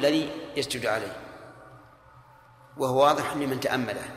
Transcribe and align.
الذي 0.00 0.30
يسجد 0.56 0.86
عليه 0.86 1.16
وهو 2.76 3.04
واضح 3.04 3.32
لمن 3.34 3.60
تأمله. 3.60 4.08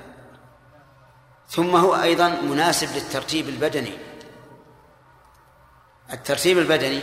ثم 1.47 1.75
هو 1.75 1.95
أيضا 1.95 2.29
مناسب 2.29 2.95
للترتيب 2.95 3.49
البدني. 3.49 3.97
الترتيب 6.13 6.57
البدني 6.57 7.01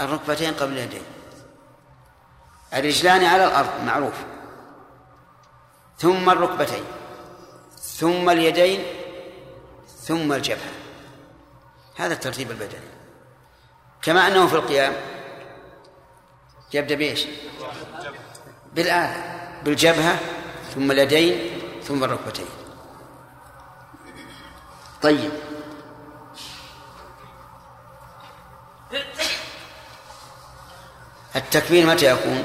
الركبتين 0.00 0.54
قبل 0.54 0.72
اليدين 0.72 1.02
الرجلان 2.74 3.24
على 3.24 3.44
الأرض 3.44 3.84
معروف. 3.84 4.24
ثم 5.98 6.30
الركبتين 6.30 6.84
ثم 7.78 8.30
اليدين 8.30 8.84
ثم 9.88 10.32
الجبهة. 10.32 10.72
هذا 11.96 12.14
الترتيب 12.14 12.50
البدني. 12.50 12.88
كما 14.02 14.26
أنه 14.26 14.46
في 14.46 14.54
القيام 14.54 15.15
يبدأ 16.72 16.94
بإيش 16.94 17.26
بالآلة 18.74 19.22
بالجبهة 19.64 20.20
ثم 20.74 20.90
اليدين 20.90 21.60
ثم 21.84 22.04
الركبتين 22.04 22.46
طيب. 25.02 25.30
التكبير 31.36 31.86
متى 31.86 32.10
يكون؟ 32.10 32.44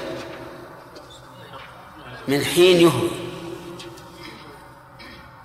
من 2.27 2.45
حين 2.45 2.81
يهوي 2.81 3.11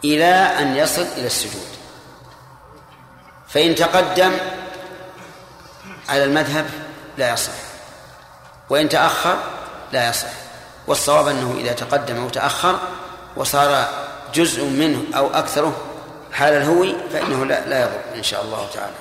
إلى 0.04 0.34
أن 0.34 0.76
يصل 0.76 1.02
إلى 1.02 1.26
السجود. 1.26 1.66
فإن 3.48 3.74
تقدم 3.74 4.32
على 6.08 6.24
المذهب 6.24 6.70
لا 7.18 7.32
يصح. 7.32 7.65
وإن 8.70 8.88
تأخر 8.88 9.38
لا 9.92 10.08
يصح. 10.08 10.28
والصواب 10.86 11.28
أنه 11.28 11.54
إذا 11.58 11.72
تقدم 11.72 12.16
أو 12.16 12.28
تأخر 12.28 12.78
وصار 13.36 13.88
جزء 14.34 14.64
منه 14.64 15.04
أو 15.16 15.26
أكثره 15.34 15.76
حال 16.32 16.52
الهوي 16.52 16.94
فإنه 17.12 17.44
لا, 17.44 17.66
لا 17.68 17.80
يضر 17.80 18.00
إن 18.14 18.22
شاء 18.22 18.42
الله 18.42 18.68
تعالى. 18.74 18.92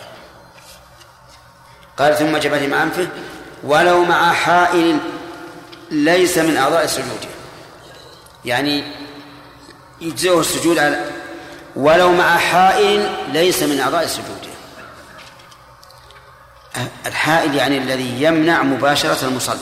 قال 1.98 2.17
ثم 2.17 2.38
جبهة 2.38 2.67
مع 2.67 2.84
أنفه 2.84 3.08
ولو 3.64 4.03
مع 4.03 4.34
حائل 4.34 5.00
ليس 5.92 6.38
من 6.38 6.58
أعضاء 6.58 6.84
السجود 6.84 7.25
يعني 8.45 8.84
يجزئه 10.02 10.40
السجود 10.40 10.78
على 10.80 11.00
ولو 11.75 12.12
مع 12.12 12.38
حائل 12.38 13.09
ليس 13.34 13.64
من 13.64 13.80
أعضاء 13.80 14.03
السجود 14.03 14.55
الحائل 17.06 17.56
يعني 17.56 17.78
الذي 17.78 18.23
يمنع 18.23 18.64
مباشرة 18.64 19.28
المصلى. 19.28 19.59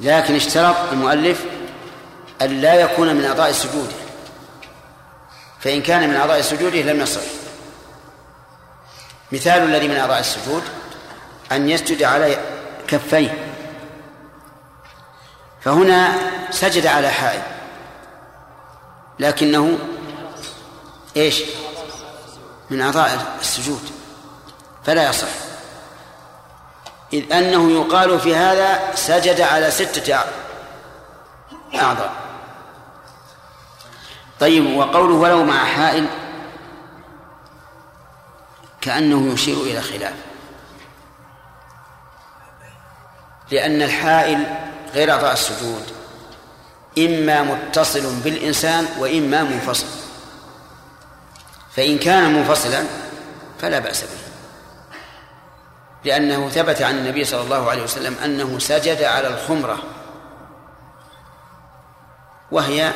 لكن 0.00 0.34
اشترط 0.34 0.76
المؤلف 0.92 1.44
أن 2.42 2.60
لا 2.60 2.74
يكون 2.74 3.14
من 3.14 3.24
أعضاء 3.24 3.50
السجود. 3.50 3.92
فإن 5.60 5.82
كان 5.82 6.08
من 6.08 6.16
أعضاء 6.16 6.38
السجود 6.38 6.74
لم 6.74 7.00
يصح. 7.00 7.20
مثال 9.32 9.62
الذي 9.62 9.88
من 9.88 9.96
أعضاء 9.96 10.20
السجود 10.20 10.62
أن 11.52 11.68
يسجد 11.68 12.02
على 12.02 12.38
كفيه. 12.88 13.54
فهنا 15.60 16.14
سجد 16.50 16.86
على 16.86 17.10
حائل 17.10 17.42
لكنه 19.18 19.78
إيش؟ 21.16 21.42
من 22.70 22.80
أعضاء 22.80 23.36
السجود. 23.40 23.93
فلا 24.86 25.08
يصح. 25.08 25.28
إذ 27.12 27.32
أنه 27.32 27.70
يقال 27.70 28.20
في 28.20 28.36
هذا 28.36 28.94
سجد 28.94 29.40
على 29.40 29.70
ستة 29.70 30.18
أعضاء. 31.74 32.12
طيب 34.40 34.76
وقوله 34.76 35.14
ولو 35.14 35.44
مع 35.44 35.64
حائل 35.64 36.06
كأنه 38.80 39.32
يشير 39.32 39.56
إلى 39.56 39.80
خلاف. 39.80 40.14
لأن 43.50 43.82
الحائل 43.82 44.56
غير 44.94 45.12
أعضاء 45.12 45.32
السجود 45.32 45.82
إما 46.98 47.42
متصل 47.42 48.20
بالإنسان 48.20 48.88
وإما 48.98 49.42
منفصل. 49.42 49.86
فإن 51.76 51.98
كان 51.98 52.34
منفصلا 52.34 52.84
فلا 53.60 53.78
بأس 53.78 54.02
به. 54.02 54.33
لأنه 56.04 56.48
ثبت 56.48 56.82
عن 56.82 56.98
النبي 56.98 57.24
صلى 57.24 57.40
الله 57.40 57.70
عليه 57.70 57.82
وسلم 57.82 58.16
أنه 58.24 58.58
سجد 58.58 59.02
على 59.02 59.28
الخمرة 59.28 59.78
وهي 62.50 62.92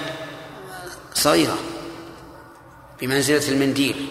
صغيرة 1.15 1.59
بمنزلة 3.01 3.49
المنديل. 3.49 4.11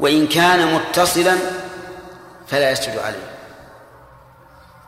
وإن 0.00 0.26
كان 0.26 0.74
متصلا 0.74 1.36
فلا 2.46 2.70
يسجد 2.70 2.98
عليه. 2.98 3.36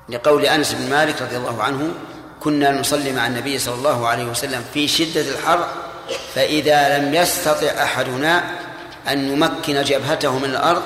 لقول 0.09 0.45
أنس 0.45 0.73
بن 0.73 0.91
مالك 0.91 1.23
رضي 1.23 1.37
الله 1.37 1.63
عنه 1.63 1.95
كنا 2.41 2.81
نصلي 2.81 3.13
مع 3.13 3.27
النبي 3.27 3.59
صلى 3.59 3.75
الله 3.75 4.09
عليه 4.09 4.25
وسلم 4.25 4.65
في 4.75 4.89
شدة 4.89 5.21
الحر 5.21 5.69
فإذا 6.35 6.99
لم 6.99 7.15
يستطع 7.15 7.67
أحدنا 7.67 8.45
أن 9.09 9.33
يمكن 9.33 9.83
جبهته 9.83 10.39
من 10.39 10.45
الأرض 10.45 10.83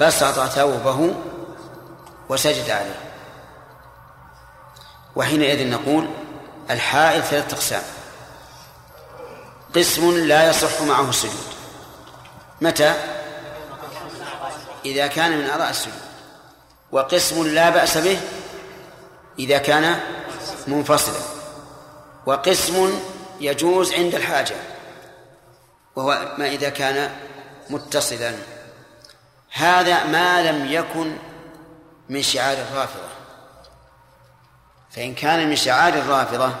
بسط 0.00 0.46
ثوبه 0.46 1.14
وسجد 2.28 2.70
عليه. 2.70 3.00
وحينئذ 5.16 5.70
نقول 5.70 6.08
الحائل 6.70 7.22
ثلاثة 7.22 7.56
أقسام 7.56 7.82
قسم 9.76 10.26
لا 10.26 10.50
يصح 10.50 10.80
معه 10.80 11.08
السجود. 11.08 11.54
متى؟ 12.60 12.94
إذا 14.84 15.06
كان 15.06 15.38
من 15.38 15.50
أعضاء 15.50 15.70
السجود. 15.70 16.02
وقسم 16.92 17.46
لا 17.46 17.70
بأس 17.70 17.98
به 17.98 18.20
إذا 19.38 19.58
كان 19.58 20.00
منفصلا. 20.66 21.20
وقسم 22.26 23.00
يجوز 23.40 23.92
عند 23.92 24.14
الحاجة. 24.14 24.56
وهو 25.96 26.34
ما 26.38 26.46
إذا 26.46 26.68
كان 26.68 27.16
متصلا. 27.70 28.34
هذا 29.54 30.04
ما 30.04 30.42
لم 30.42 30.66
يكن 30.72 31.16
من 32.08 32.22
شعار 32.22 32.56
الرافضة. 32.56 33.08
فإن 34.90 35.14
كان 35.14 35.48
من 35.48 35.56
شعار 35.56 35.94
الرافضة 35.94 36.52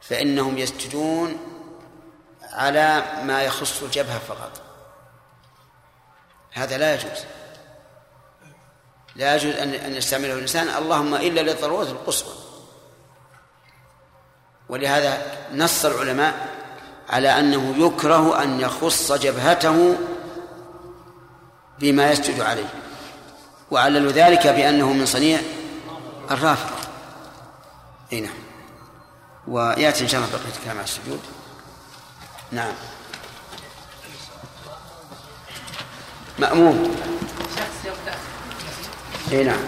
فإنهم 0.00 0.58
يسجدون 0.58 1.36
على 2.42 3.02
ما 3.22 3.42
يخص 3.42 3.82
الجبهة 3.82 4.18
فقط. 4.18 4.62
هذا 6.52 6.78
لا 6.78 6.94
يجوز. 6.94 7.24
لا 9.16 9.36
يجوز 9.36 9.54
أن 9.54 9.74
أن 9.74 9.94
يستعمله 9.94 10.32
الإنسان. 10.32 10.68
اللهم 10.68 11.14
إلا 11.14 11.40
للضرورة 11.40 11.90
القصوى. 11.90 12.34
ولهذا 14.68 15.22
نص 15.52 15.84
العلماء 15.84 16.48
على 17.08 17.38
أنه 17.38 17.86
يكره 17.86 18.42
أن 18.42 18.60
يخص 18.60 19.12
جبهته 19.12 19.96
بما 21.78 22.12
يسجد 22.12 22.40
عليه. 22.40 22.68
وعللوا 23.70 24.12
ذلك 24.12 24.46
بأنه 24.46 24.92
من 24.92 25.06
صنيع 25.06 25.40
الرافضة 26.30 26.76
أي 28.12 28.20
نعم. 28.20 28.34
ويأتي 29.48 30.04
إن 30.04 30.08
شاء 30.08 30.20
الله 30.20 30.32
بقية 30.32 30.56
الكلام 30.58 30.76
على 30.76 30.84
السجود. 30.84 31.20
نعم. 32.52 32.72
مأموم. 36.38 36.96
أي 39.32 39.44
نعم. 39.44 39.60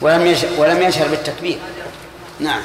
ولم 0.00 0.26
يشهر 0.26 0.60
ولم 0.60 0.82
يشهر 0.82 1.08
بالتكبير. 1.08 1.58
نعم. 2.40 2.62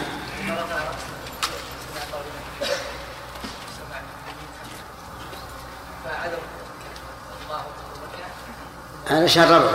هذا 9.10 9.28
شهر 9.28 9.52
ربع 9.52 9.72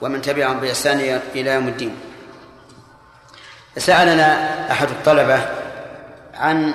ومن 0.00 0.22
تبعهم 0.22 0.60
بإحسان 0.60 0.98
إلى 1.34 1.50
يوم 1.50 1.68
الدين. 1.68 2.00
سألنا 3.76 4.28
أحد 4.70 4.88
الطلبة 4.88 5.59
عن 6.40 6.74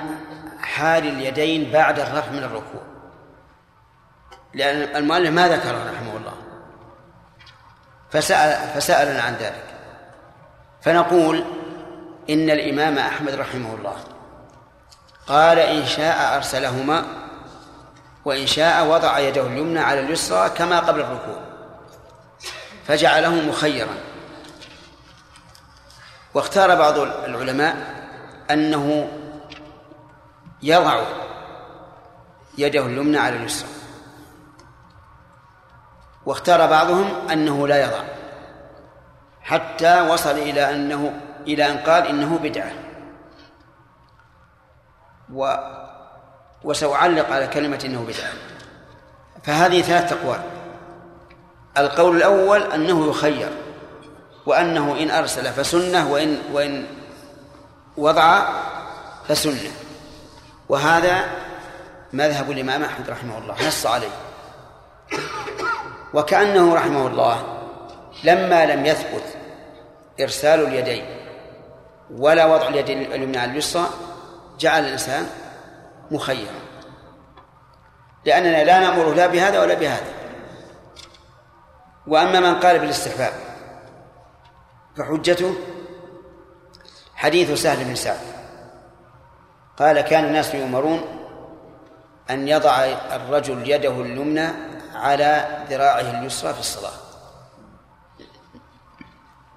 حال 0.60 1.06
اليدين 1.08 1.72
بعد 1.72 2.00
الرفع 2.00 2.30
من 2.30 2.42
الركوع. 2.44 2.82
لأن 4.54 4.96
المؤلف 4.96 5.30
ما 5.30 5.48
ذكره 5.48 5.92
رحمه 5.94 6.16
الله. 6.16 6.34
فسأل 8.10 8.68
فسألنا 8.80 9.22
عن 9.22 9.34
ذلك. 9.34 9.64
فنقول 10.82 11.44
إن 12.30 12.50
الإمام 12.50 12.98
أحمد 12.98 13.34
رحمه 13.34 13.74
الله 13.74 13.96
قال 15.26 15.58
إن 15.58 15.86
شاء 15.86 16.36
أرسلهما 16.36 17.04
وإن 18.24 18.46
شاء 18.46 18.86
وضع 18.86 19.18
يده 19.18 19.46
اليمنى 19.46 19.78
على 19.78 20.00
اليسرى 20.00 20.48
كما 20.48 20.80
قبل 20.80 21.00
الركوع. 21.00 21.40
فجعله 22.86 23.34
مخيرا. 23.34 23.94
واختار 26.34 26.74
بعض 26.74 26.98
العلماء 26.98 27.76
أنه 28.50 29.08
يضع 30.62 31.02
يده 32.58 32.86
اليمنى 32.86 33.18
على 33.18 33.36
اليسرى. 33.36 33.68
واختار 36.26 36.66
بعضهم 36.66 37.28
أنه 37.30 37.68
لا 37.68 37.82
يضع 37.84 38.04
حتى 39.42 40.00
وصل 40.00 40.30
إلى 40.30 40.70
أنه 40.70 41.20
إلى 41.46 41.70
أن 41.70 41.78
قال 41.78 42.06
إنه 42.06 42.38
بدعة. 42.38 42.72
و 45.32 45.54
وسأعلق 46.64 47.30
على 47.30 47.46
كلمة 47.46 47.82
إنه 47.84 48.04
بدعة. 48.04 48.32
فهذه 49.44 49.82
ثلاث 49.82 50.12
أقوال. 50.12 50.40
القول 51.78 52.16
الأول 52.16 52.62
أنه 52.62 53.10
يخير 53.10 53.50
وأنه 54.46 55.02
إن 55.02 55.10
أرسل 55.10 55.52
فسنة 55.52 56.12
وإن 56.12 56.38
وإن 56.52 56.86
وضع 57.96 58.48
فسنة. 59.28 59.85
وهذا 60.68 61.24
مذهب 62.12 62.50
الإمام 62.50 62.82
أحمد 62.82 63.10
رحمه 63.10 63.38
الله 63.38 63.68
نص 63.68 63.86
عليه. 63.86 64.10
وكأنه 66.14 66.74
رحمه 66.74 67.06
الله 67.06 67.62
لما 68.24 68.66
لم 68.66 68.86
يثبت 68.86 69.36
إرسال 70.20 70.66
اليدين 70.66 71.04
ولا 72.10 72.46
وضع 72.46 72.68
اليد 72.68 72.90
اليمنى 72.90 73.38
على 73.38 73.50
اليسرى 73.50 73.86
جعل 74.58 74.84
الإنسان 74.84 75.26
مخيرا. 76.10 76.60
لأننا 78.24 78.64
لا 78.64 78.80
نأمره 78.80 79.14
لا 79.14 79.26
بهذا 79.26 79.60
ولا 79.60 79.74
بهذا. 79.74 80.12
وأما 82.06 82.40
من 82.40 82.60
قال 82.60 82.78
بالاستحباب 82.78 83.32
فحجته 84.96 85.54
حديث 87.14 87.62
سهل 87.62 87.84
بن 87.84 87.94
سعد. 87.94 88.35
قال 89.78 90.00
كان 90.00 90.24
الناس 90.24 90.54
يؤمرون 90.54 91.02
أن 92.30 92.48
يضع 92.48 92.84
الرجل 93.12 93.70
يده 93.70 94.00
اليمنى 94.00 94.48
على 94.94 95.64
ذراعه 95.70 96.00
اليسرى 96.00 96.54
في 96.54 96.60
الصلاة. 96.60 96.92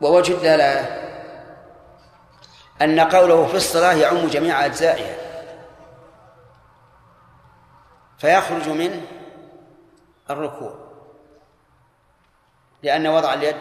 ووجه 0.01 0.33
الدلالة 0.33 0.99
أن 2.81 2.99
قوله 2.99 3.47
في 3.47 3.55
الصلاة 3.55 3.93
يعم 3.93 4.27
جميع 4.27 4.65
أجزائها. 4.65 5.15
فيخرج 8.17 8.69
من 8.69 9.05
الركوع. 10.29 10.73
لأن 12.83 13.07
وضع 13.07 13.33
اليد 13.33 13.57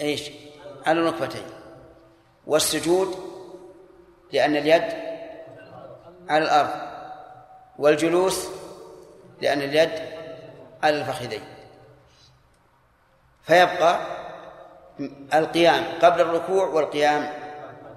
إيش؟ 0.00 0.30
على 0.86 1.00
الركبتين. 1.00 1.46
والسجود 2.46 3.33
لأن 4.32 4.56
اليد 4.56 4.84
على 6.28 6.44
الأرض 6.44 6.70
والجلوس 7.78 8.46
لأن 9.40 9.62
اليد 9.62 9.90
على 10.82 11.00
الفخذين. 11.00 11.42
فيبقى 13.42 14.00
القيام 15.34 15.84
قبل 16.02 16.20
الركوع 16.20 16.66
والقيام 16.66 17.32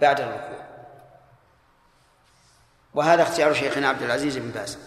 بعد 0.01 0.21
الركوع. 0.21 0.67
وهذا 2.93 3.23
اختيار 3.23 3.53
شيخنا 3.53 3.89
عبد 3.89 4.01
العزيز 4.01 4.37
بن 4.37 4.51
باز. 4.51 4.77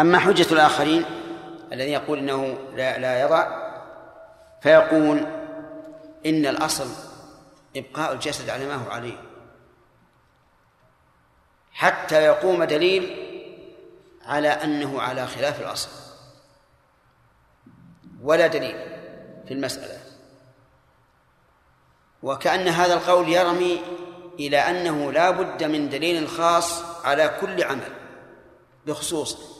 أما 0.00 0.18
حجة 0.18 0.52
الآخرين 0.52 1.04
الذي 1.72 1.92
يقول 1.92 2.18
إنه 2.18 2.58
لا, 2.74 2.98
لا 2.98 3.20
يضع 3.20 3.64
فيقول 4.60 5.26
إن 6.26 6.46
الأصل 6.46 7.13
إبقاء 7.76 8.12
الجسد 8.12 8.50
على 8.50 8.66
ما 8.66 8.74
هو 8.74 8.90
عليه. 8.90 9.22
حتى 11.72 12.22
يقوم 12.22 12.64
دليل 12.64 13.30
على 14.24 14.48
أنه 14.48 15.02
على 15.02 15.26
خلاف 15.26 15.60
الأصل. 15.60 15.90
ولا 18.22 18.46
دليل 18.46 18.76
في 19.46 19.54
المسألة. 19.54 20.00
وكأن 22.22 22.68
هذا 22.68 22.94
القول 22.94 23.28
يرمي 23.28 23.82
إلى 24.38 24.58
أنه 24.58 25.12
لا 25.12 25.30
بد 25.30 25.64
من 25.64 25.88
دليل 25.88 26.28
خاص 26.28 26.82
على 27.04 27.38
كل 27.40 27.64
عمل 27.64 27.92
بخصوصه. 28.86 29.54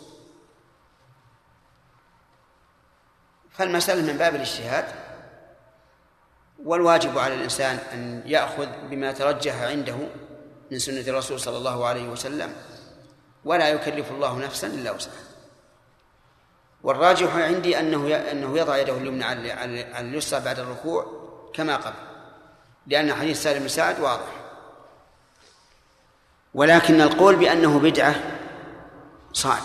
فالمسألة 3.51 4.13
من 4.13 4.19
باب 4.19 4.35
الاجتهاد. 4.35 5.04
والواجب 6.65 7.19
على 7.19 7.35
الإنسان 7.35 7.79
أن 7.93 8.23
يأخذ 8.27 8.67
بما 8.91 9.13
ترجح 9.13 9.63
عنده 9.63 9.97
من 10.71 10.79
سنة 10.79 11.01
الرسول 11.01 11.41
صلى 11.41 11.57
الله 11.57 11.87
عليه 11.87 12.09
وسلم 12.09 12.53
ولا 13.45 13.69
يكلف 13.69 14.11
الله 14.11 14.39
نفسا 14.39 14.67
إلا 14.67 14.91
وسعها. 14.91 15.15
والراجح 16.83 17.37
عندي 17.37 17.79
أنه 17.79 18.17
أنه 18.17 18.59
يضع 18.59 18.77
يده 18.77 18.97
اليمنى 18.97 19.25
على 19.25 20.01
اليسرى 20.01 20.41
بعد 20.41 20.59
الركوع 20.59 21.07
كما 21.55 21.77
قبل 21.77 21.97
لأن 22.87 23.15
حديث 23.15 23.43
سالم 23.43 23.61
بن 23.61 23.69
سعد 23.69 24.01
واضح. 24.01 24.45
ولكن 26.55 27.01
القول 27.01 27.37
بأنه 27.37 27.79
بدعة 27.79 28.15
صعب 29.33 29.63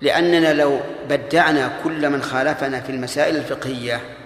لأننا 0.00 0.52
لو 0.52 0.80
بدعنا 1.08 1.80
كل 1.84 2.10
من 2.10 2.22
خالفنا 2.22 2.80
في 2.80 2.92
المسائل 2.92 3.36
الفقهية 3.36 4.23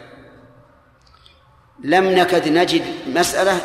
لم 1.80 2.04
نكد 2.04 2.48
نجد 2.48 2.84
مسألة 3.06 3.60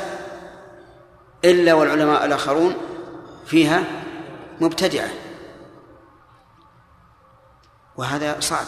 إلا 1.45 1.73
والعلماء 1.73 2.25
الآخرون 2.25 2.75
فيها 3.45 3.83
مبتدعة. 4.61 5.09
وهذا 7.95 8.39
صعب. 8.39 8.65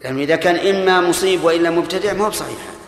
لأنه 0.00 0.22
إذا 0.22 0.36
كان 0.36 0.74
إما 0.74 1.00
مصيب 1.00 1.44
وإلا 1.44 1.70
مبتدع 1.70 2.12
ما 2.12 2.24
هو 2.24 2.30
بصحيح. 2.30 2.58
هذا 2.58 2.78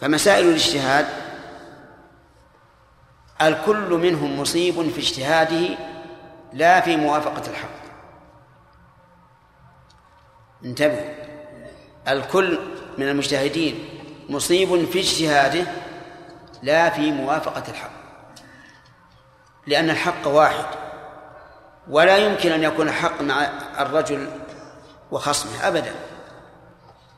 فمسائل 0.00 0.48
الاجتهاد 0.48 1.06
الكل 3.42 3.90
منهم 3.90 4.40
مصيب 4.40 4.90
في 4.90 4.98
اجتهاده 4.98 5.78
لا 6.52 6.80
في 6.80 6.96
موافقة 6.96 7.50
الحق. 7.50 7.80
انتبهوا. 10.64 11.19
الكل 12.08 12.58
من 12.98 13.08
المجتهدين 13.08 13.88
مصيب 14.28 14.84
في 14.84 15.00
اجتهاده 15.00 15.66
لا 16.62 16.90
في 16.90 17.12
موافقة 17.12 17.62
الحق 17.68 17.90
لأن 19.66 19.90
الحق 19.90 20.26
واحد 20.26 20.66
ولا 21.88 22.16
يمكن 22.16 22.52
أن 22.52 22.62
يكون 22.62 22.92
حق 22.92 23.22
مع 23.22 23.50
الرجل 23.78 24.28
وخصمه 25.10 25.68
أبدا 25.68 25.94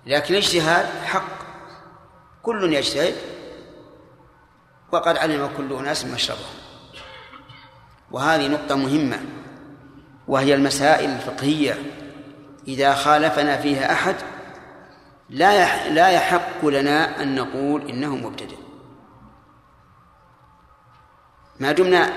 لكن 0.06 0.34
الاجتهاد 0.34 0.86
حق 1.04 1.28
كل 2.42 2.72
يجتهد 2.72 3.14
وقد 4.92 5.16
علم 5.16 5.50
كل 5.56 5.72
أناس 5.72 6.04
مشربهم 6.04 6.62
وهذه 8.10 8.48
نقطة 8.48 8.74
مهمة 8.76 9.20
وهي 10.28 10.54
المسائل 10.54 11.10
الفقهية. 11.10 11.78
إذا 12.68 12.94
خالفنا 12.94 13.56
فيها 13.56 13.92
أحد 13.92 14.16
لا 15.32 15.88
لا 15.88 16.08
يحق 16.08 16.66
لنا 16.66 17.22
أن 17.22 17.34
نقول 17.34 17.90
إنه 17.90 18.16
مبتدئ. 18.16 18.56
ما 21.60 21.72
دمنا 21.72 22.12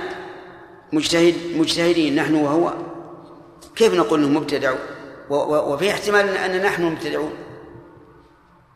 مجتهد 0.93 1.35
مجتهدين 1.55 2.15
نحن 2.15 2.35
وهو. 2.35 2.73
كيف 3.75 3.93
نقول 3.93 4.23
انه 4.23 4.39
مبتدع؟ 4.39 4.73
وفي 5.29 5.91
احتمال 5.91 6.37
أن 6.37 6.61
نحن 6.61 6.83
مبتدعون. 6.83 7.33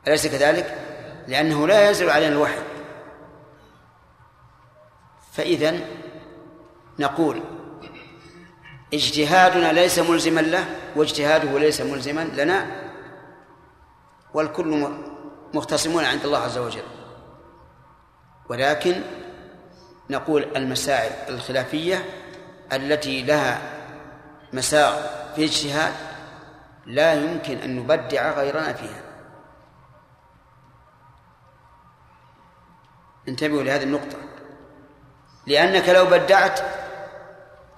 أليس 0.07 0.27
كذلك؟ 0.27 0.77
لأنه 1.27 1.67
لا 1.67 1.87
ينزل 1.87 2.09
علينا 2.09 2.31
الوحي. 2.31 2.59
فاذا 5.33 5.79
نقول 6.99 7.41
اجتهادنا 8.93 9.71
ليس 9.71 9.99
ملزما 9.99 10.41
له 10.41 10.65
واجتهاده 10.95 11.59
ليس 11.59 11.81
ملزما 11.81 12.21
لنا. 12.21 12.88
والكل 14.33 14.89
مختصمون 15.53 16.05
عند 16.05 16.25
الله 16.25 16.37
عز 16.37 16.57
وجل. 16.57 16.83
ولكن 18.49 19.01
نقول 20.09 20.47
المسائل 20.55 21.33
الخلافية 21.33 22.05
التي 22.73 23.21
لها 23.23 23.61
مساغ 24.53 25.01
في 25.35 25.43
اجتهاد 25.45 25.93
لا 26.85 27.13
يمكن 27.13 27.57
أن 27.57 27.75
نبدع 27.75 28.31
غيرنا 28.31 28.73
فيها. 28.73 29.01
انتبهوا 33.27 33.63
لهذه 33.63 33.83
النقطة. 33.83 34.17
لأنك 35.47 35.89
لو 35.89 36.05
بدعت 36.05 36.59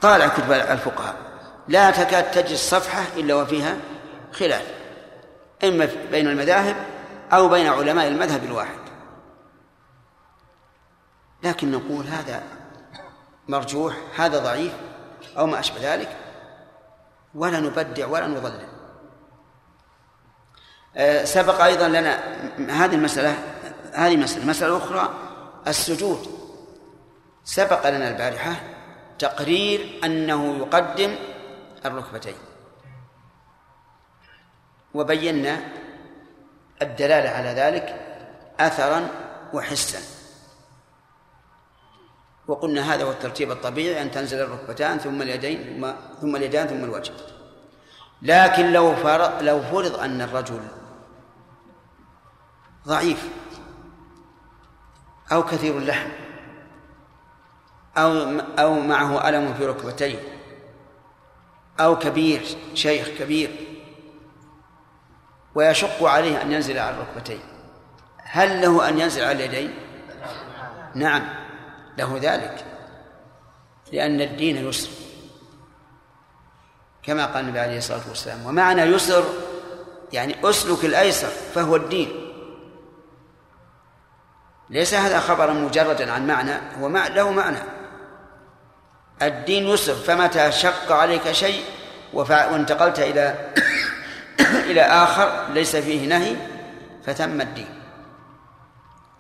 طالع 0.02 0.28
كتب 0.28 0.52
الفقهاء 0.52 1.16
لا 1.68 1.92
تكاد 1.92 2.32
تجد 2.32 2.56
صفحة 2.56 3.04
إلا 3.18 3.36
وفيها 3.36 3.78
خلاف. 4.32 4.81
إما 5.64 5.90
بين 6.12 6.28
المذاهب 6.28 6.76
أو 7.34 7.50
بين 7.50 7.68
علماء 7.68 8.08
المذهب 8.08 8.44
الواحد. 8.44 8.80
لكن 11.44 11.72
نقول 11.72 12.08
هذا 12.08 12.44
مرجوح 13.48 13.98
هذا 14.16 14.40
ضعيف 14.40 14.74
أو 15.38 15.46
ما 15.46 15.60
أشبه 15.60 15.94
ذلك 15.94 16.18
ولا 17.36 17.60
نبدع 17.60 18.08
ولا 18.08 18.28
نضلل. 18.28 18.68
آه، 20.96 21.24
سبق 21.26 21.62
أيضا 21.62 21.88
لنا 21.88 22.20
هذه 22.70 22.96
المسألة 22.96 23.38
هذه 23.94 24.18
مسألة 24.18 24.46
مسألة 24.46 24.78
أخرى 24.78 25.14
السجود. 25.68 26.28
سبق 27.44 27.90
لنا 27.90 28.10
البارحة 28.10 28.56
تقرير 29.20 30.00
أنه 30.04 30.58
يقدم 30.58 31.16
الركبتين. 31.86 32.36
وبينا 34.94 35.62
الدلالة 36.82 37.30
على 37.30 37.50
ذلك 37.50 37.96
أثرا 38.60 39.08
وحسا. 39.54 40.00
وقلنا 42.48 42.94
هذا 42.94 43.04
هو 43.04 43.12
الترتيب 43.12 43.52
الطبيعي 43.52 44.02
أن 44.02 44.12
تنزل 44.12 44.40
الركبتان 44.42 44.98
ثم 44.98 45.22
اليدين 45.22 45.64
ثم 45.64 45.94
ثم 46.22 46.36
اليدان 46.36 46.68
ثم 46.68 46.84
الوجه. 46.84 47.14
لكن 48.22 48.72
لو 48.72 48.96
فرض 48.96 49.44
لو 49.44 49.62
فرض 49.62 50.00
أن 50.00 50.22
الرجل 50.22 50.62
ضعيف 52.88 53.30
أو 55.32 55.44
كثير 55.44 55.78
اللحم 55.78 56.10
أو 57.98 58.12
أو 58.40 58.80
معه 58.80 59.30
ألم 59.30 59.54
في 59.54 59.66
ركبتيه 59.66 60.20
أو 61.80 62.00
كبير 62.00 62.42
شيخ 62.74 63.08
كبير 63.08 63.71
ويشق 65.56 66.04
عليه 66.04 66.42
أن 66.42 66.52
ينزل 66.52 66.80
على 66.80 66.96
الركبتين. 66.96 67.42
هل 68.18 68.62
له 68.62 68.90
أن 68.90 69.00
ينزل 69.00 69.24
على 69.24 69.46
اليدين؟ 69.46 69.74
نعم 70.96 71.30
له 71.98 72.20
ذلك 72.22 72.66
لأن 73.94 74.22
الدين 74.22 74.70
يسر. 74.70 74.90
كما 77.04 77.26
قال 77.26 77.44
النبي 77.44 77.60
عليه 77.60 77.78
الصلاة 77.78 78.02
والسلام 78.10 78.46
ومعنى 78.46 78.82
يسر 78.82 79.24
يعني 80.14 80.36
أسلك 80.44 80.86
الأيسر 80.86 81.28
فهو 81.28 81.76
الدين. 81.76 82.34
ليس 84.70 84.94
هذا 84.94 85.20
خبرا 85.20 85.54
مجردا 85.54 86.12
عن 86.12 86.28
معنى 86.28 86.54
هو 86.80 86.88
له 86.88 87.32
معنى. 87.32 87.58
الدين 89.22 89.68
يسر 89.68 89.94
فمتى 89.94 90.52
شق 90.52 90.92
عليك 90.92 91.32
شيء 91.32 91.64
وانتقلت 92.14 93.00
إلى 93.00 93.54
إلى 94.42 94.82
آخر 94.82 95.48
ليس 95.54 95.76
فيه 95.76 96.08
نهي 96.08 96.36
فتم 97.06 97.42
الدين. 97.42 97.82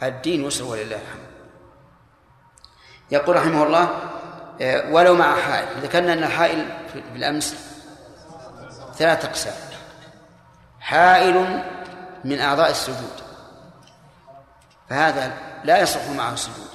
الدين 0.03 0.45
يسر 0.45 0.63
ولله 0.63 0.95
الحمد. 0.95 1.31
يقول 3.11 3.35
رحمه 3.35 3.63
الله 3.63 3.89
آه، 4.61 4.91
ولو 4.91 5.15
مع 5.15 5.35
حائل 5.35 5.67
ذكرنا 5.81 6.13
أن 6.13 6.23
الحائل 6.23 6.65
في 6.93 7.15
الأمس 7.15 7.55
ثلاثة 8.95 9.27
أقسام. 9.27 9.53
حائل 10.79 11.63
من 12.23 12.39
أعضاء 12.39 12.69
السجود 12.69 13.21
فهذا 14.89 15.33
لا 15.63 15.81
يصح 15.81 16.09
معه 16.09 16.33
السجود. 16.33 16.69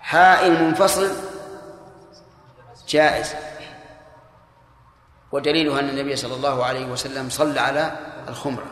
حائل 0.00 0.64
منفصل 0.64 1.10
جائز. 2.88 3.34
ودليلها 5.32 5.80
أن 5.80 5.88
النبي 5.88 6.16
صلى 6.16 6.34
الله 6.34 6.64
عليه 6.64 6.86
وسلم 6.86 7.30
صلى 7.30 7.60
على 7.60 7.92
الخمرة. 8.28 8.66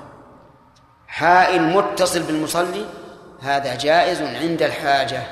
حائل 1.09 1.63
متصل 1.63 2.23
بالمصلي 2.23 2.87
هذا 3.41 3.75
جائز 3.75 4.23
عند 4.23 4.63
الحاجة. 4.63 5.23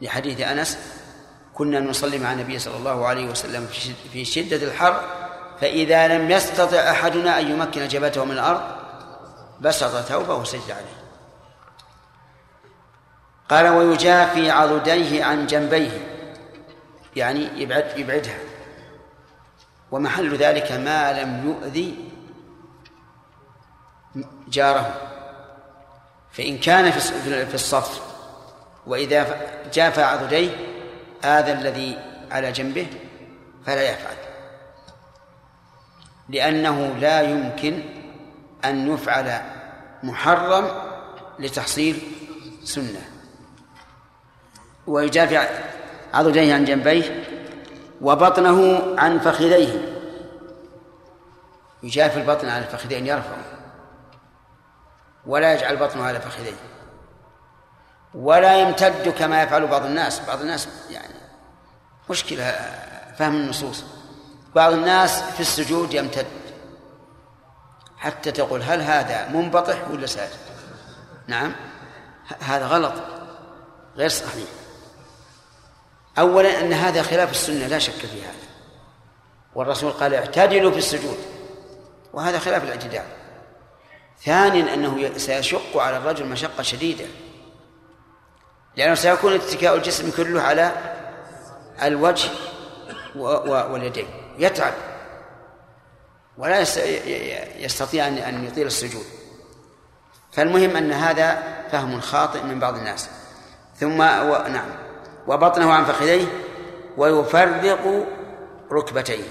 لحديث 0.00 0.40
أنس 0.40 0.78
كنا 1.54 1.80
نصلي 1.80 2.18
مع 2.18 2.32
النبي 2.32 2.58
صلى 2.58 2.76
الله 2.76 3.06
عليه 3.06 3.26
وسلم 3.26 3.66
في 4.12 4.24
شدة 4.24 4.56
الحر 4.56 5.00
فإذا 5.60 6.08
لم 6.08 6.30
يستطع 6.30 6.76
أحدنا 6.76 7.40
أن 7.40 7.50
يمكن 7.50 7.88
جبهته 7.88 8.24
من 8.24 8.32
الأرض 8.32 8.62
بسط 9.60 9.96
ثوبه 9.96 10.34
وسجد 10.34 10.70
عليه. 10.70 11.02
قال 13.48 13.68
ويجافي 13.68 14.50
عضديه 14.50 15.24
عن 15.24 15.46
جنبيه. 15.46 16.08
يعني 17.16 17.62
يبعد 17.62 17.98
يبعدها. 17.98 18.38
ومحل 19.92 20.36
ذلك 20.36 20.72
ما 20.72 21.22
لم 21.22 21.46
يؤذي 21.46 22.10
جاره. 24.48 25.08
فإن 26.32 26.58
كان 26.58 26.90
في 27.46 27.54
الصف 27.54 28.02
وإذا 28.86 29.40
جاف 29.74 29.98
عضديه 29.98 30.50
هذا 31.24 31.52
الذي 31.52 31.98
على 32.30 32.52
جنبه 32.52 32.86
فلا 33.66 33.90
يفعل. 33.90 34.16
لأنه 36.28 36.86
لا 37.00 37.22
يمكن 37.22 37.82
أن 38.64 38.94
يفعل 38.94 39.40
محرم 40.02 40.68
لتحصيل 41.38 41.98
سنة. 42.64 43.08
ويجافع 44.86 45.48
عضديه 46.14 46.54
عن 46.54 46.64
جنبيه 46.64 47.21
وبطنه 48.02 48.82
عن 48.98 49.18
فخذيه. 49.18 49.98
يجافي 51.82 52.20
البطن 52.20 52.48
على 52.48 52.64
الفخذين 52.64 53.06
يرفعه. 53.06 53.44
ولا 55.26 55.54
يجعل 55.54 55.76
بطنه 55.76 56.04
على 56.04 56.20
فخذيه. 56.20 56.56
ولا 58.14 58.60
يمتد 58.60 59.08
كما 59.08 59.42
يفعل 59.42 59.66
بعض 59.66 59.84
الناس. 59.84 60.20
بعض 60.26 60.40
الناس 60.40 60.68
يعني 60.90 61.14
مشكلة 62.10 62.44
فهم 63.18 63.36
النصوص. 63.36 63.84
بعض 64.54 64.72
الناس 64.72 65.22
في 65.22 65.40
السجود 65.40 65.94
يمتد. 65.94 66.26
حتى 67.98 68.32
تقول 68.32 68.62
هل 68.62 68.80
هذا 68.80 69.28
منبطح 69.28 69.90
ولا 69.90 70.06
ساجد؟ 70.06 70.38
نعم 71.26 71.52
هذا 72.40 72.66
غلط 72.66 72.94
غير 73.96 74.08
صحيح. 74.08 74.48
أولا 76.18 76.60
أن 76.60 76.72
هذا 76.72 77.02
خلاف 77.02 77.30
السنة 77.30 77.66
لا 77.66 77.78
شك 77.78 77.92
في 77.92 78.22
هذا. 78.22 78.48
والرسول 79.54 79.92
قال 79.92 80.14
اعتدلوا 80.14 80.70
في 80.70 80.78
السجود. 80.78 81.18
وهذا 82.12 82.38
خلاف 82.38 82.64
الاعتدال. 82.64 83.04
ثانيا 84.24 84.74
أنه 84.74 85.18
سيشق 85.18 85.76
على 85.76 85.96
الرجل 85.96 86.26
مشقة 86.26 86.62
شديدة. 86.62 87.04
لأنه 88.76 88.94
سيكون 88.94 89.32
اتكاء 89.32 89.76
الجسم 89.76 90.10
كله 90.10 90.42
على 90.42 90.72
الوجه 91.82 92.30
واليدين. 93.16 94.06
يتعب. 94.38 94.74
ولا 96.38 96.60
يستطيع 97.58 98.08
أن 98.08 98.44
يطيل 98.44 98.66
السجود. 98.66 99.04
فالمهم 100.32 100.76
أن 100.76 100.92
هذا 100.92 101.42
فهم 101.72 102.00
خاطئ 102.00 102.42
من 102.42 102.60
بعض 102.60 102.76
الناس. 102.76 103.08
ثم 103.76 104.00
و... 104.00 104.48
نعم. 104.48 104.81
وبطنه 105.26 105.72
عن 105.72 105.84
فخذيه 105.84 106.26
ويفرق 106.96 108.06
ركبتيه. 108.72 109.24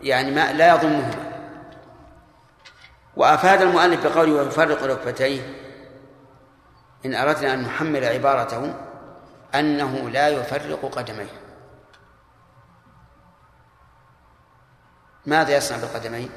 يعني 0.00 0.30
ما 0.30 0.52
لا 0.52 0.74
يضمهما. 0.74 1.32
وأفاد 3.16 3.62
المؤلف 3.62 4.06
بقوله 4.06 4.32
ويفرق 4.32 4.82
ركبتيه. 4.82 5.66
إن 7.06 7.14
أردنا 7.14 7.54
أن 7.54 7.62
نحمل 7.62 8.04
عبارته 8.04 8.74
أنه 9.54 10.10
لا 10.10 10.28
يفرق 10.28 10.94
قدميه. 10.94 11.40
ماذا 15.26 15.56
يصنع 15.56 15.78
بالقدمين 15.78 16.30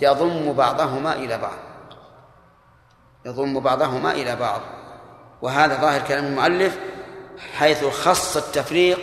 يضم 0.00 0.52
بعضهما 0.52 1.12
إلى 1.12 1.38
بعض. 1.38 1.58
يضم 3.24 3.60
بعضهما 3.60 4.12
إلى 4.12 4.36
بعض. 4.36 4.60
وهذا 5.44 5.80
ظاهر 5.80 6.00
كلام 6.00 6.24
المؤلف 6.24 6.78
حيث 7.54 7.84
خص 7.84 8.36
التفريق 8.36 8.98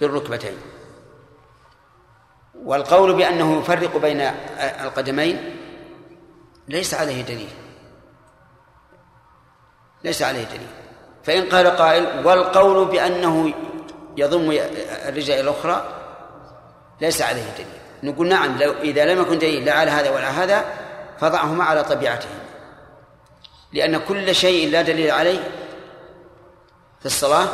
بالركبتين. 0.00 0.56
والقول 2.64 3.14
بأنه 3.14 3.58
يفرق 3.58 3.96
بين 3.96 4.20
القدمين 4.60 5.56
ليس 6.68 6.94
عليه 6.94 7.22
دليل. 7.22 7.50
ليس 10.04 10.22
عليه 10.22 10.44
دليل. 10.44 10.68
فإن 11.24 11.48
قال 11.48 11.66
قائل 11.66 12.26
والقول 12.26 12.84
بأنه 12.84 13.52
يضم 14.16 14.58
الرجل 15.08 15.34
الأخرى 15.34 15.88
ليس 17.00 17.22
عليه 17.22 17.46
دليل. 17.54 17.78
نقول 18.02 18.28
نعم 18.28 18.58
لو 18.58 18.72
إذا 18.72 19.04
لم 19.04 19.20
يكن 19.20 19.38
دليل 19.38 19.64
لا 19.64 19.72
على 19.72 19.90
هذا 19.90 20.10
ولا 20.10 20.30
هذا 20.30 20.64
فضعهما 21.18 21.64
على 21.64 21.84
طبيعتهما. 21.84 22.44
لأن 23.72 23.98
كل 23.98 24.34
شيء 24.34 24.70
لا 24.70 24.82
دليل 24.82 25.10
عليه 25.10 25.67
في 27.00 27.06
الصلاة 27.06 27.48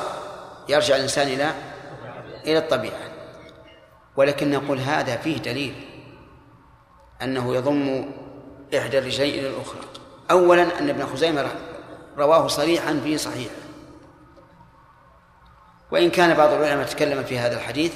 يرجع 0.69 0.97
الإنسان 0.97 1.29
إلى 1.29 1.55
إلى 2.47 2.59
الطبيعة. 2.59 3.01
ولكن 4.17 4.51
نقول 4.51 4.79
هذا 4.79 5.17
فيه 5.17 5.39
دليل 5.39 5.75
أنه 7.23 7.55
يضم 7.55 8.11
إحدى 8.79 8.99
الرجلين 8.99 9.39
إلى 9.39 9.49
الأخرى. 9.49 9.81
أولا 10.31 10.79
أن 10.79 10.89
ابن 10.89 11.07
خزيمة 11.07 11.47
رواه 12.19 12.47
صريحا 12.47 13.01
في 13.05 13.19
صحيحه. 13.19 13.55
وإن 15.91 16.11
كان 16.11 16.35
بعض 16.35 16.53
العلماء 16.53 16.87
تكلم 16.87 17.25
في 17.25 17.39
هذا 17.39 17.57
الحديث 17.57 17.93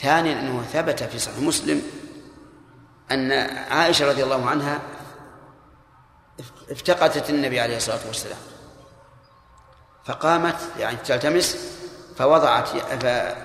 ثانيا 0.00 0.40
أنه 0.40 0.62
ثبت 0.62 1.02
في 1.02 1.18
صحيح 1.18 1.38
مسلم 1.38 1.82
أن 3.10 3.32
عائشة 3.70 4.08
رضي 4.08 4.24
الله 4.24 4.46
عنها 4.46 4.80
افتقدت 6.70 7.30
النبي 7.30 7.60
عليه 7.60 7.76
الصلاة 7.76 8.06
والسلام. 8.06 8.38
فقامت 10.08 10.56
يعني 10.78 10.96
تلتمس 10.96 11.76
فوضعت 12.16 12.68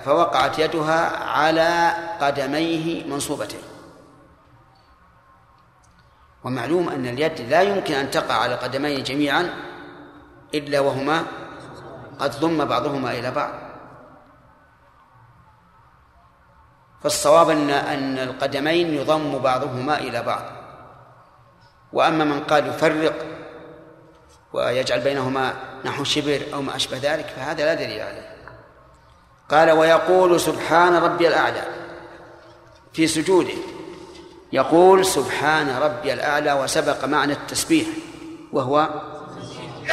فوقعت 0.04 0.58
يدها 0.58 1.16
على 1.16 1.92
قدميه 2.20 3.04
منصوبتين. 3.04 3.62
ومعلوم 6.44 6.88
أن 6.88 7.06
اليد 7.06 7.40
لا 7.40 7.62
يمكن 7.62 7.94
أن 7.94 8.10
تقع 8.10 8.34
على 8.34 8.54
القدمين 8.54 9.02
جميعا 9.02 9.54
إلا 10.54 10.80
وهما 10.80 11.24
قد 12.18 12.40
ضم 12.40 12.64
بعضهما 12.64 13.12
إلى 13.12 13.30
بعض. 13.30 13.50
فالصواب 17.02 17.50
أن 17.50 17.70
أن 17.70 18.18
القدمين 18.18 18.94
يضم 18.94 19.38
بعضهما 19.38 19.98
إلى 19.98 20.22
بعض. 20.22 20.42
وأما 21.92 22.24
من 22.24 22.44
قال 22.44 22.66
يفرق 22.66 23.14
ويجعل 24.52 25.00
بينهما 25.00 25.73
نحو 25.84 26.04
شبر 26.04 26.42
أو 26.54 26.62
ما 26.62 26.76
أشبه 26.76 26.98
ذلك 27.02 27.26
فهذا 27.26 27.64
لا 27.64 27.74
دليل 27.74 28.00
عليه. 28.00 28.34
قال 29.50 29.70
ويقول 29.70 30.40
سبحان 30.40 30.94
ربي 30.94 31.28
الأعلى 31.28 31.62
في 32.92 33.06
سجوده. 33.06 33.54
يقول 34.52 35.06
سبحان 35.06 35.76
ربي 35.76 36.12
الأعلى 36.12 36.52
وسبق 36.52 37.04
معنى 37.04 37.32
التسبيح 37.32 37.86
وهو 38.52 38.88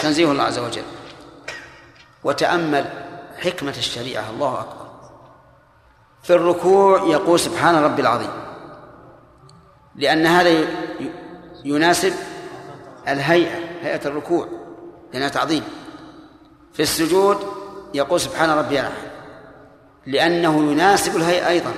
تنزيه 0.02 0.32
الله 0.32 0.44
عز 0.44 0.60
وجل. 0.60 0.84
وتأمل 2.24 2.86
حكمة 3.38 3.74
الشريعة 3.78 4.30
الله 4.30 4.60
أكبر. 4.60 4.88
في 6.24 6.34
الركوع 6.34 7.04
يقول 7.04 7.40
سبحان 7.40 7.76
ربي 7.76 8.02
العظيم. 8.02 8.32
لأن 9.96 10.26
هذا 10.26 10.68
يناسب 11.66 12.14
الهيئة 13.08 13.58
هيئة 13.82 14.08
الركوع 14.08 14.48
لأنها 15.14 15.30
تعظيم. 15.30 15.64
في 16.82 16.88
السجود 16.88 17.38
يقول 17.94 18.20
سبحان 18.20 18.50
ربي 18.50 18.80
الأعلى. 18.80 19.12
لأنه 20.06 20.72
يناسب 20.72 21.16
الهيئة 21.16 21.48
أيضا. 21.48 21.74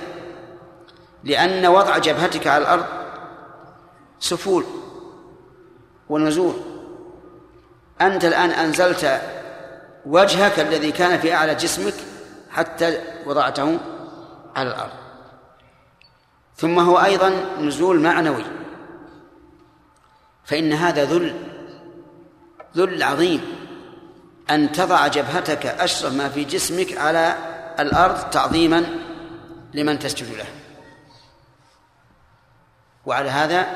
لأن 1.23 1.65
وضع 1.65 1.97
جبهتك 1.97 2.47
على 2.47 2.61
الأرض 2.61 2.85
سفول 4.19 4.63
ونزول. 6.09 6.53
أنت 8.01 8.25
الآن 8.25 8.49
أنزلت 8.49 9.21
وجهك 10.05 10.59
الذي 10.59 10.91
كان 10.91 11.19
في 11.19 11.33
أعلى 11.33 11.55
جسمك 11.55 11.95
حتى 12.49 12.97
وضعته 13.25 13.79
على 14.55 14.69
الأرض. 14.69 14.93
ثم 16.55 16.79
هو 16.79 16.97
أيضا 16.97 17.29
نزول 17.59 17.99
معنوي. 17.99 18.45
فإن 20.45 20.73
هذا 20.73 21.05
ذل 21.05 21.35
ذل 22.77 23.03
عظيم. 23.03 23.62
أن 24.49 24.71
تضع 24.71 25.07
جبهتك 25.07 25.65
أشرف 25.65 26.13
ما 26.13 26.29
في 26.29 26.43
جسمك 26.43 26.97
على 26.97 27.35
الأرض 27.79 28.29
تعظيما 28.29 28.85
لمن 29.73 29.99
تسجد 29.99 30.37
له. 30.37 30.45
وعلى 33.05 33.29
هذا 33.29 33.67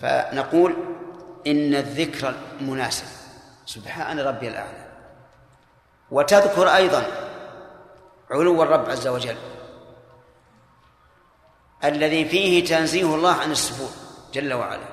فنقول 0.00 0.76
إن 1.46 1.74
الذكر 1.74 2.34
مناسب 2.60 3.06
سبحان 3.66 4.20
ربي 4.20 4.48
الأعلى. 4.48 4.86
وتذكر 6.10 6.68
أيضا 6.68 7.06
علو 8.30 8.62
الرب 8.62 8.90
عز 8.90 9.06
وجل 9.06 9.36
الذي 11.84 12.28
فيه 12.28 12.64
تنزيه 12.64 13.14
الله 13.14 13.32
عن 13.32 13.50
السفول 13.50 13.90
جل 14.32 14.52
وعلا. 14.52 14.88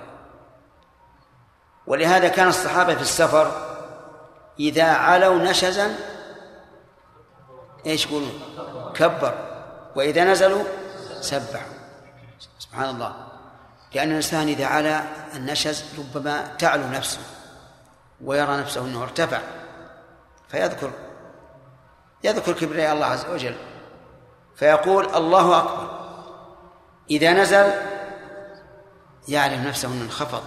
ولهذا 1.88 2.28
كان 2.28 2.48
الصحابة 2.48 2.96
في 2.96 3.02
السفر 3.02 3.67
إذا 4.60 4.84
علوا 4.84 5.38
نشزا 5.38 5.96
إيش 7.86 8.06
يقولون؟ 8.06 8.42
كبر 8.96 9.34
وإذا 9.96 10.24
نزلوا 10.24 10.64
سبحوا. 11.22 11.72
سبحان 12.60 12.90
الله. 12.90 13.28
لأن 13.94 14.10
الإنسان 14.10 14.48
إذا 14.48 14.66
علا 14.66 15.04
النشز 15.36 15.86
ربما 16.00 16.56
تعلو 16.60 16.88
نفسه 16.88 17.20
ويرى 18.22 18.58
نفسه 18.58 18.82
أنه 18.82 19.04
ارتفع 19.04 19.42
فيذكر. 20.50 20.92
يذكر 22.24 22.54
كبرياء 22.54 22.94
الله 22.94 23.06
عز 23.06 23.26
وجل. 23.26 23.56
فيقول 24.56 25.16
الله 25.16 25.58
أكبر. 25.58 26.08
إذا 27.10 27.34
نزل 27.34 27.72
يعلم 29.28 29.68
نفسه 29.68 29.88
أنه 29.88 30.04
انخفض 30.04 30.44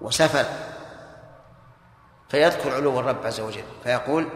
وسفل. 0.00 0.69
فيذكر 2.30 2.74
علو 2.74 3.00
الرب 3.00 3.26
عز 3.26 3.40
وجل 3.40 3.64
فيقول 3.84 4.28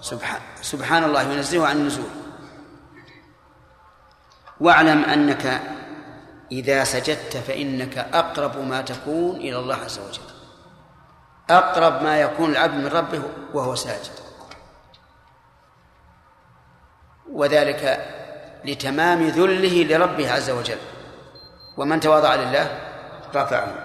سبحان, 0.00 0.40
سبحان 0.62 1.04
الله 1.04 1.22
ينزهه 1.22 1.66
عن 1.66 1.76
النزول. 1.76 2.10
واعلم 4.60 5.04
أنك 5.04 5.60
إذا 6.52 6.84
سجدت 6.84 7.36
فإنك 7.36 7.98
أقرب 7.98 8.58
ما 8.58 8.82
تكون 8.82 9.36
إلى 9.36 9.58
الله 9.58 9.76
عز 9.76 9.98
وجل. 9.98 10.22
أقرب 11.50 12.02
ما 12.02 12.20
يكون 12.20 12.50
العبد 12.50 12.74
من 12.74 12.86
ربه 12.86 13.22
وهو 13.54 13.74
ساجد. 13.74 14.12
وذلك 17.32 18.10
لتمام 18.64 19.28
ذله 19.28 19.84
لربه 19.84 20.32
عز 20.32 20.50
وجل. 20.50 20.78
ومن 21.76 22.00
تواضع 22.00 22.34
لله 22.34 22.78
رفعه. 23.34 23.83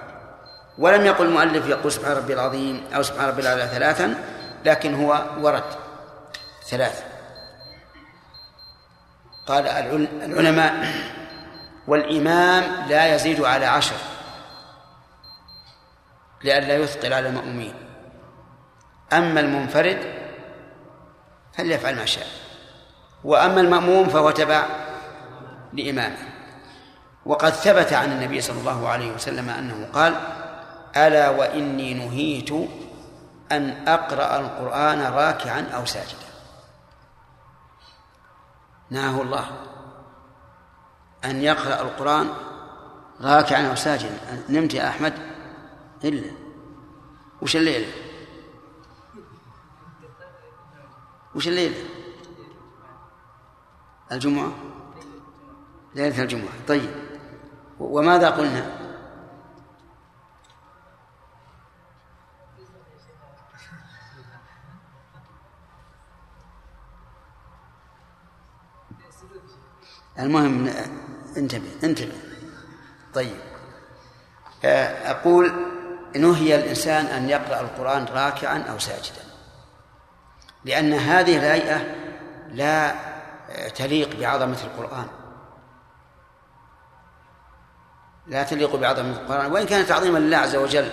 ولم 0.80 1.06
يقل 1.06 1.26
المؤلف 1.26 1.68
يقول 1.68 1.92
سبحان 1.92 2.18
ربي 2.18 2.34
العظيم 2.34 2.84
أو 2.96 3.04
سبحان 3.04 3.30
ربي 3.30 3.42
الأعلى 3.42 3.68
ثلاثا 3.68 4.16
لكن 4.66 4.96
هو 4.96 5.26
ورد 5.40 5.64
ثلاث. 6.70 7.04
قال 9.48 9.68
العلماء 9.68 10.88
والإمام 11.88 12.64
لا 12.90 13.16
يزيد 13.16 13.42
على 13.42 13.66
عشر 13.66 13.96
لئلا 16.44 16.76
يثقل 16.76 17.14
على 17.14 17.30
المأمومين 17.30 17.74
أما 19.14 19.40
المنفرد 19.40 20.14
فليفعل 21.54 21.96
ما 21.96 22.06
شاء. 22.06 22.28
وأما 23.24 23.62
المأموم 23.62 24.10
فهو 24.10 24.32
تبع 24.32 24.66
لإمامه. 25.74 26.18
وقد 27.26 27.50
ثبت 27.50 27.94
عن 27.94 28.12
النبي 28.12 28.42
صلى 28.42 28.60
الله 28.60 28.90
عليه 28.90 29.12
وسلم 29.12 29.50
أنه 29.50 29.90
قال 29.94 30.39
ألا 30.98 31.30
وإني 31.30 31.94
نهيت 31.94 32.52
أن 33.52 33.88
أقرأ 33.88 34.40
القرآن 34.40 35.02
راكعا 35.02 35.62
أو 35.62 35.86
ساجدا. 35.86 36.30
نهاه 38.90 39.22
الله 39.22 39.52
أن 41.26 41.42
يقرأ 41.42 41.82
القرآن 41.82 42.30
راكعا 43.22 43.70
أو 43.70 43.76
ساجدا. 43.76 44.44
نمت 44.50 44.74
يا 44.74 44.90
أحمد؟ 44.90 45.14
إلا. 46.04 46.32
وش 47.42 47.56
الليلة؟ 47.56 47.92
وش 51.36 51.48
الليلة؟ 51.48 51.84
الجمعة؟ 54.12 54.52
ليلة 55.96 56.22
الجمعة. 56.24 56.54
طيب. 56.68 56.90
وماذا 57.80 58.30
قلنا؟ 58.30 58.79
المهم 70.20 70.74
انتبه 71.38 71.72
انتبه. 71.84 72.16
طيب. 73.14 73.38
آه، 74.66 75.12
أقول 75.12 75.52
نهي 76.16 76.56
الإنسان 76.56 77.06
أن 77.06 77.30
يقرأ 77.30 77.62
القرآن 77.62 78.06
راكعا 78.06 78.58
أو 78.58 78.80
ساجدا 78.80 79.22
لأن 80.66 80.94
هذه 80.94 81.38
الهيئة 81.38 81.96
لا 82.52 82.96
تليق 83.76 84.20
بعظمة 84.20 84.58
القرآن. 84.64 85.08
لا 88.28 88.44
تليق 88.44 88.76
بعظمة 88.76 89.12
القرآن 89.12 89.52
وإن 89.52 89.66
كان 89.66 89.86
تعظيما 89.86 90.20
لله 90.20 90.38
عز 90.38 90.56
وجل 90.56 90.92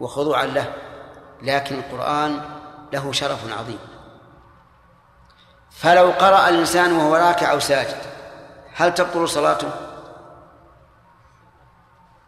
وخضوعا 0.00 0.46
له 0.46 0.72
لكن 1.42 1.78
القرآن 1.78 2.40
له 2.92 3.12
شرف 3.12 3.52
عظيم. 3.58 3.78
فلو 5.74 6.10
قرأ 6.10 6.48
الإنسان 6.48 6.92
وهو 6.92 7.16
راكع 7.16 7.52
أو 7.52 7.60
ساجد 7.60 7.98
هل 8.74 8.94
تبطل 8.94 9.28
صلاته؟ 9.28 9.70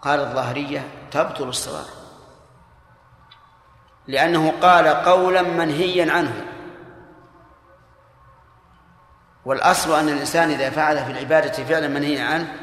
قال 0.03 0.21
الظاهرية 0.21 0.89
تبطل 1.11 1.49
الصلاة 1.49 1.85
لأنه 4.07 4.53
قال 4.63 4.89
قولا 4.89 5.43
منهيا 5.43 6.13
عنه 6.13 6.47
والأصل 9.45 9.99
أن 9.99 10.09
الإنسان 10.09 10.51
إذا 10.51 10.71
فعل 10.71 11.05
في 11.05 11.11
العبادة 11.11 11.65
فعلا 11.65 11.89
منهيا 11.89 12.25
عنه 12.25 12.57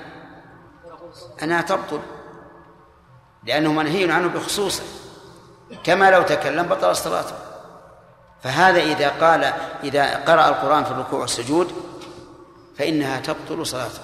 أنها 1.43 1.61
تبطل 1.61 2.01
لأنه 3.43 3.73
منهي 3.73 4.11
عنه 4.11 4.27
بخصوصه 4.27 4.83
كما 5.83 6.11
لو 6.11 6.21
تكلم 6.21 6.67
بطل 6.67 6.95
صلاته 6.95 7.50
فهذا 8.43 8.79
إذا 8.79 9.09
قال 9.09 9.53
إذا 9.83 10.15
قرأ 10.15 10.49
القرآن 10.49 10.83
في 10.83 10.91
الركوع 10.91 11.19
والسجود 11.19 11.73
فإنها 12.77 13.19
تبطل 13.19 13.65
صلاته. 13.65 14.01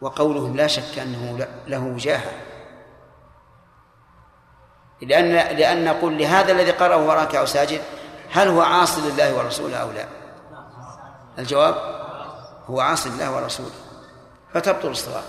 وقولهم 0.00 0.56
لا 0.56 0.66
شك 0.66 0.98
أنه 0.98 1.46
له 1.66 1.78
وجاهة. 1.78 2.32
لأن 5.02 5.56
لأن 5.56 5.84
نقول 5.84 6.18
لهذا 6.18 6.52
الذي 6.52 6.70
قرأه 6.70 6.96
وهو 6.96 7.12
راكع 7.12 7.42
وساجد 7.42 7.80
هل 8.32 8.48
هو 8.48 8.62
عاصي 8.62 9.00
لله 9.00 9.34
ورسوله 9.36 9.76
أو 9.76 9.90
لا؟ 9.90 10.04
الجواب 11.38 11.74
هو 12.66 12.80
عاصي 12.80 13.08
لله 13.08 13.36
ورسوله 13.36 13.70
فتبطل 14.54 14.88
الصلاة. 14.88 15.22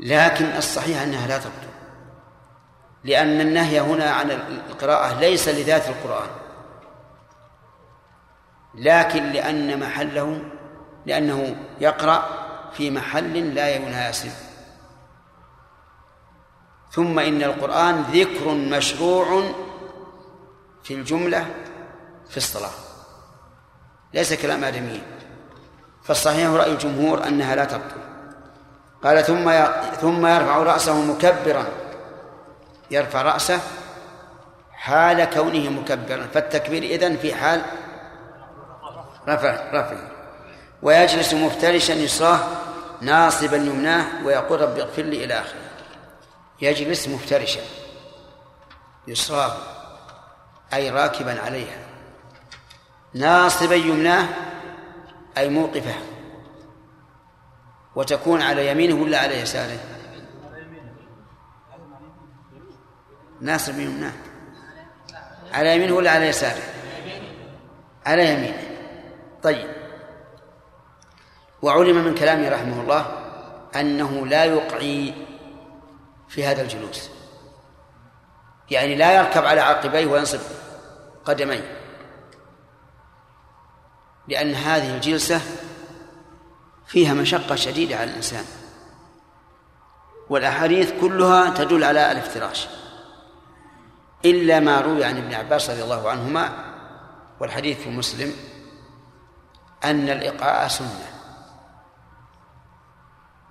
لكن 0.00 0.44
الصحيح 0.44 1.02
أنها 1.02 1.26
لا 1.26 1.38
تبطل. 1.38 1.75
لأن 3.06 3.40
النهي 3.40 3.80
هنا 3.80 4.10
عن 4.10 4.30
القراءة 4.30 5.20
ليس 5.20 5.48
لذات 5.48 5.88
القرآن. 5.88 6.28
لكن 8.74 9.32
لأن 9.32 9.80
محله 9.80 10.42
لأنه 11.06 11.56
يقرأ 11.80 12.28
في 12.72 12.90
محل 12.90 13.54
لا 13.54 13.76
يناسب. 13.76 14.30
ثم 16.90 17.18
إن 17.18 17.42
القرآن 17.42 18.02
ذكر 18.02 18.48
مشروع 18.54 19.42
في 20.82 20.94
الجملة 20.94 21.46
في 22.28 22.36
الصلاة. 22.36 22.70
ليس 24.14 24.32
كلام 24.32 24.64
آدميين 24.64 25.02
فالصحيح 26.02 26.50
رأي 26.50 26.72
الجمهور 26.72 27.26
أنها 27.26 27.56
لا 27.56 27.64
تبطل. 27.64 28.00
قال 29.04 29.24
ثم 29.24 29.52
ثم 30.00 30.26
يرفع 30.26 30.56
رأسه 30.56 31.02
مكبرا 31.02 31.85
يرفع 32.90 33.22
رأسه 33.22 33.60
حال 34.72 35.24
كونه 35.24 35.70
مكبرا 35.70 36.26
فالتكبير 36.34 36.82
إذن 36.82 37.16
في 37.16 37.34
حال 37.34 37.62
رفع 39.28 39.70
رفع. 39.72 39.96
ويجلس 40.82 41.34
مفترشا 41.34 41.92
يسراه 41.92 42.40
ناصبا 43.00 43.56
يمناه 43.56 44.26
ويقول 44.26 44.60
رب 44.60 44.78
اغفر 44.78 45.02
لي 45.02 45.24
إلى 45.24 45.34
آخره. 45.34 45.60
يجلس 46.60 47.08
مفترشا 47.08 47.60
يسراه 49.08 49.52
أي 50.74 50.90
راكبا 50.90 51.40
عليها. 51.40 51.78
ناصبا 53.14 53.74
يمناه 53.74 54.26
أي 55.38 55.48
موقفه. 55.48 55.94
وتكون 57.94 58.42
على 58.42 58.70
يمينه 58.70 59.02
ولا 59.02 59.18
على 59.18 59.40
يساره؟ 59.40 59.78
ناصب 63.40 63.78
يمناه 63.78 64.12
على 65.52 65.76
يمينه 65.76 65.94
ولا 65.94 66.10
على 66.10 66.26
يساره؟ 66.26 66.62
على 68.06 68.32
يمينه. 68.32 68.62
طيب. 69.42 69.70
وعلم 71.62 72.04
من 72.04 72.14
كلامه 72.14 72.48
رحمه 72.48 72.80
الله 72.80 73.06
أنه 73.80 74.26
لا 74.26 74.44
يقعي 74.44 75.14
في 76.28 76.44
هذا 76.44 76.62
الجلوس. 76.62 77.10
يعني 78.70 78.94
لا 78.94 79.16
يركب 79.16 79.44
على 79.44 79.60
عقبيه 79.60 80.06
وينصب 80.06 80.40
قدميه. 81.24 81.76
لأن 84.28 84.54
هذه 84.54 84.94
الجلسة 84.94 85.40
فيها 86.86 87.14
مشقة 87.14 87.54
شديدة 87.54 87.96
على 87.96 88.10
الإنسان. 88.10 88.44
والأحاديث 90.28 90.92
كلها 91.00 91.50
تدل 91.50 91.84
على 91.84 92.12
الافتراش. 92.12 92.68
إلا 94.24 94.60
ما 94.60 94.80
روي 94.80 95.04
عن 95.04 95.16
ابن 95.16 95.34
عباس 95.34 95.70
رضي 95.70 95.84
الله 95.84 96.10
عنهما 96.10 96.52
والحديث 97.40 97.78
في 97.78 97.90
مسلم 97.90 98.32
أن 99.84 100.08
الإقعاء 100.08 100.68
سنة. 100.68 101.06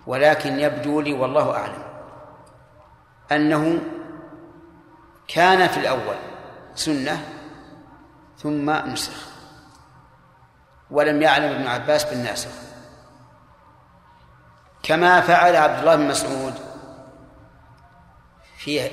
ولكن 0.08 0.60
يبدو 0.60 1.02
لي 1.02 1.14
والله 1.14 1.52
أعلم 1.58 1.84
أنه 3.32 3.82
كان 5.28 5.68
في 5.68 5.78
الأول 5.78 6.16
سنة 6.76 7.26
ثم 8.38 8.70
نسخ. 8.70 9.28
ولم 10.92 11.22
يعلم 11.22 11.52
ابن 11.52 11.68
عباس 11.68 12.04
بالناسخ. 12.04 12.52
كما 14.84 15.22
فعل 15.22 15.56
عبد 15.56 15.80
الله 15.80 15.96
بن 15.96 16.08
مسعود 16.08 16.54
في 18.58 18.90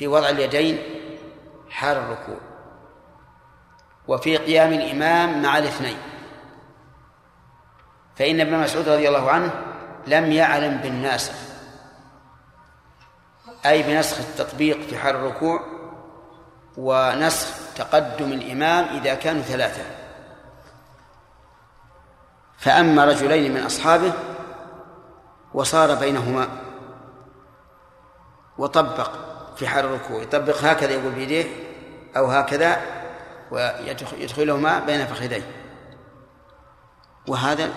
في 0.00 0.06
وضع 0.06 0.28
اليدين 0.28 0.78
حال 1.70 1.96
الركوع 1.96 2.36
وفي 4.08 4.36
قيام 4.36 4.72
الإمام 4.72 5.42
مع 5.42 5.58
الاثنين. 5.58 5.96
فإن 8.16 8.40
ابن 8.40 8.58
مسعود 8.58 8.88
رضي 8.88 9.08
الله 9.08 9.30
عنه 9.30 9.52
لم 10.06 10.32
يعلم 10.32 10.76
بالناسخ 10.76 11.34
أي 13.66 13.82
بنسخ 13.82 14.18
التطبيق 14.18 14.80
في 14.80 14.98
حال 14.98 15.16
الركوع 15.16 15.60
ونسخ 16.76 17.74
تقدم 17.76 18.32
الإمام 18.32 18.96
إذا 18.96 19.14
كانوا 19.14 19.42
ثلاثة. 19.42 19.84
فأما 22.58 23.04
رجلين 23.04 23.54
من 23.54 23.62
أصحابه 23.62 24.12
وصار 25.54 25.94
بينهما 25.94 26.48
وطبق 28.58 29.29
في 29.60 29.68
حال 29.68 29.84
الركوع 29.84 30.22
يطبق 30.22 30.64
هكذا 30.64 30.90
يقول 30.90 31.12
بيديه 31.12 31.44
أو 32.16 32.26
هكذا 32.26 32.82
ويدخلهما 33.50 34.78
بين 34.78 35.06
فخذيه. 35.06 35.42
وهذا 37.28 37.70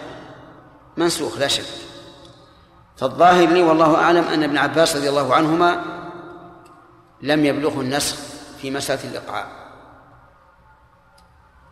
منسوخ 0.98 1.38
لا 1.38 1.48
شك. 1.48 1.66
فالظاهر 2.98 3.48
لي 3.48 3.64
والله 3.64 3.96
أعلم 3.96 4.24
أن 4.24 4.44
ابن 4.44 4.58
عباس 4.58 4.96
رضي 4.96 5.10
الله 5.10 5.36
عنهما 5.36 5.84
لم 7.22 7.46
يبلغه 7.46 7.82
النسخ 7.82 8.18
في 8.58 8.72
مسألة 8.72 9.04
الإقعاء. 9.04 9.48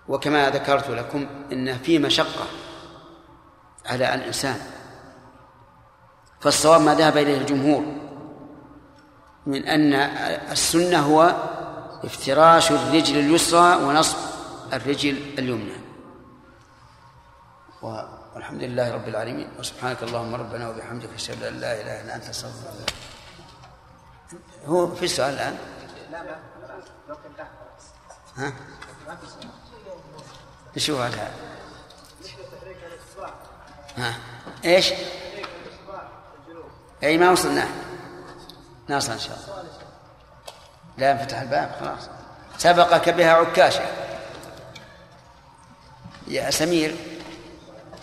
وكما 0.07 0.49
ذكرت 0.49 0.89
لكم 0.89 1.27
إن 1.51 1.77
في 1.77 1.99
مشقة 1.99 2.45
على 3.85 4.15
الإنسان. 4.15 4.61
فالصواب 6.39 6.81
ما 6.81 6.95
ذهب 6.95 7.17
إليه 7.17 7.37
الجمهور. 7.37 8.10
من 9.45 9.65
أن 9.65 9.93
السنة 10.51 10.99
هو 10.99 11.35
افتراش 12.03 12.71
الرجل 12.71 13.19
اليسرى 13.19 13.75
ونصب 13.75 14.17
الرجل 14.73 15.39
اليمنى. 15.39 15.81
والحمد 17.81 18.63
لله 18.63 18.93
رب 18.93 19.07
العالمين. 19.07 19.49
وسبحانك 19.59 20.03
اللهم 20.03 20.35
ربنا 20.35 20.69
وبحمدك 20.69 21.09
أشهد 21.15 21.43
أن 21.43 21.59
لا 21.59 21.81
إله 21.81 22.01
إلا 22.01 22.15
أنت 22.15 22.25
أستغفرك 22.29 22.93
هو 24.65 24.95
في 24.95 25.07
سؤال 25.07 25.33
الآن؟ 25.33 25.57
ها؟ 28.37 28.53
نشوف 30.77 30.99
هذا؟ 30.99 31.31
ها؟ 33.97 34.13
إيش؟ 34.65 34.93
أي 37.03 37.17
ما 37.17 37.31
وصلنا. 37.31 37.90
ناصل 38.91 39.11
إن 39.11 39.19
شاء 39.19 39.37
الله. 39.37 39.63
لا 40.97 41.11
انفتح 41.11 41.39
الباب 41.39 41.75
خلاص. 41.79 42.09
سبقك 42.57 43.09
بها 43.09 43.31
عكاشة. 43.33 43.85
يا 46.27 46.51
سمير 46.51 46.95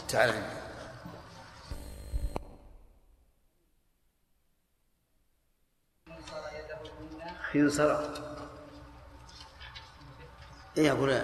تعال. 0.08 0.42
خنصر 7.52 7.98
إيه 10.76 10.92
أقول 10.92 11.22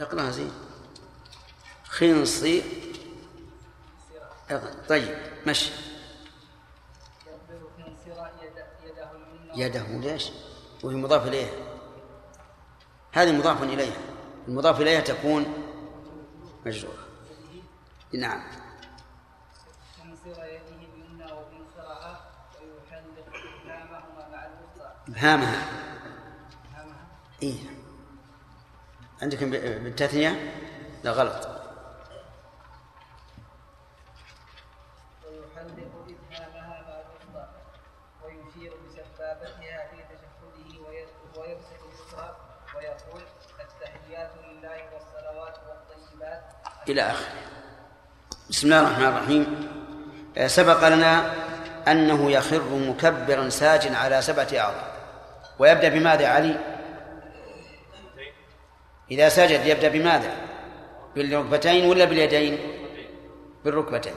اقراها 0.00 0.30
زين. 0.30 0.52
خنصي. 1.84 2.62
طيب 4.88 5.18
مشي. 5.46 5.87
يده 9.58 9.86
ليش؟ 9.86 10.30
وهي 10.84 10.96
مضاف 10.96 11.26
إليها. 11.26 11.50
هذه 13.12 13.32
مضاف 13.32 13.62
إليها. 13.62 13.96
المضاف 14.48 14.80
إليها 14.80 15.00
تكون 15.00 15.46
مجرورة. 16.66 16.98
نعم. 18.14 18.42
إبهامها. 25.08 25.66
إيه. 27.42 27.58
عندكم 29.22 29.50
بالتثنية 29.50 30.54
لا 31.04 31.12
غلط. 31.12 31.57
إلى 46.88 47.02
آخره. 47.02 47.26
بسم 48.50 48.66
الله 48.66 48.80
الرحمن 48.80 49.06
الرحيم. 49.06 49.68
آه، 50.38 50.46
سبق 50.46 50.88
لنا 50.88 51.32
أنه 51.88 52.30
يخر 52.30 52.62
مكبرا 52.62 53.48
ساجا 53.48 53.96
على 53.96 54.22
سبعة 54.22 54.48
أعضاء. 54.52 54.96
ويبدأ 55.58 55.88
بماذا 55.88 56.28
علي؟ 56.28 56.56
إذا 59.10 59.28
سجد 59.28 59.66
يبدأ 59.66 59.88
بماذا؟ 59.88 60.36
بالركبتين 61.14 61.90
ولا 61.90 62.04
باليدين؟ 62.04 62.58
بالركبتين. 63.64 64.14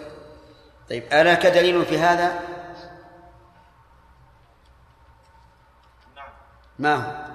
طيب 0.90 1.04
ألاك 1.14 1.48
دليل 1.48 1.86
في 1.86 2.00
هذا؟ 2.00 2.40
ما 6.80 6.96
هو؟ 6.96 7.31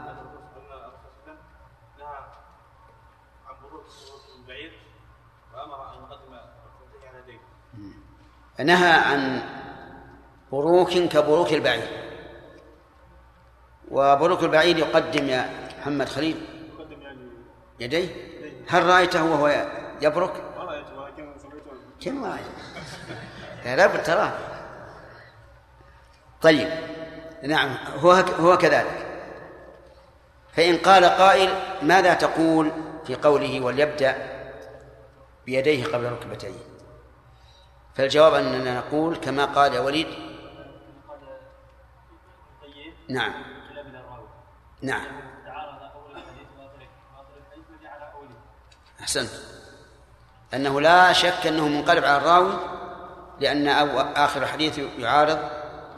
نهى 8.64 8.92
عن 8.92 9.42
بروك 10.52 10.90
كبروك 10.90 11.52
البعير. 11.52 11.88
وبروك 13.90 14.42
البعير 14.42 14.78
يقدم 14.78 15.28
يا 15.28 15.50
محمد 15.80 16.08
خليل. 16.08 16.46
يديه؟ 17.80 18.08
هل 18.68 18.86
رأيته 18.86 19.24
وهو 19.24 19.66
يبرك؟ 20.02 20.42
ما 20.56 20.64
رأيته 20.64 21.00
ولكن 21.00 21.34
كم 22.00 22.24
رأيته؟ 22.24 23.74
لا 23.76 23.86
بد 23.86 24.02
تراه. 24.02 24.32
طيب 26.42 26.68
نعم 27.42 27.76
هو 27.98 28.12
هو 28.12 28.58
كذلك. 28.58 29.06
فإن 30.52 30.76
قال 30.76 31.04
قائل 31.04 31.50
ماذا 31.82 32.14
تقول 32.14 32.72
في 33.06 33.14
قوله 33.14 33.60
وليبدأ 33.60 34.16
بيديه 35.46 35.84
قبل 35.84 36.12
ركبتيه؟ 36.12 36.75
فالجواب 37.96 38.34
أننا 38.34 38.78
نقول 38.78 39.16
كما 39.16 39.44
قال 39.44 39.74
يا 39.74 39.80
وليد. 39.80 40.06
نعم. 43.08 43.32
نعم. 44.82 45.06
أحسنت. 49.00 49.30
أنه 50.54 50.80
لا 50.80 51.12
شك 51.12 51.46
أنه 51.46 51.68
منقلب 51.68 52.04
على 52.04 52.16
الراوي 52.16 52.52
لأن 53.40 53.68
آخر 54.16 54.42
الحديث 54.42 54.78
يعارض 54.98 55.38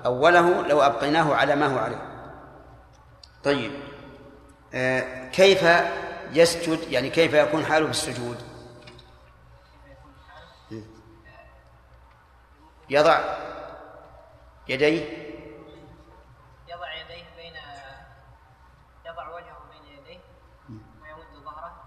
أوله 0.07 0.67
لو 0.67 0.83
أبقيناه 0.83 1.35
على 1.35 1.57
ما 1.57 1.67
هو 1.67 1.79
عليه. 1.79 2.03
طيب. 3.45 3.73
آه 4.75 5.29
كيف 5.29 5.67
يسجد؟ 6.33 6.93
يعني 6.93 7.11
كيف 7.11 7.35
يكون 7.35 7.65
حاله 7.65 7.85
في 7.85 7.91
السجود؟ 7.91 8.48
يضع 12.91 13.21
يديه. 14.69 15.03
يضع 16.69 16.95
يديه 16.95 17.25
بين 17.37 17.55
يضع 19.07 19.29
وجهه 19.29 19.59
بين 19.71 19.85
يديه 19.99 20.21
ويمد 21.03 21.45
ظهره. 21.45 21.83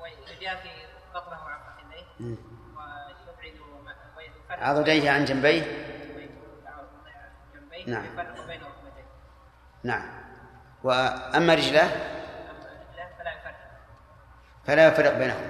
ويجافي 0.00 0.70
بطنه 1.14 1.36
عن 1.36 1.60
فخذيه 1.60 2.06
ويبعد 4.16 4.62
عضديه 4.62 5.10
عن 5.10 5.24
جنبيه. 5.24 5.90
نعم. 7.86 8.04
نعم. 9.84 10.08
وأما 10.82 11.54
رجله 11.54 11.88
فلا 13.18 13.32
يفرق. 13.32 13.56
فلا 14.64 14.88
يفرق 14.88 15.12
بينهما. 15.12 15.48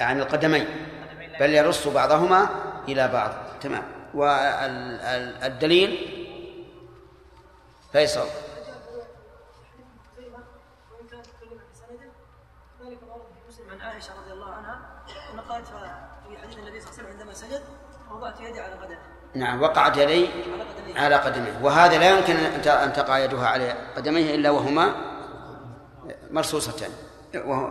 يعني 0.00 0.22
القدمين. 0.22 0.99
بل 1.40 1.54
يرص 1.54 1.88
بعضهما 1.88 2.48
إلى 2.88 3.08
بعض. 3.08 3.30
تمام. 3.60 3.82
والدليل 4.14 5.90
فيصل. 7.92 8.26
عن 13.70 13.80
عائشه 13.80 14.12
رضي 14.22 14.32
الله 14.32 14.50
عنها 14.52 14.80
قالت 15.48 15.66
في 15.66 16.36
حديث 16.42 16.58
النبي 16.58 16.80
صلى 16.80 16.90
الله 16.90 16.98
عليه 16.98 17.02
وسلم 17.02 17.06
عندما 17.06 17.32
سجد 17.34 17.62
وضعت 18.10 18.40
يدي 18.40 18.60
على 18.60 18.74
قدمه 18.74 18.98
نعم 19.34 19.62
وقعت 19.62 19.96
يدي 19.96 20.28
على 20.96 21.14
قدميه. 21.16 21.62
وهذا 21.62 21.98
لا 21.98 22.18
يمكن 22.18 22.36
أن 22.66 22.92
تقع 22.92 23.18
يدها 23.18 23.48
على 23.48 23.70
قدميه 23.96 24.34
إلا 24.34 24.50
وهما 24.50 24.94
مرصوصتان. 26.30 26.90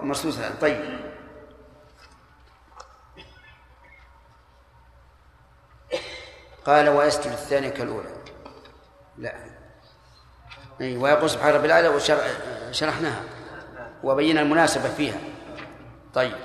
مرصوصتان. 0.04 0.54
طيب. 0.62 1.09
قال 6.66 6.90
ويسجد 6.90 7.32
الثانية 7.32 7.70
كالأولى. 7.70 8.10
لا. 9.18 9.34
أي 10.82 10.98
ويقول 10.98 11.30
سبحان 11.30 11.54
ربي 11.54 11.66
الأعلى 11.66 11.88
وشرحناها 12.70 13.24
وبينا 14.04 14.42
المناسبة 14.42 14.90
فيها. 14.90 15.20
طيب. 16.14 16.36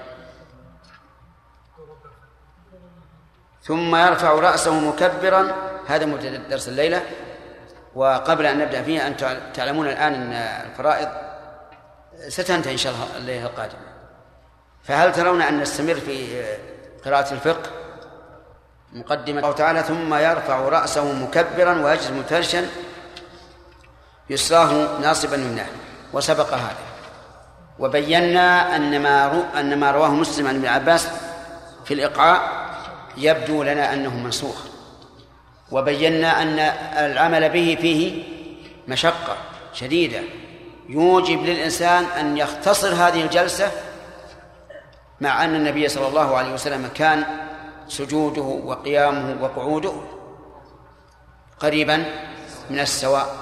ثم 3.63 3.97
يرفع 3.97 4.33
رأسه 4.33 4.81
مكبرا. 4.81 5.55
هذا 5.87 6.07
مبتدأ 6.07 6.37
درس 6.37 6.69
الليلة. 6.69 7.03
وقبل 7.95 8.47
أن 8.47 8.59
نبدأ 8.59 8.83
فيه 8.83 9.07
أن 9.07 9.17
تعلمون 9.55 9.89
الآن 9.89 10.15
أن 10.15 10.33
الفرائض 10.33 11.09
ستنتهي 12.29 12.73
إن 12.73 12.77
شاء 12.79 12.93
الله 12.93 13.17
الليلة 13.17 13.47
القادمة. 13.47 13.95
فهل 14.83 15.13
ترون 15.13 15.43
أن 15.43 15.61
نستمر 15.61 15.95
في 15.95 16.45
قراءة 17.05 17.33
الفقه؟ 17.33 17.84
مقدمة. 18.95 19.39
الله 19.39 19.53
تعالى 19.53 19.83
ثم 19.83 20.15
يرفع 20.15 20.59
رأسه 20.59 21.13
مكبرا 21.13 21.85
ويجلس 21.85 22.11
مفترشا 22.11 22.67
يسراه 24.31 25.01
ناصبا 25.01 25.37
يمناه 25.37 25.67
وسبق 26.13 26.55
هذا. 26.55 26.77
وبينا 27.79 28.77
أن 28.77 29.03
ما 29.03 29.45
أن 29.61 29.79
ما 29.79 29.91
رواه 29.91 30.11
مسلم 30.11 30.47
عن 30.47 30.55
ابن 30.55 30.67
عباس 30.67 31.09
في 31.85 31.95
الإقعاء 31.95 32.41
يبدو 33.17 33.63
لنا 33.63 33.93
أنه 33.93 34.17
منسوخ. 34.17 34.57
وبينا 35.71 36.43
أن 36.43 36.59
العمل 37.11 37.49
به 37.49 37.79
فيه 37.81 38.23
مشقة 38.89 39.37
شديدة. 39.73 40.21
يوجب 40.89 41.43
للإنسان 41.45 42.05
أن 42.05 42.37
يختصر 42.37 42.95
هذه 42.95 43.23
الجلسة 43.23 43.71
مع 45.21 45.45
أن 45.45 45.55
النبي 45.55 45.89
صلى 45.89 46.09
الله 46.09 46.37
عليه 46.37 46.53
وسلم 46.53 46.91
كان 46.95 47.25
سجوده 47.89 48.43
وقيامه 48.43 49.43
وقعوده 49.43 49.93
قريبا 51.59 52.05
من 52.71 52.81
السواء. 52.81 53.37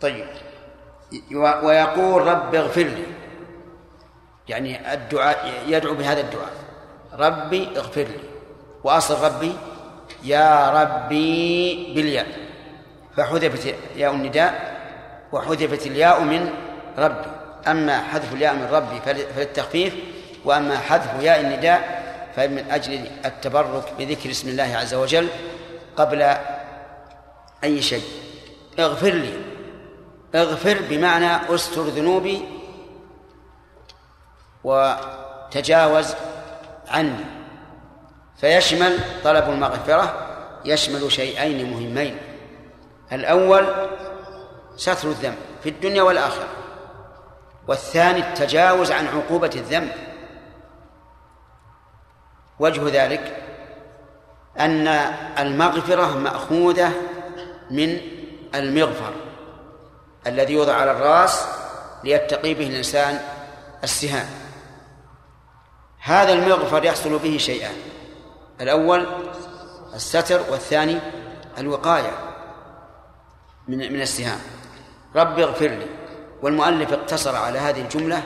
طيب. 0.00 0.26
ويقول 1.32 2.26
رب 2.26 2.54
اغفر 2.54 2.82
لي. 2.82 3.06
يعني 4.48 4.94
الدعاء 4.94 5.62
يدعو 5.66 5.94
بهذا 5.94 6.20
الدعاء. 6.20 6.52
ربي 7.12 7.78
اغفر 7.78 8.02
لي. 8.02 8.20
وأصل 8.84 9.24
ربي 9.24 9.52
يا 10.24 10.70
ربي 10.70 11.94
بالياء. 11.94 12.26
فحذفت 13.16 13.74
ياء 13.96 14.12
النداء 14.14 14.76
وحذفت 15.32 15.86
الياء 15.86 16.20
من 16.20 16.50
ربي. 16.98 17.30
أما 17.66 18.02
حذف 18.02 18.32
الياء 18.32 18.54
من 18.54 18.68
ربي 18.72 19.00
فللتخفيف 19.00 19.94
وأما 20.46 20.78
حذف 20.78 21.22
ياء 21.22 21.40
النداء 21.40 22.06
فمن 22.36 22.70
أجل 22.70 23.06
التبرك 23.24 23.92
بذكر 23.98 24.30
اسم 24.30 24.48
الله 24.48 24.76
عز 24.76 24.94
وجل 24.94 25.28
قبل 25.96 26.36
أي 27.64 27.82
شيء. 27.82 28.04
اغفر 28.78 29.10
لي. 29.10 29.32
اغفر 30.34 30.78
بمعنى 30.90 31.54
استر 31.54 31.82
ذنوبي 31.82 32.44
وتجاوز 34.64 36.14
عني. 36.88 37.24
فيشمل 38.40 38.98
طلب 39.24 39.50
المغفرة 39.50 40.26
يشمل 40.64 41.12
شيئين 41.12 41.70
مهمين. 41.70 42.16
الأول 43.12 43.66
ستر 44.76 45.08
الذنب 45.08 45.36
في 45.62 45.68
الدنيا 45.68 46.02
والآخرة. 46.02 46.48
والثاني 47.68 48.18
التجاوز 48.18 48.92
عن 48.92 49.06
عقوبة 49.06 49.50
الذنب. 49.56 49.92
وجه 52.58 53.04
ذلك 53.04 53.42
أن 54.58 54.88
المغفرة 55.38 56.18
مأخوذة 56.18 56.92
من 57.70 58.00
المغفر 58.54 59.12
الذي 60.26 60.52
يوضع 60.52 60.74
على 60.74 60.90
الرأس 60.90 61.46
ليتقي 62.04 62.54
به 62.54 62.66
الإنسان 62.66 63.20
السهام. 63.84 64.26
هذا 65.98 66.32
المغفر 66.32 66.84
يحصل 66.84 67.18
به 67.18 67.36
شيئان 67.38 67.74
الأول 68.60 69.06
الستر 69.94 70.40
والثاني 70.50 70.98
الوقاية 71.58 72.12
من 73.68 73.78
من 73.92 74.00
السهام. 74.00 74.38
رب 75.16 75.38
اغفر 75.38 75.68
لي. 75.68 75.86
والمؤلف 76.42 76.92
اقتصر 76.92 77.36
على 77.36 77.58
هذه 77.58 77.80
الجملة 77.80 78.22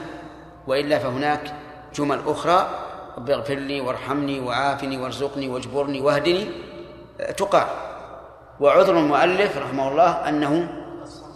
وإلا 0.67 0.99
فهناك 0.99 1.53
جمل 1.95 2.21
أخرى 2.27 2.69
رب 3.17 3.29
اغفر 3.29 3.55
لي 3.55 3.81
وارحمني 3.81 4.39
وعافني 4.39 4.97
وارزقني 4.97 5.49
واجبرني 5.49 6.01
واهدني 6.01 6.51
تقال 7.37 7.67
وعذر 8.59 8.97
المؤلف 8.99 9.57
رحمه 9.57 9.87
الله 9.87 10.29
أنه 10.29 10.83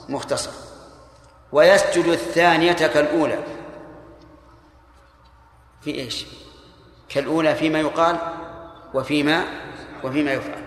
مختصر. 0.09 0.51
ويسجد 1.51 2.05
الثانية 2.05 2.73
كالأولى. 2.73 3.39
في 5.81 5.95
إيش؟ 5.95 6.25
كالأولى 7.09 7.55
فيما 7.55 7.79
يقال 7.79 8.17
وفيما 8.93 9.43
وفيما 10.03 10.33
يفعل. 10.33 10.63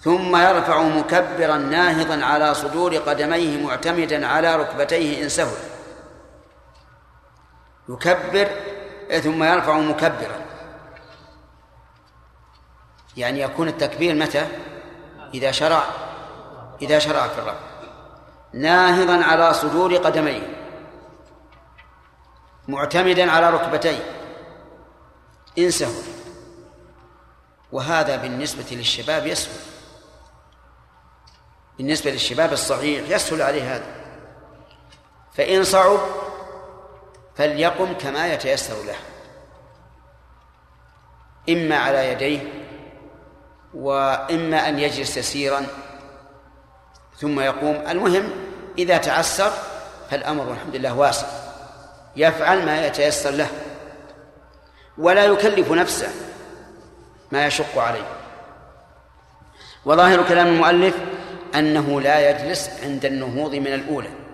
ثم 0.00 0.36
يرفع 0.36 0.82
مكبرا 0.82 1.56
ناهضا 1.56 2.24
على 2.24 2.54
صدور 2.54 2.96
قدميه 2.96 3.66
معتمدا 3.66 4.26
على 4.26 4.56
ركبتيه 4.56 5.24
إن 5.24 5.28
سهل. 5.28 5.56
يكبر 7.88 8.48
ثم 9.10 9.42
يرفع 9.42 9.78
مكبرا. 9.78 10.46
يعني 13.16 13.40
يكون 13.40 13.68
التكبير 13.68 14.14
متى؟ 14.14 14.48
إذا 15.34 15.50
شرع 15.50 15.84
إذا 16.82 16.98
شرع 16.98 17.28
في 17.28 17.38
الرفع. 17.38 17.60
ناهضا 18.52 19.24
على 19.24 19.54
صدور 19.54 19.96
قدميه. 19.96 20.56
معتمدا 22.68 23.30
على 23.30 23.50
ركبتيه. 23.50 24.12
إن 25.58 25.70
سهل 25.70 26.02
وهذا 27.72 28.16
بالنسبة 28.16 28.66
للشباب 28.70 29.26
يسهل. 29.26 29.60
بالنسبة 31.78 32.10
للشباب 32.10 32.52
الصغير 32.52 33.04
يسهل 33.08 33.42
عليه 33.42 33.76
هذا. 33.76 33.86
فإن 35.34 35.64
صعب 35.64 35.98
فليقم 37.36 37.92
كما 37.92 38.32
يتيسر 38.34 38.82
له. 38.82 38.96
إما 41.48 41.76
على 41.76 42.12
يديه 42.12 42.40
وإما 43.74 44.68
أن 44.68 44.78
يجلس 44.78 45.16
يسيرا 45.16 45.66
ثم 47.18 47.40
يقوم. 47.40 47.84
المهم 47.88 48.30
إذا 48.78 48.96
تعسر 48.96 49.52
فالأمر 50.10 50.48
والحمد 50.48 50.76
لله 50.76 50.94
واسع. 50.94 51.26
يفعل 52.16 52.66
ما 52.66 52.86
يتيسر 52.86 53.30
له. 53.30 53.48
ولا 54.98 55.24
يكلف 55.24 55.72
نفسه 55.72 56.08
ما 57.32 57.46
يشق 57.46 57.78
عليه. 57.78 58.08
وظاهر 59.84 60.28
كلام 60.28 60.46
المؤلف 60.46 60.94
أنه 61.54 62.00
لا 62.00 62.30
يجلس 62.30 62.70
عند 62.82 63.04
النهوض 63.04 63.54
من 63.54 63.74
الأولى. 63.74 64.25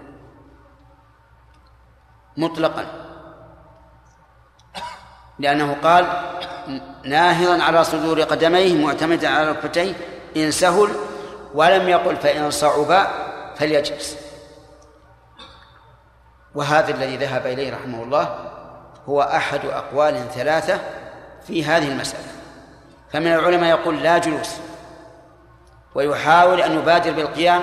مطلقا. 2.36 2.86
لأنه 5.38 5.76
قال 5.82 6.06
ناهضا 7.04 7.62
على 7.62 7.84
صدور 7.84 8.22
قدميه 8.22 8.84
معتمدا 8.86 9.28
على 9.28 9.50
ركبتيه 9.50 9.94
إن 10.36 10.50
سهل 10.50 10.88
ولم 11.54 11.88
يقل 11.88 12.16
فإن 12.16 12.50
صعب 12.50 13.06
فليجلس. 13.56 14.16
وهذا 16.54 16.94
الذي 16.94 17.16
ذهب 17.16 17.46
إليه 17.46 17.74
رحمه 17.74 18.02
الله 18.02 18.50
هو 19.08 19.22
أحد 19.22 19.64
أقوال 19.64 20.28
ثلاثة 20.34 20.80
في 21.46 21.64
هذه 21.64 21.88
المسألة. 21.88 22.32
فمن 23.12 23.26
العلماء 23.32 23.70
يقول 23.70 24.02
لا 24.02 24.18
جلوس 24.18 24.50
ويحاول 25.94 26.60
أن 26.60 26.78
يبادر 26.78 27.12
بالقيام 27.12 27.62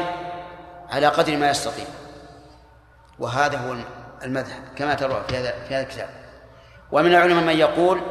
على 0.89 1.07
قدر 1.07 1.37
ما 1.37 1.49
يستطيع. 1.49 1.85
وهذا 3.19 3.57
هو 3.57 3.75
المذهب 4.23 4.61
كما 4.75 4.93
ترى 4.93 5.23
في 5.27 5.37
هذا 5.37 5.51
في 5.67 5.75
هذا 5.75 5.83
الكتاب. 5.83 6.09
ومن 6.91 7.11
العلماء 7.11 7.43
من 7.43 7.57
يقول 7.57 8.01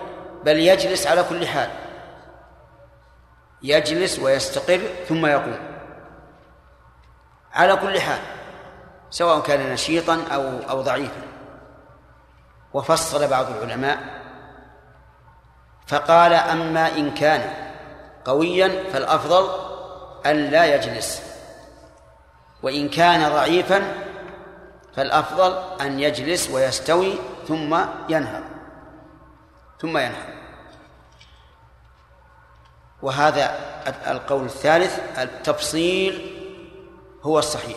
بل 0.45 0.59
يجلس 0.59 1.07
على 1.07 1.23
كل 1.23 1.47
حال. 1.47 1.71
يجلس 3.63 4.19
ويستقر 4.19 4.81
ثم 5.09 5.27
يقوم. 5.27 5.59
على 7.53 7.77
كل 7.77 8.01
حال 8.01 8.21
سواء 9.11 9.41
كان 9.41 9.73
نشيطا 9.73 10.25
أو 10.33 10.43
أو 10.71 10.83
ضعيفا. 10.83 11.23
وفصل 12.73 13.29
بعض 13.29 13.47
العلماء 13.51 13.99
فقال 15.87 16.33
أما 16.33 16.89
إن 16.89 17.15
كان 17.15 17.55
قويا 18.25 18.85
فالأفضل 18.93 19.49
أن 20.27 20.37
لا 20.37 20.75
يجلس. 20.75 21.23
وإن 22.63 22.89
كان 22.89 23.33
ضعيفا 23.33 24.08
فالأفضل 24.99 25.81
أن 25.81 26.01
يجلس 26.01 26.51
ويستوي 26.51 27.19
ثم 27.49 27.79
ينهض. 28.09 28.43
ثم 29.81 29.99
ينهض. 29.99 30.29
وهذا 33.03 33.57
القول 34.07 34.45
الثالث 34.45 35.19
التفصيل 35.19 36.43
هو 37.23 37.39
الصحيح. 37.39 37.77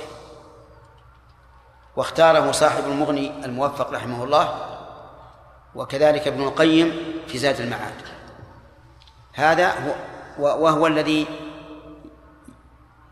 واختاره 1.96 2.52
صاحب 2.52 2.84
المغني 2.84 3.46
الموفق 3.46 3.92
رحمه 3.92 4.24
الله 4.24 4.78
وكذلك 5.76 6.28
ابن 6.28 6.44
القيم 6.44 7.22
في 7.28 7.38
زاد 7.38 7.62
المعاد. 7.62 8.02
هذا 9.34 9.70
هو 9.70 9.94
وهو 10.40 10.88
الذي 10.88 11.28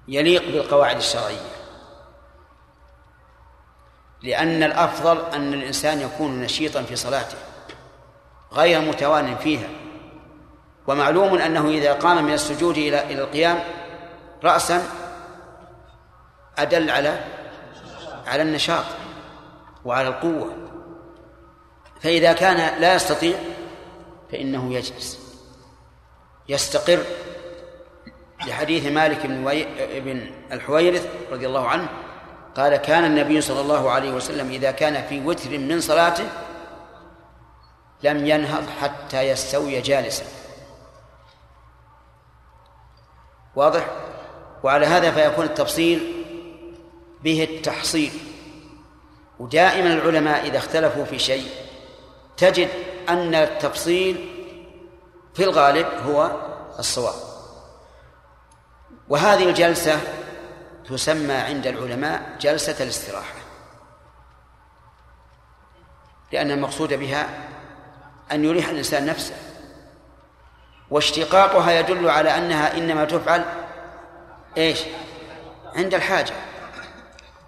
يليق 0.08 0.42
بالقواعد 0.42 0.98
الشرعية. 0.98 1.59
لأن 4.24 4.64
الأفضل 4.64 5.26
أن 5.34 5.54
الإنسان 5.54 6.02
يكون 6.02 6.42
نشيطا 6.42 6.84
في 6.84 6.96
صلاته 6.96 7.38
غير 8.54 8.82
متوان 8.82 9.36
فيها. 9.36 9.70
ومعلوم 10.88 11.38
أنه 11.38 11.68
إذا 11.68 11.94
قام 11.94 12.26
من 12.26 12.34
السجود 12.34 12.78
إلى 12.78 13.04
إلى 13.04 13.22
القيام 13.22 13.64
رأسا 14.44 14.84
أدل 16.58 16.90
على 16.90 17.24
على 18.28 18.42
النشاط 18.42 18.86
وعلى 19.86 20.08
القوة. 20.08 20.56
فإذا 22.02 22.34
كان 22.34 22.82
لا 22.82 22.96
يستطيع 22.96 23.38
فإنه 24.32 24.74
يجلس. 24.74 25.20
يستقر. 26.50 27.00
لحديث 28.48 28.86
مالك 28.86 29.26
بن. 29.26 29.66
بن 30.00 30.32
الحويرث 30.52 31.08
رضي 31.32 31.48
الله 31.48 31.68
عنه 31.68 31.90
قال 32.60 32.78
كان 32.78 33.06
النبي 33.06 33.42
صلى 33.42 33.62
الله 33.62 33.92
عليه 33.92 34.12
وسلم 34.12 34.50
إذا 34.50 34.72
كان 34.72 35.08
في 35.08 35.26
وتر 35.26 35.58
من 35.58 35.82
صلاته 35.82 36.30
لم 38.04 38.28
ينهض 38.28 38.64
حتى 38.82 39.22
يستوي 39.22 39.82
جالسا. 39.82 40.26
واضح؟ 43.56 43.88
وعلى 44.64 44.86
هذا 44.86 45.12
فيكون 45.12 45.46
التفصيل 45.46 46.26
به 47.24 47.44
التحصيل. 47.44 48.12
ودائما 49.40 49.94
العلماء 49.94 50.48
إذا 50.48 50.58
اختلفوا 50.58 51.06
في 51.06 51.20
شيء 51.20 51.48
تجد 52.38 52.70
أن 53.10 53.36
التفصيل 53.36 54.30
في 55.34 55.44
الغالب 55.44 55.88
هو 56.08 56.32
الصواب. 56.80 57.16
وهذه 59.10 59.50
الجلسة 59.50 60.00
تسمى 60.90 61.34
عند 61.34 61.68
العلماء 61.68 62.36
جلسة 62.42 62.84
الاستراحة 62.84 63.40
لأن 66.32 66.52
المقصود 66.52 66.94
بها 66.94 67.30
أن 68.32 68.46
يريح 68.46 68.70
الإنسان 68.70 69.06
نفسه 69.06 69.36
واشتقاقها 70.90 71.72
يدل 71.72 72.10
على 72.10 72.38
أنها 72.38 72.78
إنما 72.78 73.06
تفعل 73.06 73.46
إيش؟ 74.58 74.80
عند 75.76 75.94
الحاجة. 75.94 76.34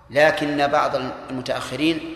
لكن 0.09 0.67
بعض 0.67 0.95
المتأخرين 1.29 2.15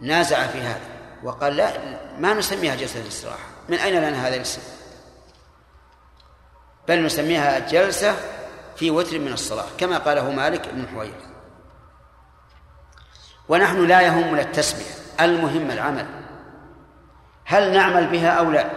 نازع 0.00 0.46
في 0.46 0.60
هذا 0.60 0.80
وقال 1.22 1.56
لا 1.56 1.72
ما 2.18 2.34
نسميها 2.34 2.74
جلسة 2.74 3.00
الاستراحة. 3.00 3.48
من 3.68 3.78
أين 3.78 3.94
لنا 3.94 4.28
هذا 4.28 4.36
الاسم؟ 4.36 4.62
بل 6.88 7.04
نسميها 7.04 7.58
جلسة 7.58 8.16
في 8.76 8.90
وتر 8.90 9.18
من 9.18 9.32
الصلاة 9.32 9.66
كما 9.78 9.98
قاله 9.98 10.30
مالك 10.30 10.68
بن 10.68 10.88
حوير 10.88 11.14
ونحن 13.48 13.86
لا 13.86 14.00
يهمنا 14.00 14.40
التسمية 14.40 15.02
المهم 15.20 15.70
العمل. 15.70 16.06
هل 17.44 17.72
نعمل 17.72 18.06
بها 18.06 18.28
أو 18.30 18.50
لا؟ 18.50 18.70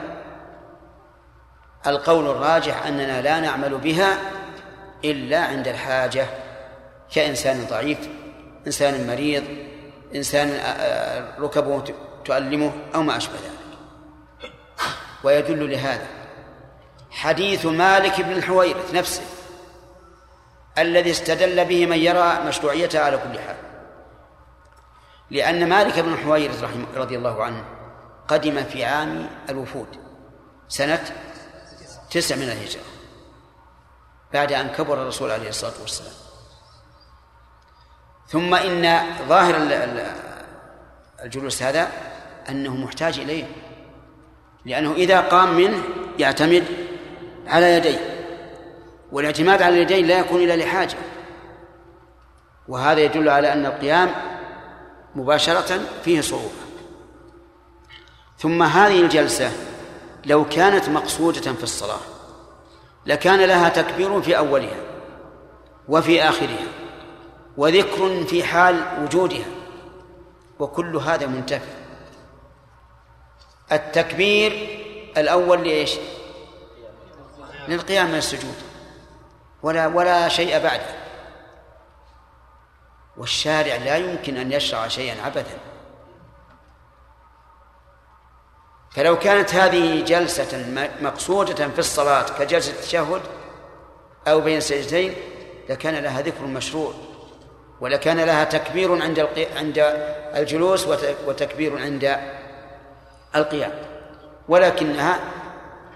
القول 1.88 2.28
الراجح 2.28 2.86
أننا 2.86 3.22
لا 3.22 3.40
نعمل 3.40 3.78
بها 3.78 4.18
إلا 5.06 5.46
عند 5.46 5.68
الحاجة 5.68 6.28
كإنسان 7.14 7.66
ضعيف 7.70 8.10
إنسان 8.68 9.08
مريض 9.08 9.44
إنسان 10.16 10.50
آه، 10.50 10.60
آه، 10.60 11.40
ركبه 11.40 11.84
تؤلمه 12.26 12.72
أو 12.96 13.04
ما 13.04 13.18
أشبه 13.18 13.34
ذلك. 13.34 13.80
ويدل 15.24 15.72
لهذا 15.72 16.08
حديث 17.12 17.66
مالك 17.66 18.22
بن 18.22 18.32
الحويرث 18.32 18.94
نفسه. 18.94 19.22
الذي 20.78 21.12
استدل 21.12 21.66
به 21.66 21.86
من 21.86 21.98
يرى 21.98 22.40
مشروعيتها 22.48 23.02
على 23.02 23.18
كل 23.18 23.40
حال. 23.40 23.56
لأن 25.32 25.70
مالك 25.70 26.00
بن 26.00 26.14
رحمه 26.64 26.86
رضي 26.96 27.18
الله 27.18 27.44
عنه 27.44 27.64
قدم 28.28 28.64
في 28.64 28.86
عام 28.86 29.30
الوفود 29.50 29.88
سنة 30.68 31.04
تسع 32.12 32.36
من 32.36 32.44
الهجرة 32.44 32.82
بعد 34.34 34.54
أن 34.54 34.68
كبر 34.68 35.02
الرسول 35.02 35.32
عليه 35.32 35.50
الصلاة 35.50 35.74
والسلام. 35.82 36.14
ثم 38.28 38.56
إن 38.56 39.04
ظاهر 39.28 39.56
الجلوس 41.24 41.64
هذا 41.64 41.92
أنه 42.50 42.76
محتاج 42.76 43.20
إليه 43.20 43.46
لأنه 44.66 44.94
إذا 44.94 45.22
قام 45.22 45.58
منه 45.58 45.84
يعتمد 46.20 46.66
على 47.48 47.74
يديه. 47.74 48.15
والاعتماد 49.12 49.62
على 49.62 49.76
اليدين 49.76 50.08
لا 50.08 50.20
يكون 50.20 50.42
إلا 50.42 50.56
لحاجة. 50.56 50.98
وهذا 52.68 53.00
يدل 53.00 53.30
على 53.30 53.54
أن 53.54 53.66
القيام 53.66 54.12
مباشرة 55.16 55.80
فيه 56.04 56.22
صعوبة. 56.22 56.66
ثم 58.38 58.64
هذه 58.64 59.02
الجلسة 59.02 59.52
لو 60.26 60.46
كانت 60.46 60.90
مقصودة 60.90 61.54
في 61.54 61.64
الصلاة 61.64 62.00
لكان 63.06 63.40
لها 63.40 63.70
تكبير 63.70 64.22
في 64.22 64.38
أولها 64.38 64.78
وفي 65.90 66.24
آخرها 66.24 66.68
وذكر 67.58 68.24
في 68.24 68.44
حال 68.44 68.84
وجودها 69.04 69.46
وكل 70.60 70.96
هذا 70.96 71.28
منتفع 71.28 71.74
التكبير 73.72 74.52
الأول 75.18 75.64
لإيش؟ 75.64 75.92
للقيام 77.68 78.08
من 78.08 78.16
السجود. 78.16 78.56
ولا 79.66 79.88
ولا 79.88 80.30
شيء 80.30 80.64
بعده. 80.64 80.96
والشارع 83.18 83.76
لا 83.76 83.98
يمكن 83.98 84.38
أن 84.38 84.52
يشرع 84.52 84.88
شيئا 84.88 85.22
عبثا 85.22 85.58
فلو 88.92 89.20
كانت 89.20 89.56
هذه 89.56 90.04
جلسة 90.04 90.66
مقصودة 91.02 91.68
في 91.68 91.80
الصلاة 91.80 92.26
كجلسة 92.40 92.72
التشهد 92.72 93.22
أو 94.28 94.42
بين 94.42 94.58
السجدتين 94.58 95.14
لكان 95.70 95.96
لها 95.96 96.22
ذكر 96.22 96.46
مشروع 96.46 96.94
ولكان 97.82 98.20
لها 98.20 98.44
تكبير 98.44 99.04
عند 99.04 99.28
عند 99.56 99.80
الجلوس 100.36 100.88
وتكبير 101.28 101.80
عند 101.80 102.20
القيام. 103.36 103.72
ولكنها 104.48 105.20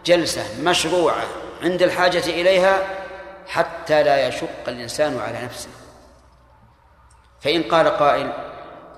جلسة 0.06 0.64
مشروعة 0.64 1.24
عند 1.64 1.84
الحاجة 1.84 2.26
إليها 2.26 2.99
حتى 3.50 4.04
لا 4.04 4.28
يشق 4.28 4.68
الإنسان 4.68 5.20
على 5.20 5.46
نفسه. 5.46 5.70
فإن 7.42 7.64
قال 7.64 7.88
قائل 7.88 8.34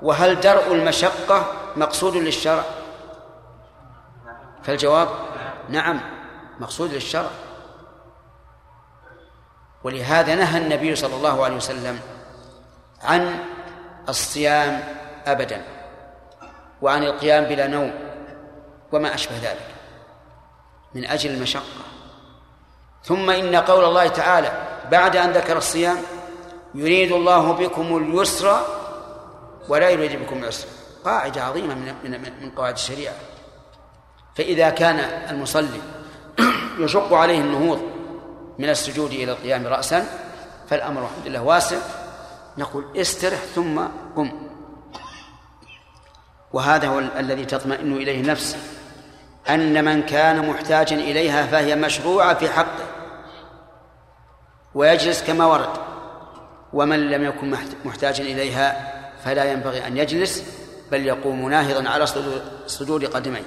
وهل 0.02 0.39
درء 0.39 0.74
المشقة 0.74 1.54
مقصود 1.76 2.16
للشرع؟ 2.16 2.64
فالجواب 4.64 5.10
نعم 5.70 6.02
مقصود 6.60 6.93
للشرع. 6.93 7.30
ولهذا 9.84 10.36
نهى 10.36 10.58
النبي 10.58 10.95
صلى 10.95 11.16
الله 11.16 11.45
عليه 11.45 11.56
وسلم 11.56 11.99
عن 13.02 13.39
الصيام 14.10 14.84
أبدا 15.26 15.62
وعن 16.82 17.04
القيام 17.04 17.43
بلا 17.43 17.68
نوم 17.68 17.93
وما 18.91 19.14
أشبه 19.16 19.38
ذلك 19.38 19.68
من 20.95 21.06
أجل 21.06 21.30
المشقة. 21.30 21.90
ثم 23.04 23.30
إن 23.30 23.56
قول 23.56 23.86
الله 23.86 24.08
تعالى 24.08 24.52
بعد 24.91 25.16
أن 25.16 25.32
ذكر 25.32 25.58
الصيام 25.58 25.97
يريد 26.76 27.12
الله 27.12 27.52
بكم 27.52 27.97
اليسر 27.97 28.62
ولا 29.70 29.89
يريد 29.89 30.22
بكم 30.22 30.38
العسر. 30.38 30.68
قاعدة 31.06 31.43
عظيمة 31.43 31.76
من 31.76 31.93
من 32.04 32.22
من 32.41 32.52
قواعد 32.52 32.74
الشريعة. 32.74 33.14
فإذا 34.36 34.70
كان 34.70 34.99
المصلي 35.30 35.82
يشق 36.80 37.14
عليه 37.14 37.39
النهوض 37.39 37.82
من 38.60 38.70
السجود 38.70 39.12
إلى 39.12 39.32
القيام 39.32 39.68
رأسا 39.68 40.06
فالأمر 40.70 41.02
الحمد 41.02 41.28
لله 41.28 41.43
واسع. 41.43 41.78
نقول 42.58 42.86
استرح 42.97 43.39
ثم 43.56 43.82
قم. 44.16 44.32
وهذا 46.54 46.88
هو 46.88 46.99
الذي 46.99 47.45
تطمئن 47.45 47.93
إليه 47.93 48.22
النفس 48.22 48.58
أن 49.49 49.86
من 49.86 50.04
كان 50.04 50.49
محتاجا 50.49 50.95
إليها 50.95 51.45
فهي 51.45 51.76
مشروعة 51.76 52.34
في 52.34 52.49
حقه. 52.49 52.90
ويجلس 54.76 55.24
كما 55.24 55.45
ورد. 55.45 55.69
ومن 56.74 57.09
لم 57.09 57.24
يكن 57.26 57.57
محتاجا 57.86 58.24
إليها 58.24 58.93
فلا 59.24 59.51
ينبغي 59.51 59.88
أن 59.88 59.97
يجلس 59.97 60.43
بل 60.91 61.05
يقوم 61.05 61.49
ناهضا 61.49 61.89
على 61.89 62.05
صدور 62.65 63.05
قدميه. 63.05 63.43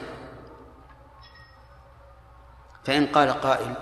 فإن 2.85 3.07
قال 3.07 3.41
قائل 3.41 3.75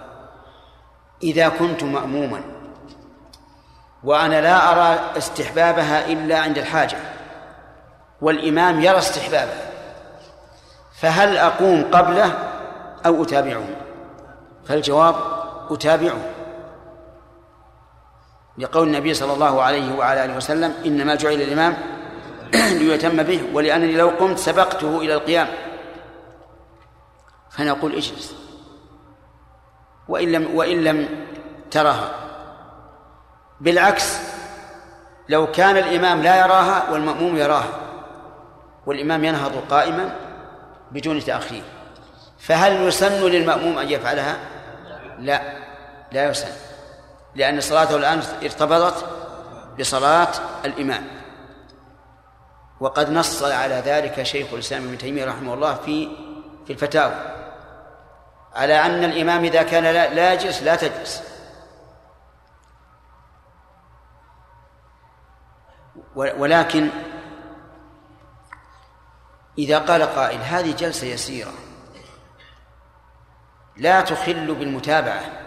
إذا 1.22 1.48
كنت 1.48 1.82
مأموما 1.82 2.42
وأنا 4.04 4.40
لا 4.40 4.72
أرى 4.72 5.18
استحبابها 5.18 6.06
إلا 6.06 6.38
عند 6.38 6.58
الحاجة 6.58 6.96
والإمام 8.20 8.80
يرى 8.80 8.98
استحبابه 8.98 9.54
فهل 11.00 11.36
أقوم 11.36 11.90
قبله 11.92 12.32
أو 13.06 13.22
أتابعه؟ 13.22 13.64
فالجواب 14.64 15.14
أتابعه. 15.70 16.20
لقول 18.62 18.86
النبي 18.88 19.14
صلى 19.14 19.32
الله 19.32 19.62
عليه 19.62 19.94
وعلى 19.98 20.24
آله 20.24 20.36
وسلم 20.36 20.74
إنما 20.86 21.14
جعل 21.14 21.34
الإمام 21.34 21.76
ليتم 22.80 23.22
به 23.22 23.42
ولأنني 23.52 23.92
لو 23.92 24.08
قمت 24.08 24.38
سبقته 24.38 25.00
إلى 25.00 25.14
القيام. 25.14 25.48
فنقول 27.50 27.92
اجلس. 27.92 28.34
وإن 30.08 30.32
لم 30.32 30.54
وإن 30.54 30.84
لم 30.84 31.08
ترها. 31.70 32.10
بالعكس 33.60 34.18
لو 35.28 35.50
كان 35.50 35.76
الإمام 35.76 36.22
لا 36.22 36.36
يراها 36.36 36.90
والمأموم 36.90 37.36
يراها 37.36 37.80
والإمام 38.86 39.24
ينهض 39.24 39.64
قائما 39.70 40.16
بدون 40.90 41.20
تأخير 41.20 41.62
فهل 42.38 42.88
يسن 42.88 43.22
للمأموم 43.22 43.78
أن 43.78 43.88
يفعلها؟ 43.88 44.36
لا. 45.18 45.42
لا 46.12 46.30
يسن. 46.30 46.71
لأن 47.34 47.60
صلاته 47.60 47.96
الآن 47.96 48.22
ارتبطت 48.42 49.04
بصلاة 49.80 50.32
الإمام. 50.64 51.06
وقد 52.80 53.10
نص 53.10 53.42
على 53.42 53.74
ذلك 53.74 54.22
شيخ 54.22 54.52
الإسلام 54.52 54.84
ابن 54.84 54.98
تيمية 54.98 55.24
رحمه 55.24 55.54
الله 55.54 55.74
في 55.74 56.08
في 56.66 56.72
الفتاوى 56.72 57.14
على 58.54 58.86
أن 58.86 59.04
الإمام 59.04 59.44
إذا 59.44 59.62
كان 59.62 59.84
لا 60.14 60.32
يجلس 60.32 60.62
لا 60.62 60.76
تجلس. 60.76 61.22
ولكن 66.14 66.90
إذا 69.58 69.78
قال 69.78 70.02
قائل 70.02 70.40
هذه 70.40 70.72
جلسة 70.72 71.06
يسيرة 71.06 71.52
لا 73.76 74.00
تخل 74.00 74.54
بالمتابعة 74.54 75.41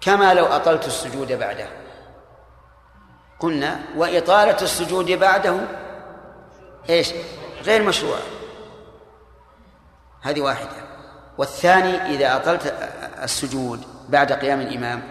كما 0.00 0.34
لو 0.34 0.46
أطلت 0.46 0.86
السجود 0.86 1.32
بعده. 1.32 1.66
قلنا 3.40 3.80
وإطالة 3.96 4.62
السجود 4.62 5.10
بعده 5.10 5.56
إيش؟ 6.88 7.12
غير 7.64 7.82
مشروع. 7.82 8.18
هذه 10.22 10.40
واحدة. 10.40 10.90
والثاني 11.38 12.14
إذا 12.14 12.36
أطلت 12.36 12.74
السجود 13.22 13.84
بعد 14.08 14.32
قيام 14.32 14.60
الإمام 14.60 15.02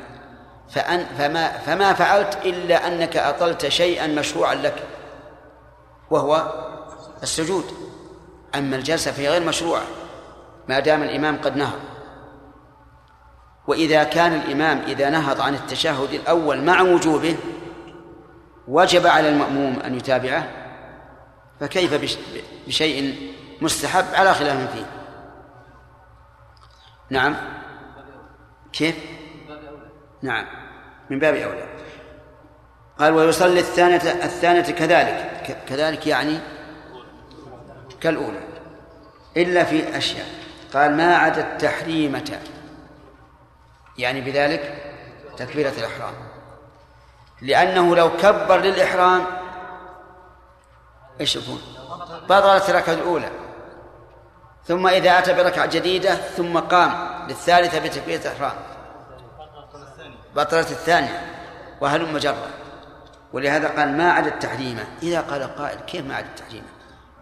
فأن 0.69 1.05
فما 1.17 1.57
فما 1.57 1.93
فعلت 1.93 2.37
إلا 2.45 2.87
أنك 2.87 3.17
أطلت 3.17 3.67
شيئا 3.67 4.07
مشروعا 4.07 4.55
لك 4.55 4.83
وهو 6.11 6.53
السجود. 7.23 7.65
أما 8.55 8.75
الجلسة 8.75 9.11
فهي 9.11 9.29
غير 9.29 9.43
مشروعة. 9.43 9.83
ما 10.67 10.79
دام 10.79 11.03
الإمام 11.03 11.41
قد 11.41 11.57
نهض 11.57 11.79
وإذا 13.69 14.03
كان 14.03 14.33
الإمام 14.33 14.81
إذا 14.87 15.09
نهض 15.09 15.41
عن 15.41 15.55
التشهد 15.55 16.13
الأول 16.13 16.61
مع 16.61 16.81
وجوبه 16.81 17.37
وجب 18.67 19.07
على 19.07 19.29
المأموم 19.29 19.79
أن 19.79 19.95
يتابعه؟ 19.95 20.47
فكيف 21.59 22.17
بشيء 22.67 23.15
مستحب 23.61 24.05
على 24.13 24.33
خلاف 24.33 24.73
فيه؟ 24.73 24.85
نعم. 27.09 27.35
كيف؟ 28.73 28.95
نعم. 30.21 30.45
من 31.09 31.19
باب 31.19 31.35
أولى. 31.35 31.65
قال 32.99 33.13
ويصلي 33.13 33.59
الثانية 33.59 33.95
الثانية 33.95 34.61
كذلك. 34.61 35.57
كذلك 35.67 36.07
يعني 36.07 36.39
كالأولى. 38.01 38.39
إلا 39.37 39.63
في 39.63 39.97
أشياء. 39.97 40.27
قال 40.73 40.97
ما 40.97 41.15
عدا 41.15 41.53
التحريمة. 41.53 42.39
يعني 43.99 44.21
بذلك 44.21 44.93
تكبيرة 45.37 45.69
الإحرام. 45.77 46.13
لأنه 47.41 47.95
لو 47.95 48.17
كبر 48.17 48.57
للإحرام 48.57 49.25
إيش 51.19 51.35
يكون؟ 51.35 51.61
بطلت 52.29 52.69
الركعة 52.69 52.93
الأولى. 52.93 53.29
ثم 54.65 54.87
إذا 54.87 55.19
أتى 55.19 55.33
بركعة 55.33 55.65
جديدة 55.65 56.15
ثم 56.15 56.59
قام 56.59 57.25
للثالثة 57.27 57.79
بتكبيرة 57.79 58.21
الإحرام. 58.21 58.55
بطلت 60.35 60.71
الثانية 60.71 61.21
وهلم 61.81 62.17
جرة؟ 62.17 62.47
ولهذا 63.33 63.67
قال 63.67 63.97
ما 63.97 64.11
عدا 64.11 64.29
التحريمة. 64.29 64.83
إذا 65.03 65.21
قال 65.21 65.55
قائل 65.55 65.79
كيف 65.79 66.05
ما 66.05 66.15
عدا 66.15 66.27
التحريمة؟ 66.27 66.67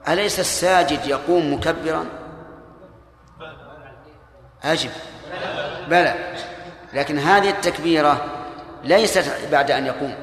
أليس 0.08 0.40
الساجد 0.40 1.06
يقوم 1.06 1.54
مكبرا؟ 1.54 2.06
أجب 4.64 4.92
بلى. 5.88 6.38
لكن 6.94 7.20
هذه 7.20 7.50
التكبيرة 7.50 8.26
ليست 8.84 9.48
بعد 9.52 9.72
أن 9.72 9.86
يقوم. 9.86 10.16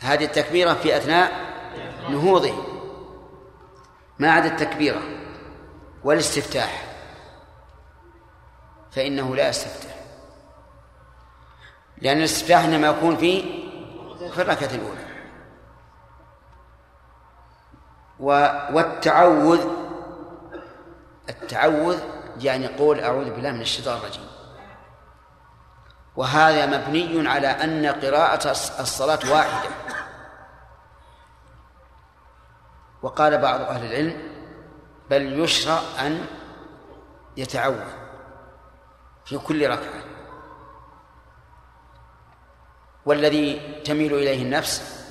هذه 0.00 0.24
التكبيرة 0.24 0.74
في 0.74 0.96
أثناء 0.96 1.32
نهوضه 2.10 2.54
ما 4.18 4.32
عدا 4.32 4.46
التكبيرة 4.46 5.02
والاستفتاح 6.04 6.84
فإنه 8.90 9.36
لا 9.36 9.48
يستفتح. 9.48 9.94
لأن 11.98 12.18
الاستفتاح 12.18 12.64
إنما 12.64 12.86
يكون 12.86 13.16
في 13.16 13.42
في 14.34 14.42
الركعة 14.42 14.70
الأولى. 14.74 15.02
والتعوذ 18.72 19.66
التعوذ 21.28 21.98
يعني 22.40 22.66
قول 22.66 23.00
أعوذ 23.00 23.30
بالله 23.30 23.52
من 23.52 23.60
الشيطان 23.60 23.98
الرجيم. 23.98 24.31
وهذا 26.16 26.66
مبني 26.66 27.28
على 27.28 27.46
أن 27.46 27.86
قراءة 27.86 28.50
الصلاة 28.80 29.32
واحدة. 29.32 29.70
وقال 33.02 33.38
بعض 33.38 33.60
أهل 33.60 33.86
العلم 33.86 34.32
بل 35.10 35.40
يشرع 35.40 35.78
أن 36.00 36.26
يتعوذ 37.36 37.84
في 39.24 39.38
كل 39.38 39.70
ركعة. 39.70 40.02
والذي 43.06 43.82
تميل 43.84 44.14
إليه 44.14 44.42
النفس 44.42 45.04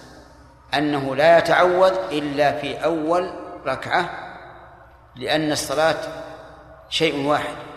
أنه 0.73 1.15
لا 1.15 1.37
يتعوذ 1.37 1.93
إلا 2.11 2.57
في 2.57 2.83
أول 2.83 3.33
ركعة 3.65 4.09
لأن 5.15 5.51
الصلاة 5.51 6.23
شيء 6.89 7.27
واحد. 7.27 7.70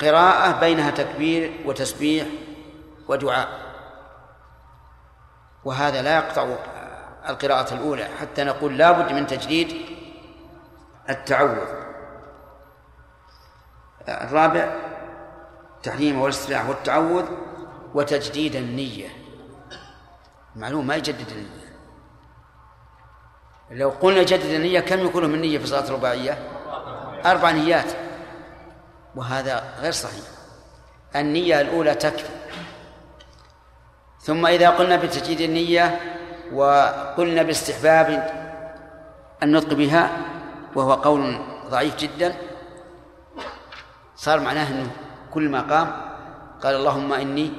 قراءة 0.00 0.60
بينها 0.60 0.90
تكبير 0.90 1.52
وتسبيح 1.64 2.26
ودعاء. 3.08 3.48
وهذا 5.64 6.02
لا 6.02 6.16
يقطع 6.16 6.48
القراءة 7.28 7.74
الأولى 7.74 8.08
حتى 8.20 8.44
نقول 8.44 8.78
لا 8.78 8.92
بد 8.92 9.12
من 9.12 9.26
تجديد 9.26 9.76
التعوذ 11.10 11.68
الرابع 14.08 14.76
تحريم 15.82 16.20
والاستراحة 16.20 16.68
والتعوذ 16.68 17.24
وتجديد 17.94 18.56
النية. 18.56 19.08
معلوم 20.56 20.86
ما 20.86 20.96
يجدد 20.96 21.30
النية. 21.30 21.70
لو 23.70 23.90
قلنا 23.90 24.22
جدد 24.22 24.44
النية 24.50 24.80
كم 24.80 24.98
يكون 24.98 25.26
من 25.26 25.40
نية 25.40 25.58
في 25.58 25.66
صلاة 25.66 25.84
الرباعية؟ 25.84 26.38
أربع 27.26 27.50
نيات. 27.50 28.09
وهذا 29.16 29.64
غير 29.80 29.92
صحيح. 29.92 30.24
النية 31.16 31.60
الأولى 31.60 31.94
تكفي. 31.94 32.28
ثم 34.20 34.46
إذا 34.46 34.70
قلنا 34.70 34.96
بتجديد 34.96 35.40
النية 35.40 36.00
وقلنا 36.52 37.42
باستحباب 37.42 38.30
النطق 39.42 39.74
بها 39.74 40.10
وهو 40.74 40.92
قول 40.92 41.38
ضعيف 41.68 41.96
جدا 41.96 42.34
صار 44.16 44.40
معناه 44.40 44.70
إنه 44.70 44.90
كل 45.30 45.48
ما 45.48 45.60
قام 45.60 45.92
قال 46.62 46.74
اللهم 46.74 47.12
إني 47.12 47.52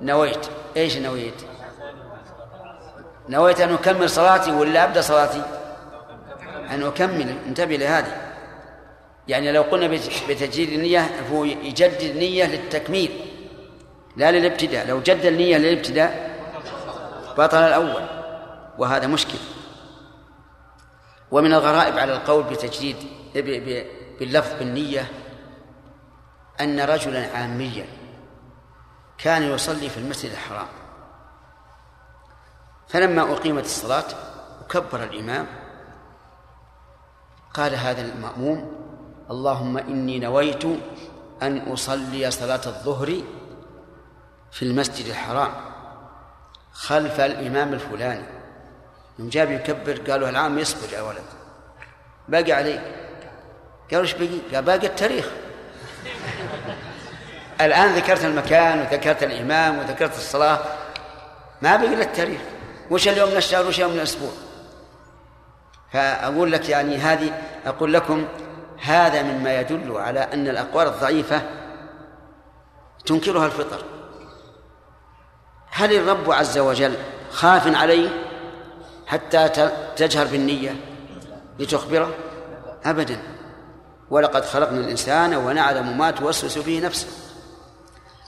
نويت. 0.00 0.46
إيش 0.76 0.96
نويت؟ 0.96 1.42
نويت 3.28 3.60
أن 3.60 3.74
أكمل 3.74 4.10
صلاتي 4.10 4.52
ولا 4.52 4.84
أبدأ 4.84 5.00
صلاتي؟ 5.00 5.42
أن 6.70 6.82
أكمل. 6.82 7.36
انتبه 7.46 7.76
لهذه. 7.76 8.31
يعني 9.28 9.52
لو 9.52 9.62
قلنا 9.62 9.86
بتجديد 10.28 10.68
النية 10.68 11.28
هو 11.30 11.44
يجدد 11.44 12.00
النية 12.00 12.44
للتكميل 12.44 13.10
لا 14.16 14.30
للابتداء. 14.30 14.86
لو 14.86 15.00
جدد 15.00 15.24
النية 15.26 15.56
للابتداء 15.56 16.32
بطل 17.38 17.58
الأول 17.58 18.02
وهذا 18.78 19.06
مشكل. 19.06 19.38
ومن 21.30 21.52
الغرائب 21.52 21.98
على 21.98 22.12
القول 22.12 22.42
بتجديد 22.42 22.96
باللفظ 24.20 24.58
بالنية 24.58 25.08
أن 26.60 26.80
رجلا 26.80 27.36
عاميا 27.36 27.86
كان 29.18 29.42
يصلي 29.42 29.88
في 29.88 29.98
المسجد 29.98 30.30
الحرام. 30.30 30.68
فلما 32.88 33.32
أقيمت 33.32 33.64
الصلاة 33.64 34.04
وكبر 34.62 35.02
الإمام 35.04 35.46
قال 37.54 37.74
هذا 37.74 38.00
المأموم 38.00 38.81
اللهم 39.32 39.78
إني 39.78 40.18
نويت 40.18 40.64
أن 41.42 41.58
أصلي 41.58 42.30
صلاة 42.30 42.60
الظهر 42.66 43.22
في 44.52 44.62
المسجد 44.62 45.06
الحرام 45.06 45.52
خلف 46.72 47.20
الإمام 47.20 47.72
الفلاني. 47.72 48.24
يوم 49.18 49.28
جاب 49.28 49.50
يكبر 49.50 50.10
قالوا 50.10 50.28
العام 50.28 50.58
يصبر 50.58 50.92
يا 50.92 51.02
ولد. 51.02 51.24
باقي 52.28 52.52
عليه. 52.52 52.96
قالوا 53.90 54.02
إيش 54.02 54.12
بقي؟ 54.12 54.54
قال 54.54 54.64
باقي 54.64 54.86
التاريخ. 54.86 55.28
الآن 57.66 57.94
ذكرت 57.94 58.24
المكان 58.24 58.80
وذكرت 58.80 59.22
الإمام 59.22 59.78
وذكرت 59.78 60.16
الصلاة. 60.16 60.58
ما 61.62 61.76
بقي 61.76 61.94
إلا 61.94 62.02
التاريخ. 62.02 62.40
وش 62.90 63.08
اليوم 63.08 63.30
من 63.30 63.36
الشهر 63.36 63.66
وش 63.66 63.76
اليوم 63.76 63.90
من 63.92 63.98
الأسبوع؟ 63.98 64.32
فأقول 65.92 66.52
لك 66.52 66.68
يعني 66.68 66.96
هذه 66.96 67.42
أقول 67.66 67.92
لكم 67.92 68.26
هذا 68.82 69.22
مما 69.22 69.60
يدل 69.60 69.96
على 69.96 70.20
أن 70.20 70.48
الأقوال 70.48 70.86
الضعيفة 70.86 71.42
تنكرها 73.06 73.46
الفطر. 73.46 73.84
هل 75.70 75.92
الرب 75.92 76.32
عز 76.32 76.58
وجل 76.58 76.94
خاف 77.30 77.76
عليه 77.76 78.08
حتى 79.06 79.48
تجهر 79.96 80.26
بالنية 80.26 80.76
لتخبره؟ 81.58 82.14
أبدا. 82.84 83.22
ولقد 84.10 84.44
خلقنا 84.44 84.80
الإنسان 84.80 85.34
ونعلم 85.34 85.98
ما 85.98 86.10
توسوس 86.10 86.58
به 86.58 86.80
نفسه. 86.84 87.08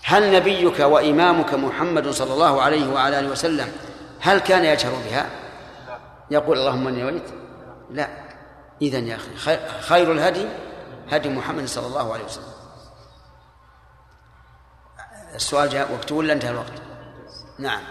هل 0.05 0.33
نبيك 0.37 0.81
وإمامك 0.81 1.55
محمد 1.55 2.09
صلى 2.09 2.33
الله 2.33 2.63
عليه 2.63 2.93
وعلى 2.93 3.19
آله 3.19 3.29
وسلم 3.29 3.73
هل 4.21 4.39
كان 4.39 4.65
يجهر 4.65 4.93
بها؟ 5.11 5.27
يقول 6.31 6.59
اللهم 6.59 6.89
إني 6.89 7.03
نويت 7.03 7.29
لا. 7.91 8.24
اذا 8.89 8.99
يا 8.99 9.16
أخي. 9.16 9.59
خير 9.80 10.12
الهدي 10.12 10.49
هدي 11.11 11.28
محمد 11.28 11.66
صلى 11.66 11.87
الله 11.87 12.12
عليه 12.12 12.24
وسلم. 12.24 12.55
السؤال 15.35 15.68
جاء 15.68 15.93
وقته 15.93 16.14
ولا 16.14 16.32
انتهى 16.32 16.51
الوقت؟ 16.51 16.72
نعم. 17.59 17.82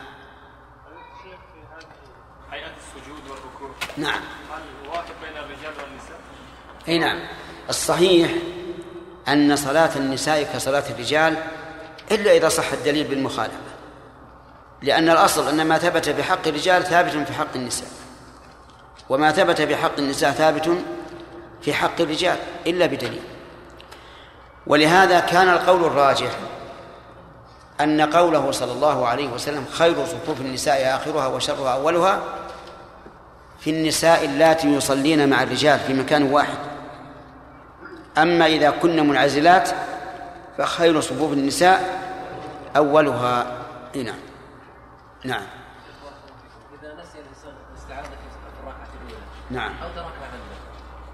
هيئة 2.51 2.71
السجود 2.77 3.29
والركوع. 3.29 3.69
نعم. 3.97 4.21
هل 4.51 5.03
بين 5.21 5.37
الرجال 5.37 5.73
والنساء؟ 5.83 6.19
أي 6.87 6.99
نعم. 6.99 7.19
الصحيح 7.69 8.31
أن 9.27 9.55
صلاة 9.55 9.95
النساء 9.95 10.43
كصلاة 10.43 10.83
الرجال 10.89 11.37
إلا 12.11 12.31
إذا 12.37 12.49
صح 12.49 12.71
الدليل 12.71 13.07
بالمخالفة. 13.07 13.57
لأن 14.81 15.09
الأصل 15.09 15.47
أن 15.47 15.67
ما 15.67 15.77
ثبت 15.77 16.09
بحق 16.09 16.47
الرجال 16.47 16.83
ثابت 16.83 17.11
في 17.11 17.33
حق 17.33 17.55
النساء. 17.55 17.89
وما 19.09 19.31
ثبت 19.31 19.61
بحق 19.61 19.99
النساء 19.99 20.31
ثابت 20.31 20.77
في 21.61 21.73
حق 21.73 22.01
الرجال 22.01 22.37
إلا 22.67 22.85
بدليل. 22.85 23.21
ولهذا 24.67 25.19
كان 25.19 25.49
القول 25.49 25.83
الراجح 25.85 26.31
أن 27.81 28.01
قوله 28.01 28.51
صلى 28.51 28.71
الله 28.71 29.07
عليه 29.07 29.27
وسلم 29.27 29.65
خير 29.71 30.05
صفوف 30.05 30.41
النساء 30.41 30.95
آخرها 30.95 31.27
وشرها 31.27 31.73
أولها 31.73 32.21
في 33.59 33.69
النساء 33.69 34.25
اللاتي 34.25 34.67
يصلين 34.67 35.29
مع 35.29 35.43
الرجال 35.43 35.79
في 35.79 35.93
مكان 35.93 36.23
واحد. 36.23 36.57
أما 38.17 38.45
إذا 38.45 38.69
كن 38.69 39.07
منعزلات 39.07 39.69
فخير 40.57 41.01
صفوف 41.01 41.33
النساء 41.33 42.01
أولها. 42.77 43.47
نعم. 43.95 44.15
نعم 45.23 45.43
إذا 46.81 46.93
نسي 46.93 47.19
الإنسان 47.19 47.53
الاستعاذة 47.71 48.07
في 48.07 48.59
الركعة 48.63 48.87
الأولى 49.07 49.23
نعم. 49.51 49.71
أو 49.81 49.87
عنده 49.87 50.05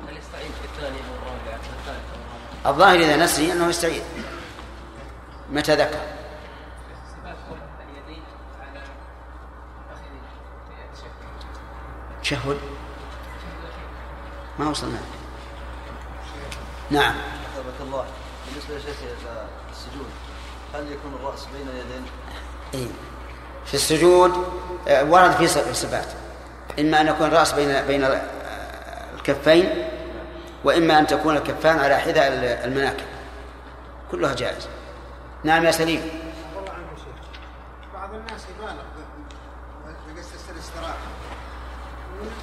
هل 0.08 0.18
يستعيد 0.18 0.52
في 0.52 0.66
الثانية 0.66 1.00
أو 1.00 1.16
الرابعة 1.16 1.54
أو 1.54 1.80
الثالثة 1.80 2.14
أو 2.14 2.20
الرابعة؟ 2.66 2.72
الظاهر 2.72 3.00
إذا 3.00 3.24
نسي 3.24 3.52
أنه 3.52 3.70
يستعيد 3.70 4.04
متى 5.52 5.76
ذكر؟ 5.76 6.00
تشهد 12.22 12.58
ما 14.60 14.70
وصلنا. 14.70 15.00
نعم. 16.92 17.16
أثابك 17.54 17.82
الله. 17.82 18.06
بالنسبة 18.48 18.74
يا 18.74 18.80
شيخ 18.80 18.98
إلى 19.04 19.48
السجود 19.72 20.10
هل 20.74 20.92
يكون 20.92 21.14
الرأس 21.14 21.46
بين 21.46 21.68
اليدين؟ 21.68 22.06
إيه. 22.74 22.88
في 23.66 23.74
السجود 23.74 24.32
آه، 24.88 25.04
ورد 25.04 25.32
في 25.32 25.48
صفات 25.74 26.08
إما 26.80 27.02
أن 27.02 27.08
يكون 27.08 27.28
الرأس 27.28 27.54
بين 27.54 27.82
بين 27.86 28.08
الكفين 29.16 29.70
وإما 30.64 31.00
أن 31.00 31.08
تكون 31.08 31.38
الكفان 31.38 31.80
على 31.80 31.98
حذاء 31.98 32.28
المناكب. 32.66 33.06
كلها 34.12 34.34
جائز 34.34 34.68
نعم 35.44 35.66
يا 35.66 35.72
سليم. 35.72 36.02
بعض 37.94 38.14
الناس 38.14 38.46
يبالغ 38.50 38.84
الاستراحة. 40.50 41.10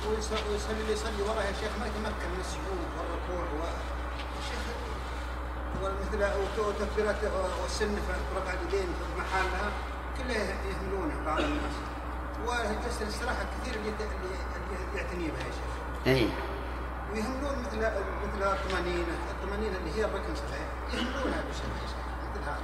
ويصلي 0.08 0.92
يصلي 0.92 1.22
وراه 1.22 1.42
يا 1.42 1.52
شيخ 1.60 1.72
ما 1.80 1.86
يتمكن 1.86 2.28
من 2.34 2.40
السجود 2.40 2.80
والركوع 2.96 3.44
و 3.52 3.64
ومثل 5.82 6.20
وتكبيرات 6.58 7.16
والسن 7.62 7.94
في 7.94 8.12
رفع 8.36 8.52
اليدين 8.52 8.86
في 8.86 9.20
محلها 9.20 9.70
كلها 10.18 10.54
يهملونه 10.70 11.24
بعض 11.26 11.38
الناس. 11.40 11.95
وجلسة 12.46 13.02
الاستراحة 13.02 13.44
كثير 13.60 13.74
اللي 13.74 13.88
اللي 13.88 14.96
يعتني 14.96 15.24
بها 15.24 15.46
يا 15.46 15.52
شيخ. 15.52 15.72
أي 16.06 16.28
ويهملون 17.12 17.58
مثل 17.66 17.78
مثل 17.78 18.42
الطمانينة 18.42 19.14
الطمانينة 19.30 19.76
اللي 19.76 20.00
هي 20.00 20.04
الركن 20.04 20.34
صحيح 20.34 20.66
يهملونها 20.94 21.40
بشيء 21.50 21.64
يا 21.64 21.86
شيخ 21.86 21.96
مثل 22.30 22.42
هذا. 22.44 22.56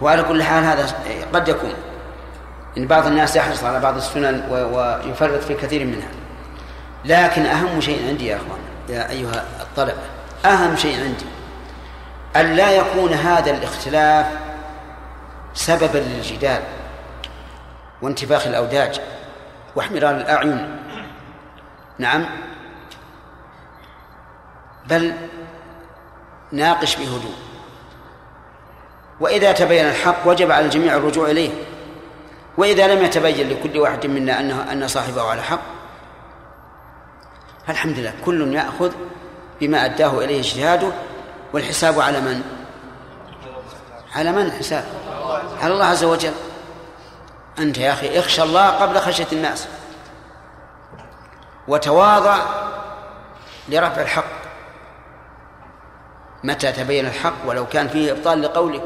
وعلى 0.00 0.22
كل 0.22 0.42
حال 0.42 0.64
هذا 0.64 0.86
قد 1.34 1.48
يكون. 1.48 1.74
إن 2.78 2.86
بعض 2.86 3.06
الناس 3.06 3.36
يحرص 3.36 3.64
على 3.64 3.80
بعض 3.80 3.96
السنن 3.96 4.48
ويفرط 4.50 5.42
في 5.42 5.54
كثير 5.54 5.84
منها. 5.84 6.08
لكن 7.04 7.46
أهم 7.46 7.80
شيء 7.80 8.08
عندي 8.08 8.26
يا 8.26 8.36
أخوان 8.36 8.60
يا 8.88 9.10
أيها 9.10 9.44
الطلبة 9.60 10.02
أهم 10.44 10.76
شيء 10.76 11.00
عندي 11.00 11.26
أن 12.36 12.56
لا 12.56 12.70
يكون 12.70 13.12
هذا 13.12 13.50
الاختلاف 13.50 14.26
سببا 15.54 15.98
للجدال 15.98 16.62
وانتفاخ 18.02 18.46
الأوداج. 18.46 19.00
واحمرار 19.76 20.16
الأعين. 20.16 20.80
نعم. 21.98 22.26
بل 24.88 25.14
ناقش 26.52 26.96
بهدوء. 26.96 27.34
وإذا 29.20 29.52
تبين 29.52 29.88
الحق 29.88 30.26
وجب 30.26 30.50
على 30.50 30.64
الجميع 30.64 30.96
الرجوع 30.96 31.30
إليه. 31.30 31.50
وإذا 32.58 32.94
لم 32.94 33.04
يتبين 33.04 33.48
لكل 33.48 33.78
واحد 33.78 34.06
منا 34.06 34.40
أنه 34.40 34.72
أن 34.72 34.88
صاحبه 34.88 35.22
على 35.22 35.42
حق 35.42 35.60
فالحمد 37.66 37.98
لله 37.98 38.12
كل 38.24 38.54
يأخذ 38.54 38.92
بما 39.60 39.84
أداه 39.84 40.24
إليه 40.24 40.40
اجتهاده 40.40 40.92
والحساب 41.52 42.00
على 42.00 42.20
من؟ 42.20 42.42
على 44.14 44.32
من 44.32 44.42
الحساب؟ 44.42 44.84
على 45.62 45.74
الله 45.74 45.84
عز 45.84 46.04
وجل. 46.04 46.32
أنت 47.58 47.78
يا 47.78 47.92
أخي 47.92 48.18
اخشى 48.18 48.42
الله 48.42 48.68
قبل 48.68 48.98
خشية 48.98 49.26
الناس. 49.32 49.68
وتواضع 51.68 52.38
لرفع 53.68 54.02
الحق. 54.02 54.24
متى 56.44 56.72
تبين 56.72 57.06
الحق؟ 57.06 57.34
ولو 57.46 57.66
كان 57.66 57.88
فيه 57.88 58.12
إبطال 58.12 58.42
لقولك. 58.42 58.84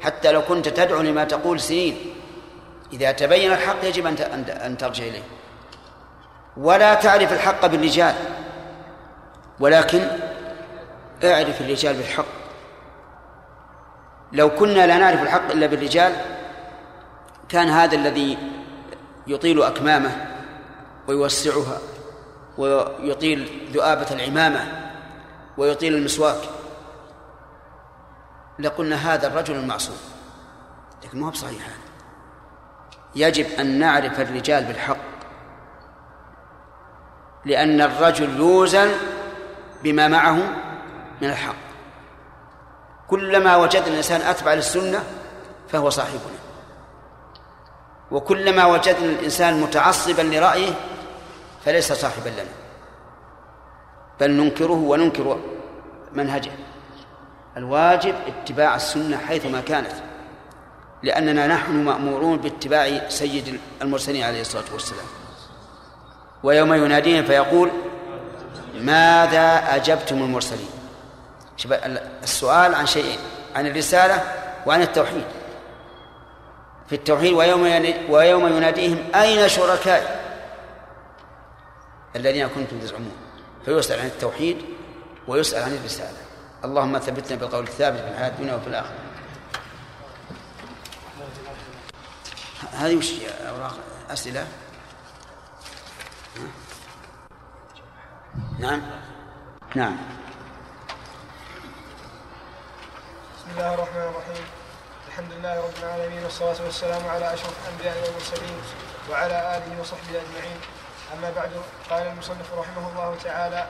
حتى 0.00 0.32
لو 0.32 0.42
كنت 0.42 0.68
تدعو 0.68 1.02
لما 1.02 1.24
تقول 1.24 1.60
سنين. 1.60 2.14
إذا 2.92 3.12
تبين 3.12 3.52
الحق 3.52 3.84
يجب 3.84 4.06
أن 4.06 4.44
أن 4.44 4.78
ترجع 4.78 5.04
إليه. 5.04 5.22
ولا 6.56 6.94
تعرف 6.94 7.32
الحق 7.32 7.66
بالرجال 7.66 8.14
ولكن 9.60 10.08
اعرف 11.24 11.60
الرجال 11.60 11.94
بالحق. 11.94 12.24
لو 14.32 14.50
كنا 14.50 14.86
لا 14.86 14.96
نعرف 14.96 15.22
الحق 15.22 15.50
إلا 15.50 15.66
بالرجال 15.66 16.39
كان 17.50 17.68
هذا 17.68 17.96
الذي 17.96 18.38
يطيل 19.26 19.62
أكمامه 19.62 20.26
ويوسعها 21.08 21.78
ويطيل 22.58 23.70
ذؤابة 23.72 24.06
العمامة 24.10 24.90
ويطيل 25.58 25.94
المسواك. 25.94 26.40
لقلنا 28.58 29.14
هذا 29.14 29.26
الرجل 29.26 29.54
المعصوم. 29.54 29.96
لكن 31.04 31.20
ما 31.20 31.26
هو 31.26 31.30
بصحيح 31.30 31.66
هذا. 31.66 31.90
يجب 33.14 33.46
أن 33.60 33.78
نعرف 33.78 34.20
الرجال 34.20 34.64
بالحق. 34.64 34.96
لأن 37.44 37.80
الرجل 37.80 38.36
يوزن 38.36 38.90
بما 39.82 40.08
معه 40.08 40.36
من 41.22 41.30
الحق. 41.30 41.54
كلما 43.08 43.56
وجدنا 43.56 43.86
الإنسان 43.86 44.20
أتبع 44.20 44.54
للسنة 44.54 45.04
فهو 45.68 45.90
صاحبنا. 45.90 46.49
وكلما 48.10 48.66
وجدنا 48.66 49.06
الإنسان 49.06 49.60
متعصبا 49.60 50.22
لرأيه 50.22 50.72
فليس 51.64 51.92
صاحبا 51.92 52.28
لنا. 52.28 52.52
بل 54.20 54.30
ننكره 54.30 54.72
وننكر 54.72 55.40
منهجه. 56.12 56.50
الواجب 57.56 58.14
اتباع 58.26 58.76
السنة 58.76 59.16
حيثما 59.16 59.60
كانت 59.60 59.92
لأننا 61.02 61.46
نحن 61.46 61.72
مأمورون 61.72 62.38
باتباع 62.38 63.08
سيد 63.08 63.60
المرسلين 63.82 64.22
عليه 64.22 64.40
الصلاة 64.40 64.64
والسلام. 64.72 65.06
ويوم 66.42 66.74
يناديهم 66.74 67.24
فيقول 67.24 67.70
ماذا 68.74 69.74
أجبتم 69.74 70.22
المرسلين؟ 70.22 70.68
السؤال 72.22 72.74
عن 72.74 72.86
شيئين 72.86 73.18
عن 73.56 73.66
الرسالة 73.66 74.22
وعن 74.66 74.82
التوحيد. 74.82 75.24
في 76.90 76.96
التوحيد 76.96 77.32
ويوم 77.32 77.62
ويوم 78.08 78.56
يناديهم 78.56 79.14
أين 79.14 79.48
شركائي؟ 79.48 80.20
الذين 82.16 82.48
كنتم 82.48 82.80
تزعمون. 82.80 83.16
فيسأل 83.64 84.00
عن 84.00 84.06
التوحيد 84.06 84.64
ويسأل 85.28 85.62
عن 85.62 85.74
الرسالة. 85.74 86.16
اللهم 86.64 86.98
ثبتنا 86.98 87.36
بالقول 87.36 87.64
الثابت 87.64 87.98
في 87.98 88.08
الحياة 88.08 88.28
الدنيا 88.28 88.54
وفي 88.54 88.66
الآخرة. 88.66 88.98
هذه 92.72 92.96
وش 92.96 93.12
أوراق 93.48 93.78
أسئلة؟ 94.10 94.46
نعم. 98.58 98.82
نعم. 99.74 99.96
بسم 103.36 103.50
الله 103.50 103.74
الرحمن 103.74 104.00
الرحيم. 104.00 104.59
الحمد 105.20 105.38
لله 105.38 105.56
رب 105.56 105.78
العالمين 105.82 106.24
والصلاة 106.24 106.56
والسلام 106.64 107.08
على 107.08 107.34
أشرف 107.34 107.54
الأنبياء 107.62 107.96
والمرسلين 108.04 108.60
وعلى 109.10 109.56
آله 109.56 109.80
وصحبه 109.80 110.16
أجمعين. 110.24 110.60
أما 111.14 111.30
بعد 111.36 111.50
قال 111.90 112.02
المصنف 112.06 112.54
رحمه 112.58 112.88
الله 112.90 113.16
تعالى 113.24 113.66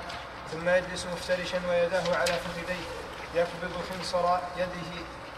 ثم 0.53 0.69
يجلس 0.69 1.07
مفترشا 1.07 1.61
ويداه 1.69 2.17
على 2.17 2.33
فخذيه 2.33 2.85
يقبض 3.35 3.75
خنصر 3.91 4.39
يده 4.57 4.91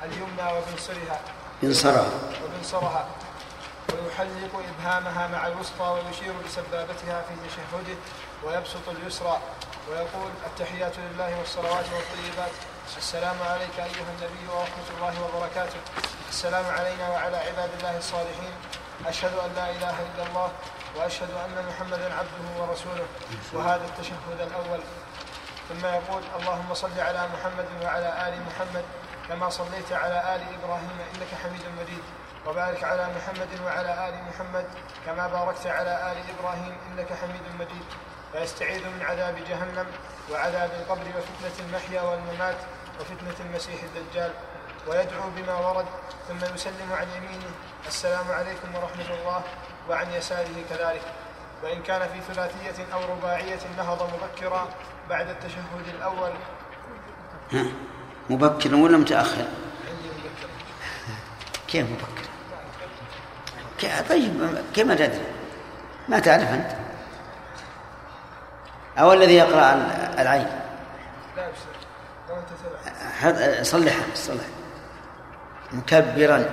اليمنى 0.02 0.46
وبنصرها. 0.52 1.20
بنصرها 1.62 2.10
وبنصرها. 2.44 3.06
ويحلق 3.92 4.62
إبهامها 4.70 5.26
مع 5.26 5.46
الوسطى 5.46 5.84
ويشير 5.84 6.32
بسبابتها 6.46 7.22
في 7.22 7.34
تشهده 7.48 7.96
ويبسط 8.44 8.88
اليسرى 8.88 9.40
ويقول 9.90 10.30
التحيات 10.46 10.92
لله 10.98 11.38
والصلوات 11.38 11.84
والطيبات 11.94 12.52
السلام 12.98 13.36
عليك 13.42 13.76
أيها 13.78 14.10
النبي 14.16 14.44
ورحمة 14.48 14.88
الله 14.96 15.14
وبركاته. 15.24 15.80
السلام 16.28 16.64
علينا 16.66 17.08
وعلى 17.08 17.36
عباد 17.36 17.70
الله 17.78 17.96
الصالحين. 17.98 18.54
أشهد 19.06 19.34
أن 19.44 19.50
لا 19.56 19.70
إله 19.70 19.96
إلا 20.08 20.22
الله 20.28 20.50
وأشهد 20.96 21.30
أن 21.30 21.66
محمدا 21.68 22.14
عبده 22.14 22.44
ورسوله. 22.58 23.06
وهذا 23.52 23.84
التشهد 23.84 24.40
الأول. 24.40 24.80
ثم 25.68 25.86
يقول 25.86 26.22
اللهم 26.40 26.74
صل 26.74 27.00
على 27.00 27.22
محمد 27.34 27.68
وعلى 27.82 28.28
آل 28.28 28.34
محمد 28.48 28.84
كما 29.28 29.50
صليت 29.50 29.92
على 29.92 30.18
آل 30.34 30.42
إبراهيم 30.56 30.96
إنك 31.14 31.30
حميد 31.42 31.64
مجيد. 31.80 32.04
وبارك 32.46 32.84
على 32.84 33.06
محمد 33.16 33.52
وعلى 33.64 34.08
آل 34.08 34.14
محمد 34.28 34.66
كما 35.06 35.26
باركت 35.26 35.66
على 35.66 36.12
آل 36.12 36.18
إبراهيم 36.34 36.74
إنك 36.88 37.12
حميد 37.12 37.46
مجيد. 37.58 37.88
فيستعيذ 38.32 38.86
من 38.86 39.02
عذاب 39.02 39.36
جهنم 39.48 39.86
وعذاب 40.30 40.70
القبر 40.80 41.06
وفتنة 41.16 41.66
المحيا 41.66 42.02
والممات. 42.02 42.56
وفتنة 43.02 43.46
المسيح 43.46 43.80
الدجال 43.82 44.30
ويدعو 44.88 45.30
بما 45.36 45.54
ورد 45.54 45.86
ثم 46.28 46.54
يسلم 46.54 46.92
عن 46.92 47.06
يمينه. 47.16 47.50
السلام 47.86 48.30
عليكم 48.30 48.74
ورحمة 48.74 49.14
الله 49.20 49.40
وعن 49.88 50.12
يساره 50.12 50.56
كذلك. 50.70 51.02
وإن 51.62 51.82
كان 51.82 52.00
في 52.00 52.34
ثلاثية 52.34 52.94
أو 52.94 53.00
رباعية 53.04 53.58
نهض 53.78 54.10
مبكرا 54.14 54.68
بعد 55.10 55.28
التشهد 55.28 55.88
الأول. 55.94 56.30
مبكرا 58.30 58.76
ولا 58.76 58.96
متأخر؟ 58.98 59.46
كيف 61.68 61.86
مبكر؟ 61.86 62.28
طيب 64.08 64.58
كيف 64.74 64.86
ما 64.86 64.94
تدري؟ 64.94 65.26
ما 66.08 66.18
تعرف 66.18 66.52
أنت؟ 66.52 66.70
أو 68.98 69.12
الذي 69.12 69.34
يقرأ 69.34 69.72
العين؟ 70.18 70.46
لا 71.36 71.48
بس 72.32 72.38
لو 72.38 72.38
أنت 72.38 72.48
تبع 72.48 73.10
حد- 73.10 73.62
صلح 73.62 73.94
صلح. 74.14 74.44
مكبرا. 75.72 76.44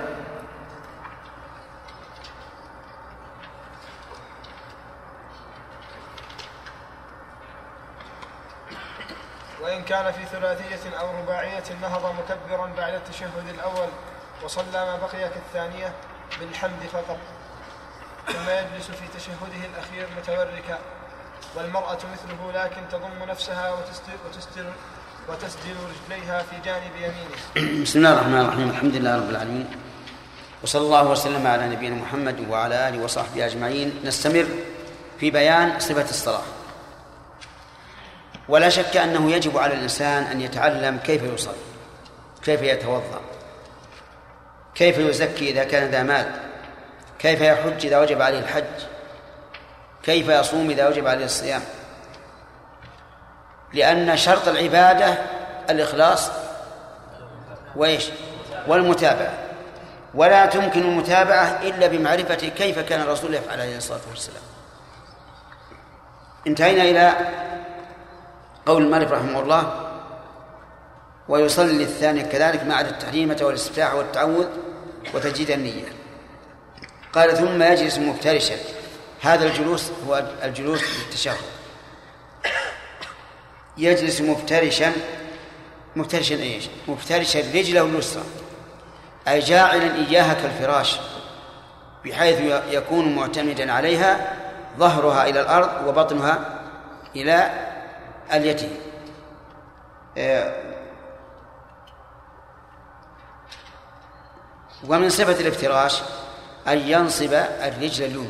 وإن 9.60 9.82
كان 9.84 10.12
في 10.12 10.24
ثلاثية 10.24 10.96
أو 11.00 11.18
رباعية 11.22 11.62
نهض 11.82 12.14
مكبرا 12.18 12.66
بعد 12.76 12.94
التشهد 12.94 13.48
الأول 13.48 13.88
وصلى 14.44 14.84
ما 14.84 14.96
بقي 14.96 15.28
كالثانية 15.28 15.92
بالحمد 16.40 16.82
فقط. 16.92 17.18
ثم 18.26 18.50
يجلس 18.50 18.90
في 18.90 19.18
تشهده 19.18 19.66
الأخير 19.74 20.08
متوركا. 20.18 20.78
والمرأة 21.56 21.94
مثله 22.12 22.52
لكن 22.54 22.88
تضم 22.90 23.22
نفسها 23.28 23.70
وتستر, 23.72 24.12
وتستر, 24.26 24.64
وتسدل 25.28 25.76
رجليها 25.90 26.42
في 26.42 26.56
جانب 26.64 26.90
يمينه. 26.96 27.82
بسم 27.84 27.98
الله 27.98 28.12
الرحمن 28.12 28.40
الرحيم. 28.40 28.70
الحمد 28.70 28.96
لله 28.96 29.16
رب 29.16 29.30
العالمين. 29.30 29.66
وصلى 30.62 30.82
الله 30.82 31.10
وسلم 31.10 31.46
على 31.46 31.68
نبينا 31.68 31.94
محمد 31.94 32.48
وعلى 32.48 32.88
آله 32.88 33.04
وصحبه 33.04 33.46
أجمعين. 33.46 34.00
نستمر 34.04 34.46
في 35.20 35.30
بيان 35.30 35.80
صفة 35.80 36.10
الصلاة. 36.10 36.42
ولا 38.48 38.68
شك 38.68 38.96
أنه 38.96 39.32
يجب 39.32 39.58
على 39.58 39.74
الإنسان 39.74 40.22
أن 40.22 40.40
يتعلم 40.40 40.98
كيف 40.98 41.22
يصلي 41.22 41.54
كيف 42.42 42.62
يتوضأ 42.62 43.20
كيف 44.74 44.98
يزكي 44.98 45.50
إذا 45.50 45.64
كان 45.64 45.90
ذا 45.90 46.02
مال 46.02 46.26
كيف 47.18 47.40
يحج 47.40 47.86
إذا 47.86 47.98
وجب 47.98 48.22
عليه 48.22 48.38
الحج 48.38 48.76
كيف 50.02 50.28
يصوم 50.28 50.70
إذا 50.70 50.88
وجب 50.88 51.06
عليه 51.06 51.24
الصيام. 51.24 51.62
لأن 53.72 54.16
شرط 54.16 54.48
العبادة 54.48 55.18
الإخلاص 55.70 56.30
وإيش؟ 57.76 58.04
والمتابعة. 58.66 59.32
ولا 60.14 60.46
تمكن 60.46 60.80
المتابعة 60.80 61.60
إلا 61.62 61.86
بمعرفة 61.86 62.34
كيف 62.34 62.78
كان 62.78 63.00
الرسول 63.00 63.34
يفعل 63.34 63.60
عليه 63.60 63.76
الصلاة 63.76 64.00
والسلام. 64.10 64.42
انتهينا 66.46 66.82
إلى 66.82 67.14
قول 68.66 68.82
المالك 68.82 69.10
رحمه 69.10 69.40
الله 69.40 69.90
ويصلي 71.28 71.82
الثاني 71.82 72.22
كذلك 72.22 72.64
مع 72.64 72.80
التحريمة 72.80 73.38
والاستفتاح 73.42 73.94
والتعوذ 73.94 74.46
وتجديد 75.14 75.50
النية. 75.50 75.84
قال 77.12 77.36
ثم 77.36 77.62
يجلس 77.62 77.98
مفترشا. 77.98 78.56
هذا 79.20 79.44
الجلوس 79.46 79.90
هو 80.08 80.22
الجلوس 80.42 80.82
للتشهد. 80.82 81.59
يجلس 83.80 84.20
مفترشا 84.20 84.92
مفترشا 85.96 86.34
إيش؟ 86.34 86.68
مفترشا 86.88 87.38
رجله 87.38 87.82
اليسرى 87.82 88.22
أي 89.28 89.40
جاعلا 89.40 89.94
إياها 89.94 90.34
كالفراش 90.34 91.00
بحيث 92.04 92.40
يكون 92.70 93.14
معتمدا 93.14 93.72
عليها 93.72 94.36
ظهرها 94.78 95.28
إلى 95.28 95.40
الأرض 95.40 95.86
وبطنها 95.86 96.60
إلى 97.16 97.50
اليتيم 98.32 98.76
آه، 100.18 100.54
ومن 104.88 105.08
صفة 105.08 105.40
الافتراش 105.40 106.02
أن 106.68 106.78
ينصب 106.78 107.32
الرجل 107.32 108.04
اليمنى 108.04 108.28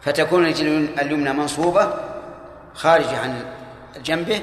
فتكون 0.00 0.44
الرجل 0.44 0.88
اليمنى 1.00 1.32
منصوبة 1.32 2.11
خارجة 2.74 3.18
عن 3.20 3.44
جنبه 3.96 4.42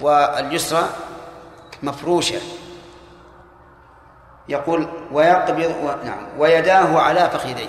واليسرى 0.00 0.88
مفروشة. 1.82 2.40
يقول 4.48 4.88
ويقبض 5.12 5.76
و... 5.82 6.04
نعم 6.04 6.28
ويداه 6.38 7.00
على 7.00 7.30
فخذيه 7.30 7.68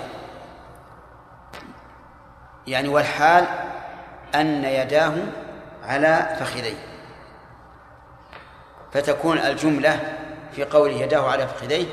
يعني 2.66 2.88
والحال 2.88 3.46
أن 4.34 4.64
يداه 4.64 5.14
على 5.84 6.36
فخذيه 6.40 6.76
فتكون 8.92 9.38
الجملة 9.38 10.00
في 10.52 10.64
قوله 10.64 10.92
يداه 10.92 11.30
على 11.30 11.48
فخذيه 11.48 11.86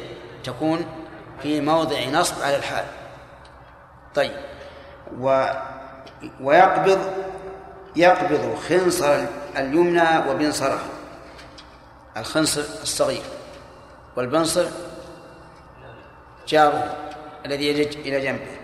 تكون 0.43 0.86
في 1.41 1.62
موضع 1.62 2.06
نصب 2.06 2.43
على 2.43 2.56
الحال. 2.56 2.86
طيب 4.16 4.32
و 5.20 5.45
ويقبض 6.41 7.00
يقبض 7.96 8.56
خنصر 8.70 9.26
اليمنى 9.58 10.30
وبنصره. 10.30 10.80
الخنصر 12.18 12.62
الصغير 12.82 13.24
والبنصر 14.16 14.66
جاره 16.48 16.96
الذي 17.46 17.68
يجج 17.68 17.98
إلى 17.98 18.22
جنبه 18.22 18.58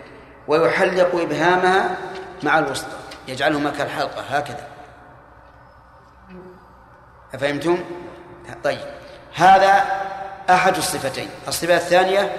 ويحلق 0.48 1.14
إبهامها 1.14 1.96
مع 2.42 2.58
الوسطى 2.58 2.96
يجعلهما 3.28 3.70
كالحلقة 3.70 4.20
هكذا. 4.20 4.66
أفهمتم؟ 7.34 7.84
طيب 8.64 8.78
هذا 9.34 9.84
أحد 10.50 10.76
الصفتين. 10.76 11.28
الصفة 11.48 11.76
الثانية 11.76 12.36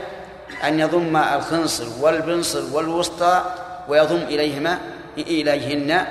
أن 0.64 0.80
يضم 0.80 1.18
الخنصر 1.18 1.88
والبنصر 2.00 2.64
والوسطى 2.76 3.44
ويضم 3.88 4.18
إليهما 4.18 4.80
إليهن 5.18 6.08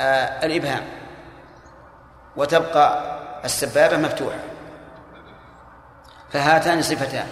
آه 0.00 0.46
الإبهام. 0.46 0.82
وتبقى 2.36 3.18
السبابة 3.44 3.96
مفتوحة. 3.96 4.38
فهاتان 6.32 6.82
صفتان. 6.82 7.26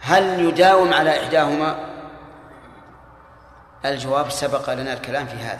هل 0.00 0.40
يداوم 0.44 0.94
على 0.94 1.22
إحداهما؟ 1.22 1.76
الجواب 3.84 4.30
سبق 4.30 4.74
لنا 4.74 4.92
الكلام 4.92 5.26
في 5.26 5.36
هذا. 5.36 5.58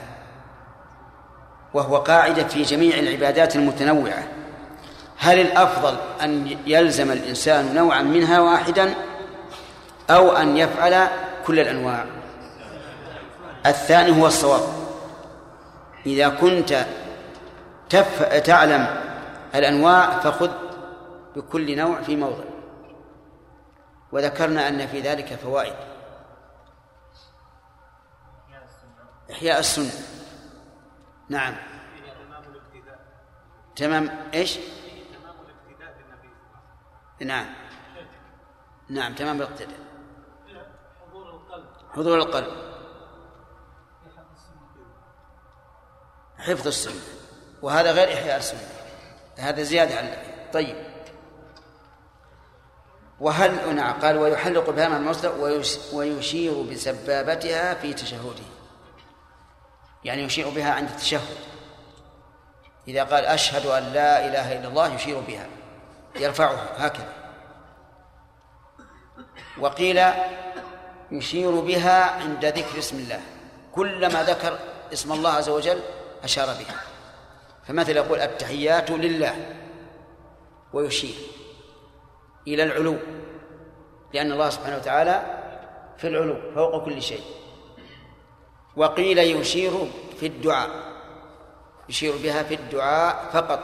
وهو 1.75 1.97
قاعدة 1.97 2.45
في 2.45 2.62
جميع 2.62 2.99
العبادات 2.99 3.57
المتنوعة. 3.57 4.23
هل 5.18 5.41
الأفضل 5.41 5.97
أن 6.23 6.59
يلزم 6.66 7.12
الإنسان 7.12 7.75
نوعا 7.75 8.03
منها 8.03 8.41
واحدا 8.41 8.95
أو 10.11 10.37
أن 10.37 10.57
يفعل 10.57 11.09
كل 11.47 11.61
الأنواع؟ 11.61 12.05
الثاني 13.66 14.20
هو 14.20 14.27
الصواب. 14.27 14.82
إذا 16.07 16.28
كنت 16.28 16.86
تف... 17.88 18.22
تعلم 18.22 18.86
الأنواع 19.55 20.20
فخذ 20.20 20.50
بكل 21.36 21.76
نوع 21.76 22.03
في 22.03 22.16
موضع. 22.16 22.44
وذكرنا 24.12 24.68
أن 24.68 24.86
في 24.86 25.00
ذلك 25.00 25.34
فوائد. 25.34 25.74
إحياء 29.32 29.61
السنة. 29.61 29.92
نعم. 31.28 31.55
تمام. 33.76 34.11
إيش؟ 34.34 34.59
نعم. 37.20 37.46
نعم 38.88 39.14
تمام 39.14 39.36
الاقتداء 39.36 39.78
حضور 41.00 41.30
القلب 41.30 41.64
حضور 41.94 42.18
القلب 42.18 42.72
حفظ 46.43 46.66
السنة 46.66 47.01
وهذا 47.62 47.93
غير 47.93 48.14
إحياء 48.14 48.36
السنة 48.36 48.61
هذا 49.36 49.62
زيادة 49.62 49.97
على 49.97 50.16
طيب. 50.53 50.76
وهل 53.20 53.74
نعم 53.76 54.01
قال 54.01 54.16
ويحلق 54.18 54.70
بها 54.70 54.88
مع 54.88 54.97
المصدر 54.97 55.32
ويشير 55.93 56.62
بسبابتها 56.62 57.74
في 57.74 57.95
تشهده. 57.95 58.45
يعني 60.05 60.22
يشير 60.22 60.49
بها 60.49 60.72
عند 60.72 60.88
التشهد. 60.88 61.36
إذا 62.88 63.05
قال 63.05 63.24
أشهد 63.24 63.66
أن 63.66 63.82
لا 63.93 64.26
إله 64.26 64.53
إلا 64.59 64.68
الله 64.68 64.95
يشير 64.95 65.20
بها. 65.20 65.47
يرفعها 66.16 66.86
هكذا. 66.86 67.12
وقيل 69.59 70.03
يشير 71.11 71.61
بها 71.61 72.05
عند 72.05 72.45
ذكر 72.45 72.78
اسم 72.78 72.97
الله. 72.97 73.20
كلما 73.74 74.22
ذكر 74.22 74.59
اسم 74.93 75.12
الله 75.12 75.30
عز 75.30 75.49
وجل 75.49 75.80
أشار 76.25 76.47
بها. 76.47 76.81
فمثل 77.64 77.97
يقول 77.97 78.20
التحيات 78.20 78.91
لله 78.91 79.35
ويشير 80.73 81.14
إلى 82.47 82.62
العلو 82.62 82.97
لأن 84.14 84.33
الله 84.33 84.51
سبحانه 84.51 84.77
وتعالى 84.77 85.23
في 85.97 86.09
العلو 86.09 86.55
فوق 86.55 86.85
كل 86.85 87.03
شيء. 87.03 87.23
وقيل 88.77 89.18
يشير 89.18 89.73
في 90.20 90.27
الدعاء 90.27 90.70
يشير 91.89 92.16
بها 92.16 92.43
في 92.43 92.55
الدعاء 92.55 93.31
فقط 93.33 93.61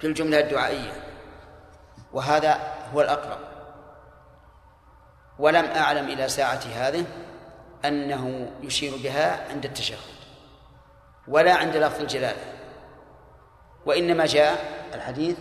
في 0.00 0.06
الجملة 0.06 0.40
الدعائية. 0.40 1.04
وهذا 2.12 2.74
هو 2.94 3.00
الأقرب. 3.00 3.38
ولم 5.38 5.64
أعلم 5.64 6.08
إلى 6.08 6.28
ساعة 6.28 6.60
هذه 6.74 7.04
أنه 7.84 8.52
يشير 8.62 8.92
بها 9.02 9.50
عند 9.50 9.64
التشهد. 9.64 10.13
ولا 11.28 11.54
عند 11.54 11.76
لفظ 11.76 12.00
الجلالة 12.00 12.42
وإنما 13.86 14.26
جاء 14.26 14.84
الحديث 14.94 15.36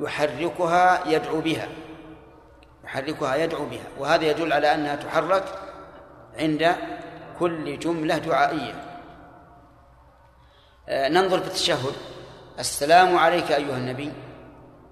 يحركها 0.00 1.08
يدعو 1.08 1.40
بها. 1.40 1.68
يحركها 2.84 3.34
يدعو 3.34 3.64
بها. 3.64 3.84
وهذا 3.98 4.24
يدل 4.24 4.52
على 4.52 4.74
أنها 4.74 4.96
تحرك 4.96 5.44
عند 6.38 6.76
كل 7.38 7.78
جملة 7.78 8.18
دعائية. 8.18 8.74
آه، 10.88 11.08
ننظر 11.08 11.40
في 11.40 11.46
التشهد. 11.46 11.94
السلام 12.58 13.16
عليك 13.16 13.52
أيها 13.52 13.76
النبي. 13.76 14.12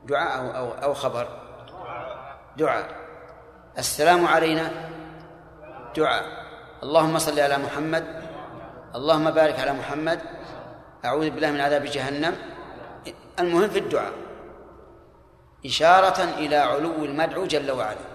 دعاء 0.04 0.38
أو, 0.38 0.50
أو, 0.50 0.72
أو 0.72 0.94
خبر. 0.94 1.28
دعاء. 2.56 2.88
السلام 3.78 4.26
علينا. 4.26 4.70
دعاء. 5.96 6.24
اللهم 6.82 7.18
صل 7.18 7.40
على 7.40 7.58
محمد. 7.58 8.21
اللهم 8.94 9.30
بارك 9.30 9.60
على 9.60 9.72
محمد. 9.72 10.20
أعوذ 11.04 11.30
بالله 11.30 11.50
من 11.50 11.60
عذاب 11.60 11.84
جهنم. 11.84 12.36
المهم 13.38 13.68
في 13.70 13.78
الدعاء. 13.78 14.12
إشارة 15.66 16.24
إلى 16.24 16.56
علو 16.56 17.04
المدعو 17.04 17.44
جل 17.44 17.70
وعلا. 17.70 18.06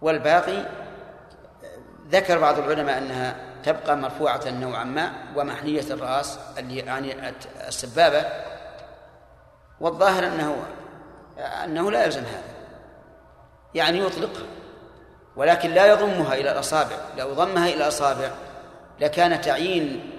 والباقي 0.00 0.66
ذكر 2.08 2.38
بعض 2.38 2.58
العلماء 2.58 2.98
أنها 2.98 3.36
تبقى 3.64 3.96
مرفوعة 3.96 4.40
نوعا 4.46 4.84
ما 4.84 5.12
ومحنية 5.36 5.84
الرأس 5.90 6.38
اللي 6.58 6.78
يعني 6.78 7.32
السبابة. 7.68 8.24
والظاهر 9.80 10.26
أنه 10.26 10.56
أنه 11.38 11.90
لا 11.90 12.04
يلزم 12.04 12.22
هذا. 12.24 12.52
يعني 13.74 13.98
يطلقها 13.98 14.46
ولكن 15.36 15.70
لا 15.70 15.86
يضمها 15.86 16.34
إلى 16.34 16.52
الأصابع 16.52 16.96
لو 17.18 17.32
ضمها 17.32 17.68
إلى 17.68 17.76
الأصابع. 17.76 18.30
لكان 19.02 19.40
تعيين 19.40 20.10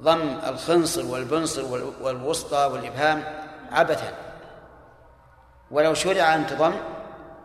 ضم 0.00 0.38
الخنصر 0.46 1.06
والبنصر 1.06 1.64
والوسطى 2.00 2.70
والإبهام 2.72 3.24
عبثا. 3.72 4.12
ولو 5.70 5.94
شرع 5.94 6.34
أن 6.34 6.46
تضم 6.46 6.74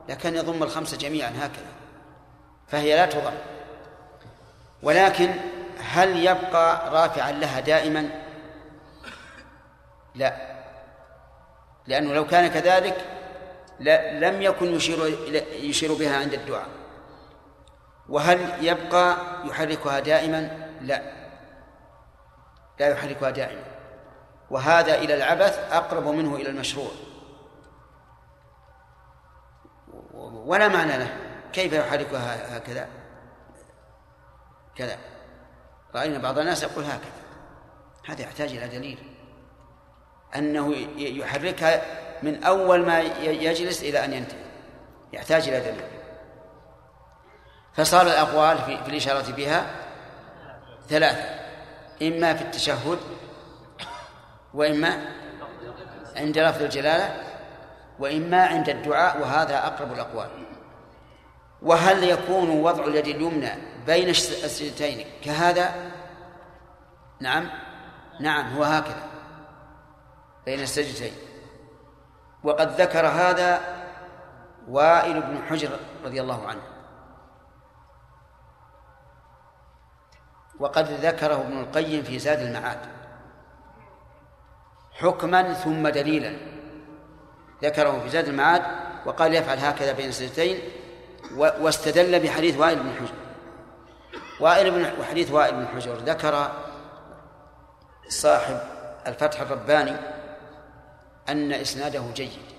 لكان 0.10 0.36
يضم 0.36 0.64
الخمسة 0.64 0.98
جميعا 0.98 1.30
هكذا 1.30 1.72
فهي 2.68 2.96
لا 2.96 3.06
تضم. 3.06 3.34
ولكن 4.84 5.34
هل 5.80 6.26
يبقى 6.26 6.90
رافعا 6.92 7.32
لها 7.32 7.60
دائما؟ 7.60 8.10
لا. 10.16 10.54
لأنه 11.88 12.14
لو 12.14 12.28
كان 12.28 12.48
كذلك 12.48 12.98
لم 14.20 14.42
يكن 14.42 14.76
يشير 14.76 15.18
يشير 15.54 15.94
بها 15.94 16.18
عند 16.18 16.34
الدعاء. 16.34 16.68
وهل 18.10 18.66
يبقى 18.66 19.18
يحركها 19.45 19.99
دائما؟ 19.99 20.70
لا. 20.82 21.01
لا 22.80 22.88
يحركها 22.88 23.30
دائما. 23.30 23.64
وهذا 24.49 24.95
إلى 24.95 25.14
العبث 25.14 25.60
أقرب 25.72 26.08
منه 26.08 26.36
إلى 26.36 26.49
المشروع. 26.49 26.91
ولا 30.45 30.68
معنى 30.68 30.97
له. 30.97 31.18
كيف 31.54 31.74
يحركها 31.74 32.58
هكذا؟ 32.58 32.88
كذا. 34.76 34.97
رأينا 35.95 36.18
بعض 36.18 36.39
الناس 36.39 36.64
يقول 36.64 36.84
هكذا. 36.84 37.24
هذا 38.06 38.22
يحتاج 38.22 38.49
إلى 38.49 38.68
دليل. 38.68 38.97
أنه 40.36 40.76
يحركها 40.97 41.82
من 42.24 42.43
أول 42.43 42.86
ما 42.86 42.99
يجلس 43.01 43.84
إلى 43.84 44.06
أن 44.06 44.14
ينتهي. 44.14 44.43
يحتاج 45.14 45.49
إلى 45.49 45.60
دليل. 45.60 45.93
فصار 47.74 48.08
الأقوال 48.08 48.58
في, 48.58 48.84
في 48.84 48.90
الإشارة 48.90 49.32
بها 49.32 49.66
ثلاثة. 50.90 51.44
إما 52.02 52.34
في 52.34 52.42
التشهد 52.42 53.00
وإما 54.54 55.06
عند 56.16 56.38
لفظ 56.38 56.62
الجلالة 56.62 57.24
وإما 58.00 58.46
عند 58.46 58.70
الدعاء 58.70 59.22
وهذا 59.22 59.68
أقرب 59.68 59.94
الأقوال. 59.94 60.30
وهل 61.62 62.04
يكون 62.04 62.50
وضع 62.50 62.84
اليد 62.86 63.08
اليمنى 63.08 63.52
بين 63.86 64.10
السجدتين 64.10 65.08
كهذا؟ 65.24 65.92
نعم. 67.20 67.50
نعم 68.20 68.54
هو 68.58 68.64
هكذا. 68.64 69.04
بين 70.46 70.60
السجدتين. 70.60 71.14
وقد 72.44 72.82
ذكر 72.82 73.08
هذا 73.08 73.62
وائل 74.68 75.22
بن 75.22 75.44
حجر 75.50 75.80
رضي 76.06 76.22
الله 76.22 76.48
عنه. 76.48 76.73
وقد 80.60 80.91
ذكره 80.91 81.36
ابن 81.36 81.60
القيم 81.60 82.04
في 82.04 82.20
زاد 82.20 82.39
المعاد. 82.39 82.80
حكما 84.91 85.54
ثم 85.54 85.88
دليلا. 85.88 86.38
ذكره 87.64 87.99
في 87.99 88.10
زاد 88.10 88.28
المعاد 88.28 88.62
وقال 89.06 89.34
يفعل 89.34 89.60
هكذا 89.60 89.91
بين 89.91 90.10
السجدتين 90.10 90.60
واستدل 91.36 92.20
بحديث 92.20 92.58
وائل 92.58 92.80
بن 92.80 92.93
حجر. 92.93 93.14
وائل 94.39 94.72
بن 94.72 94.99
وحديث 94.99 95.32
وائل 95.32 95.56
بن 95.56 95.68
حجر. 95.68 95.95
ذكر 95.95 96.51
صاحب 98.08 98.60
الفتح 99.08 99.41
الرباني 99.41 99.95
أن 101.30 101.54
إسناده 101.54 102.04
جيد. 102.14 102.54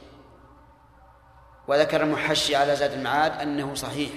وذكر 1.68 2.02
المحشي 2.02 2.56
على 2.56 2.76
زاد 2.76 2.92
المعاد 2.92 3.40
أنه 3.40 3.74
صحيح. 3.74 4.10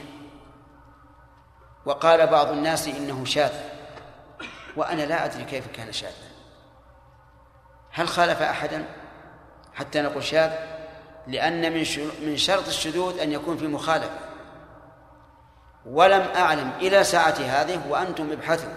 وقال 1.88 2.28
بعض 2.28 2.52
الناس 2.52 2.88
إنه 2.88 3.26
شاذ 3.26 3.52
وأنا 4.76 5.02
لا 5.02 5.26
أدري 5.26 5.44
كيف 5.44 5.68
كان 5.68 5.92
شاذا. 5.92 6.28
هل 7.92 8.08
خالف 8.08 8.42
أحدا 8.42 8.86
حتى 9.74 10.02
نقول 10.02 10.24
شاذ؟ 10.24 10.52
لأن 11.28 11.74
من 11.74 11.86
من 12.22 12.38
شرط 12.38 12.68
الشذوذ 12.68 13.20
أن 13.20 13.32
يكون 13.32 13.58
في 13.58 13.68
مخالفة. 13.68 14.20
ولم 15.86 16.22
أعلم 16.36 16.72
إلى 16.82 17.04
ساعة 17.04 17.36
هذه 17.40 17.88
وأنتم 17.90 18.32
ابحثوا 18.32 18.74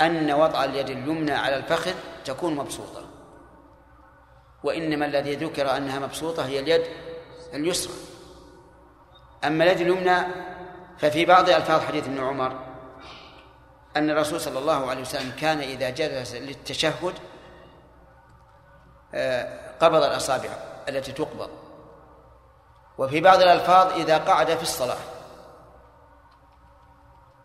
أن 0.00 0.32
وضع 0.32 0.64
اليد 0.64 0.90
اليمنى 0.90 1.32
على 1.32 1.56
الفخذ 1.56 1.94
تكون 2.24 2.54
مبسوطة. 2.54 3.02
وإنما 4.62 5.06
الذي 5.06 5.34
ذكر 5.34 5.76
أنها 5.76 5.98
مبسوطة 5.98 6.46
هي 6.46 6.60
اليد 6.60 6.82
اليسرى. 7.54 7.94
أما 9.44 9.64
اليد 9.64 9.80
اليمنى 9.80 10.16
ففي 10.98 11.24
بعض 11.24 11.48
ألفاظ 11.48 11.80
حديث 11.80 12.04
ابن 12.04 12.24
عمر 12.24 12.52
أن 13.96 14.10
الرسول 14.10 14.40
صلى 14.40 14.58
الله 14.58 14.90
عليه 14.90 15.00
وسلم 15.00 15.32
كان 15.40 15.58
إذا 15.58 15.90
جلس 15.90 16.34
للتشهد 16.34 17.14
آه، 19.14 19.76
قبض 19.80 20.02
الأصابع 20.02 20.48
التي 20.88 21.12
تقبض. 21.12 21.50
وفي 22.98 23.20
بعض 23.20 23.40
الألفاظ 23.40 23.92
إذا 23.92 24.18
قعد 24.18 24.54
في 24.54 24.62
الصلاة. 24.62 24.96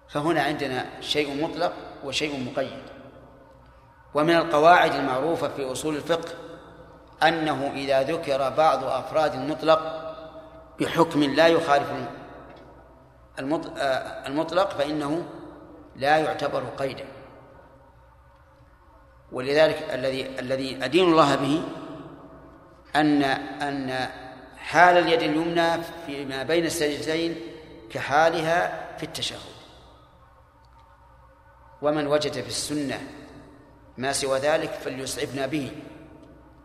فهنا 0.10 0.44
عندنا 0.44 1.02
شيء 1.02 1.44
مطلق 1.44 1.74
وشيء 2.04 2.52
مقيد. 2.52 2.84
ومن 4.14 4.36
القواعد 4.36 4.94
المعروفة 4.94 5.48
في 5.48 5.72
أصول 5.72 5.96
الفقه 5.96 6.30
أنه 7.24 7.72
إذا 7.76 8.02
ذكر 8.04 8.50
بعض 8.50 8.84
أفراد 8.84 9.34
المطلق 9.34 9.80
بحكم 10.80 11.24
لا 11.24 11.48
يخالف 11.48 11.92
المطلق 13.40 14.70
فإنه 14.70 15.26
لا 15.96 16.18
يعتبر 16.18 16.64
قيدا. 16.78 17.06
ولذلك 19.32 19.90
الذي 19.94 20.40
الذي 20.40 20.86
أدين 20.86 21.06
الله 21.06 21.36
به 21.36 21.64
أن 22.96 23.24
أن 23.24 24.08
حال 24.58 24.98
اليد 24.98 25.22
اليمنى 25.22 25.84
فيما 26.06 26.44
بين 26.44 26.66
السجدتين 26.66 27.36
كحالها 27.90 28.88
في 28.98 29.04
التشهد. 29.04 29.40
ومن 31.82 32.08
وجد 32.08 32.32
في 32.32 32.48
السنة 32.48 33.02
ما 33.98 34.14
سوى 34.14 34.40
ذلك 34.40 34.70
فليسعفنا 34.70 35.46
به 35.46 35.72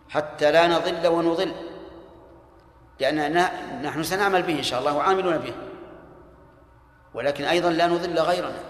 حتى 0.08 0.52
لا 0.52 0.66
نضل 0.66 1.06
ونضل 1.06 1.54
لأننا 3.00 3.50
نحن 3.82 4.02
سنعمل 4.02 4.42
به 4.42 4.58
إن 4.58 4.62
شاء 4.62 4.80
الله 4.80 4.96
وعاملون 4.96 5.38
به. 5.38 5.54
ولكن 7.16 7.44
أيضا 7.44 7.70
لا 7.70 7.86
نضل 7.86 8.18
غيرنا 8.18 8.60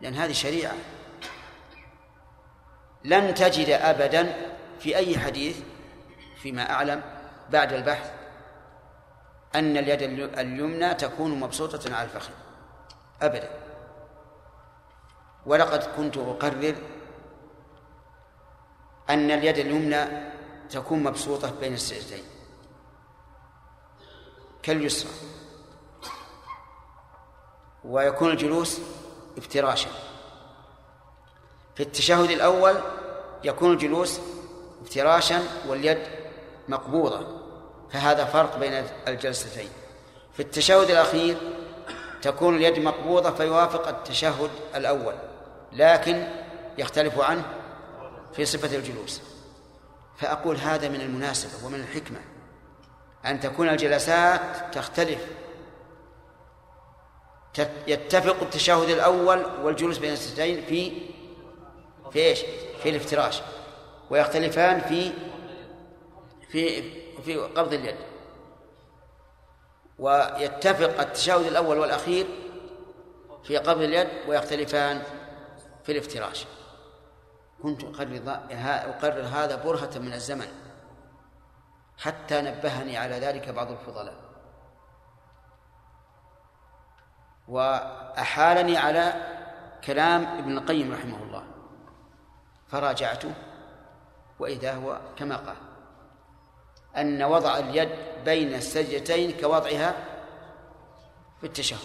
لأن 0.00 0.14
هذه 0.14 0.32
شريعة. 0.32 0.74
لن 3.04 3.34
تجد 3.34 3.68
أبدا 3.68 4.34
في 4.80 4.96
أي 4.96 5.18
حديث 5.18 5.60
فيما 6.42 6.70
أعلم 6.70 7.02
بعد 7.50 7.72
البحث 7.72 8.10
أن 9.54 9.76
اليد 9.76 10.02
اليمنى 10.38 10.94
تكون 10.94 11.40
مبسوطة 11.40 11.94
على 11.94 12.04
الفخذ 12.04 12.32
أبدا. 13.22 13.50
ولقد 15.46 15.82
كنت 15.96 16.16
أقرر 16.16 16.74
أن 19.10 19.30
اليد 19.30 19.58
اليمنى 19.58 20.30
تكون 20.70 21.02
مبسوطة 21.02 21.60
بين 21.60 21.74
السجدين 21.74 22.24
كاليسرى. 24.62 25.43
ويكون 27.84 28.30
الجلوس 28.30 28.80
افتراشا 29.38 29.90
في 31.74 31.82
التشهد 31.82 32.30
الأول 32.30 32.74
يكون 33.44 33.72
الجلوس 33.72 34.20
افتراشا 34.82 35.42
واليد 35.68 35.98
مقبوضة 36.68 37.26
فهذا 37.92 38.24
فرق 38.24 38.58
بين 38.58 38.84
الجلستين. 39.08 39.68
في 40.32 40.40
التشهد 40.40 40.90
الأخير 40.90 41.36
تكون 42.22 42.56
اليد 42.56 42.78
مقبوضة 42.78 43.30
فيوافق 43.30 43.88
التشهد 43.88 44.50
الأول 44.74 45.14
لكن 45.72 46.26
يختلف 46.78 47.20
عنه 47.20 47.44
في 48.32 48.44
صفة 48.44 48.76
الجلوس. 48.76 49.20
فأقول 50.16 50.56
هذا 50.56 50.88
من 50.88 51.00
المناسبة 51.00 51.66
ومن 51.66 51.80
الحكمة. 51.80 52.20
أن 53.26 53.40
تكون 53.40 53.68
الجلسات 53.68 54.40
تختلف 54.72 55.26
يتفق 57.86 58.42
التشهد 58.42 58.88
الأول 58.88 59.44
والجلوس 59.62 59.98
بين 59.98 60.12
السجدين 60.12 60.64
في 60.64 60.92
في 62.12 62.18
إيش؟ 62.18 62.40
في 62.82 62.88
الافتراش. 62.88 63.42
ويختلفان 64.10 64.80
في 64.80 65.12
في 66.48 66.82
في 67.22 67.36
قبض 67.36 67.72
اليد. 67.72 67.96
ويتفق 69.98 71.00
التشهد 71.00 71.46
الأول 71.46 71.78
والأخير 71.78 72.26
في 73.44 73.56
قبض 73.56 73.82
اليد 73.82 74.08
ويختلفان 74.28 75.02
في 75.84 75.92
الافتراش. 75.92 76.46
كنت 77.62 77.84
أقرر 77.84 78.20
أقرر 78.64 79.22
هذا 79.22 79.56
برهة 79.56 79.98
من 79.98 80.12
الزمن. 80.12 80.48
حتى 81.98 82.40
نبهني 82.40 82.96
على 82.96 83.18
ذلك 83.18 83.48
بعض 83.48 83.70
الفضلاء. 83.70 84.23
وأحالني 87.48 88.78
على 88.78 89.12
كلام 89.84 90.38
ابن 90.38 90.58
القيم 90.58 90.92
رحمه 90.92 91.22
الله. 91.22 91.44
فراجعته 92.68 93.34
وإذا 94.38 94.74
هو 94.74 95.00
كما 95.16 95.36
قال 95.36 95.56
أن 96.96 97.22
وضع 97.22 97.58
اليد 97.58 97.88
بين 98.24 98.54
السجدتين 98.54 99.40
كوضعها 99.40 99.94
في 101.40 101.46
التشهد. 101.46 101.78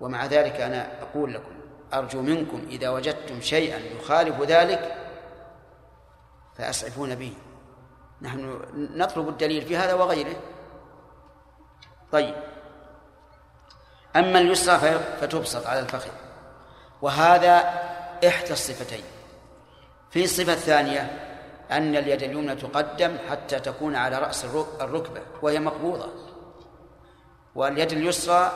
ومع 0.00 0.26
ذلك 0.26 0.60
أنا 0.60 1.02
أقول 1.02 1.34
لكم 1.34 1.54
أرجو 1.94 2.22
منكم 2.22 2.66
إذا 2.68 2.90
وجدتم 2.90 3.40
شيئا 3.40 3.78
يخالف 3.78 4.40
ذلك 4.40 4.96
فأسعفون 6.56 7.14
به. 7.14 7.36
نحن 8.22 8.60
نطلب 8.74 9.28
الدليل 9.28 9.62
في 9.66 9.76
هذا 9.76 9.94
وغيره. 9.94 10.36
طيب. 12.12 12.53
أما 14.16 14.38
اليسرى 14.38 14.98
فتبسط 15.20 15.66
على 15.66 15.80
الفخذ. 15.80 16.10
وهذا 17.02 17.58
إحدى 18.28 18.52
الصفتين. 18.52 19.04
في 20.10 20.24
الصفة 20.24 20.52
الثانية 20.52 21.00
أن 21.70 21.96
اليد 21.96 22.22
اليمنى 22.22 22.54
تقدم 22.54 23.16
حتى 23.30 23.60
تكون 23.60 23.96
على 23.96 24.18
رأس 24.18 24.44
الركبة 24.80 25.20
وهي 25.42 25.60
مقبوضة. 25.60 26.08
واليد 27.54 27.92
اليسرى 27.92 28.52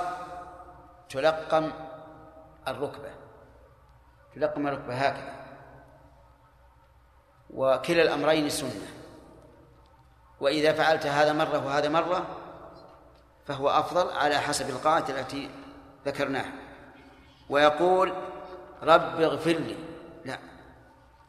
تلقم 1.09 1.71
الركبة. 2.69 3.11
تلقم 4.35 4.67
الركبة 4.67 4.95
هكذا. 4.95 5.35
وكلا 7.51 8.03
الأمرين 8.03 8.49
سنة. 8.49 8.87
وإذا 10.41 10.73
فعلت 10.73 11.07
هذا 11.07 11.33
مرة 11.33 11.67
وهذا 11.67 11.89
مرة 11.89 12.27
فهو 13.49 13.69
أفضل 13.69 14.13
على 14.13 14.39
حسب 14.39 14.71
القاعدة 14.71 15.21
التي 15.21 15.51
ذكرناها. 16.07 16.53
ويقول 17.49 18.15
رب 18.83 19.21
اغفر 19.21 19.53
لي. 19.53 19.77
لا. 20.25 20.39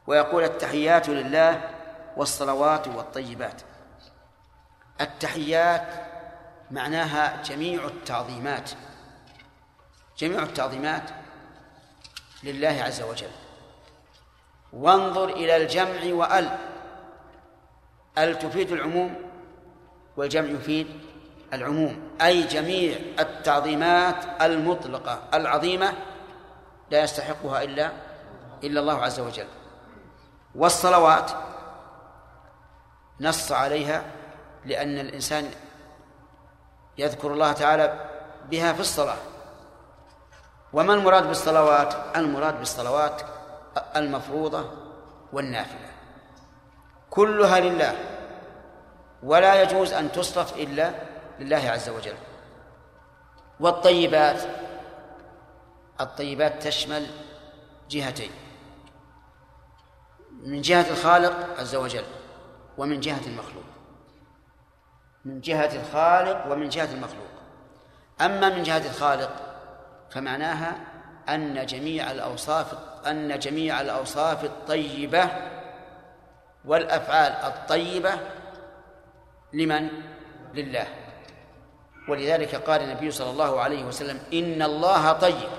ويقول 0.08 0.44
التحيات 0.44 1.10
لله 1.10 1.70
والصلوات 2.18 2.88
والطيبات. 2.88 3.62
التحيات 5.02 5.88
معناها 6.72 7.44
جميع 7.44 7.86
التعظيمات. 7.86 8.72
جميع 10.18 10.44
التعظيمات 10.44 11.10
لله 12.44 12.84
عز 12.84 13.02
وجل. 13.02 13.32
وانظر 14.74 15.30
إلى 15.30 15.58
الجمع 15.58 16.14
وأل. 16.14 16.58
أل 18.18 18.40
تفيد 18.40 18.72
العموم 18.72 19.16
والجمع 20.18 20.50
يفيد 20.50 21.09
العموم 21.54 22.10
أي 22.22 22.44
جميع 22.44 22.98
التعظيمات 23.20 24.16
المطلقة 24.42 25.20
العظيمة 25.34 25.94
لا 26.92 27.04
يستحقها 27.04 27.64
إلا 27.64 27.92
إلا 28.64 28.80
الله 28.80 29.02
عز 29.02 29.20
وجل. 29.20 29.48
والصلوات 30.56 31.32
نص 33.22 33.52
عليها 33.52 34.04
لأن 34.66 35.00
الإنسان 35.00 35.52
يذكر 36.98 37.34
الله 37.34 37.52
تعالى 37.52 38.06
بها 38.52 38.74
في 38.74 38.80
الصلاة. 38.80 39.18
وما 40.74 40.94
المراد 40.94 41.28
بالصلوات؟ 41.28 41.96
المراد 42.16 42.60
بالصلوات 42.60 43.22
المفروضة 43.96 44.72
والنافلة. 45.34 45.90
كلها 47.10 47.60
لله 47.60 47.96
ولا 49.24 49.62
يجوز 49.62 49.94
أن 49.94 50.12
تصرف 50.12 50.58
إلا 50.58 51.09
لله 51.40 51.70
عز 51.70 51.90
وجل. 51.90 52.16
والطيبات 53.60 54.42
الطيبات 56.02 56.64
تشمل 56.64 57.08
جهتين. 57.90 58.32
من 60.44 60.62
جهة 60.62 60.90
الخالق 60.90 61.60
عز 61.60 61.76
وجل 61.76 62.06
ومن 62.78 63.00
جهة 63.00 63.28
المخلوق. 63.28 63.64
من 65.26 65.42
جهة 65.42 65.76
الخالق 65.82 66.52
ومن 66.52 66.70
جهة 66.70 66.94
المخلوق. 66.94 67.30
أما 68.22 68.50
من 68.50 68.64
جهة 68.64 68.86
الخالق 68.90 69.32
فمعناها 70.10 70.78
أن 71.30 71.66
جميع 71.66 72.12
الأوصاف 72.12 72.74
أن 73.08 73.40
جميع 73.40 73.82
الأوصاف 73.82 74.44
الطيبة 74.44 75.30
والأفعال 76.66 77.32
الطيبة 77.32 78.20
لمن؟ 79.54 79.90
لله. 80.54 80.88
ولذلك 82.10 82.56
قال 82.56 82.82
النبي 82.82 83.12
صلى 83.12 83.30
الله 83.30 83.62
عليه 83.62 83.84
وسلم 83.84 84.20
إن 84.34 84.62
الله 84.62 85.12
طيب. 85.12 85.50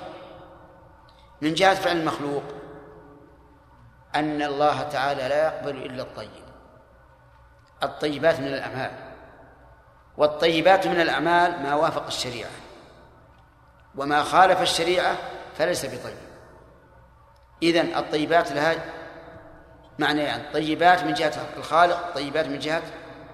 من 1.40 1.54
جهة 1.54 1.74
فعل 1.74 1.96
المخلوق 1.96 2.42
أن 4.14 4.42
الله 4.42 4.82
تعالى 4.82 5.28
لا 5.28 5.46
يقبل 5.46 5.76
إلا 5.76 6.02
الطيب. 6.02 6.44
الطيبات 7.82 8.40
من 8.40 8.46
الأعمال. 8.46 8.90
والطيبات 10.16 10.86
من 10.86 11.00
الأعمال 11.00 11.62
ما 11.62 11.74
وافق 11.74 12.06
الشريعة. 12.06 12.50
وما 13.96 14.22
خالف 14.22 14.62
الشريعة 14.62 15.16
فليس 15.58 15.86
بطيب. 15.86 16.16
إذن 17.62 17.94
الطيبات 17.96 18.52
لها 18.52 18.74
معنى 19.98 20.22
يعني 20.22 20.52
طيبات 20.52 21.04
من 21.04 21.14
جهة 21.14 21.32
الخالق 21.56 22.14
طيبات 22.14 22.46
من 22.46 22.58
جهة 22.58 22.82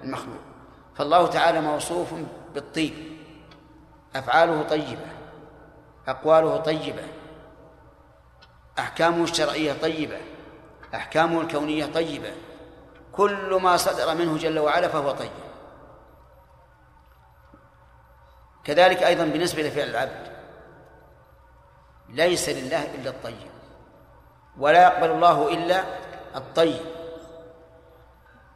المخلوق. 0.04 0.40
فالله 0.96 1.26
تعالى 1.26 1.60
موصوف 1.60 2.14
بالطيب 2.56 2.94
أفعاله 4.16 4.62
طيبة 4.62 5.06
أقواله 6.08 6.56
طيبة 6.56 7.02
أحكامه 8.78 9.24
الشرعية 9.24 9.72
طيبة 9.72 10.18
أحكامه 10.94 11.40
الكونية 11.40 11.86
طيبة 11.86 12.32
كل 13.12 13.58
ما 13.62 13.76
صدر 13.76 14.14
منه 14.14 14.38
جل 14.38 14.58
وعلا 14.58 14.88
فهو 14.88 15.10
طيب. 15.10 15.30
كذلك 18.64 19.02
أيضا 19.02 19.24
بالنسبة 19.24 19.62
لفعل 19.62 19.88
العبد 19.88 20.32
ليس 22.08 22.48
لله 22.48 22.94
إلا 22.94 23.10
الطيب 23.10 23.50
ولا 24.58 24.82
يقبل 24.82 25.10
الله 25.10 25.48
إلا 25.48 25.84
الطيب 26.36 26.86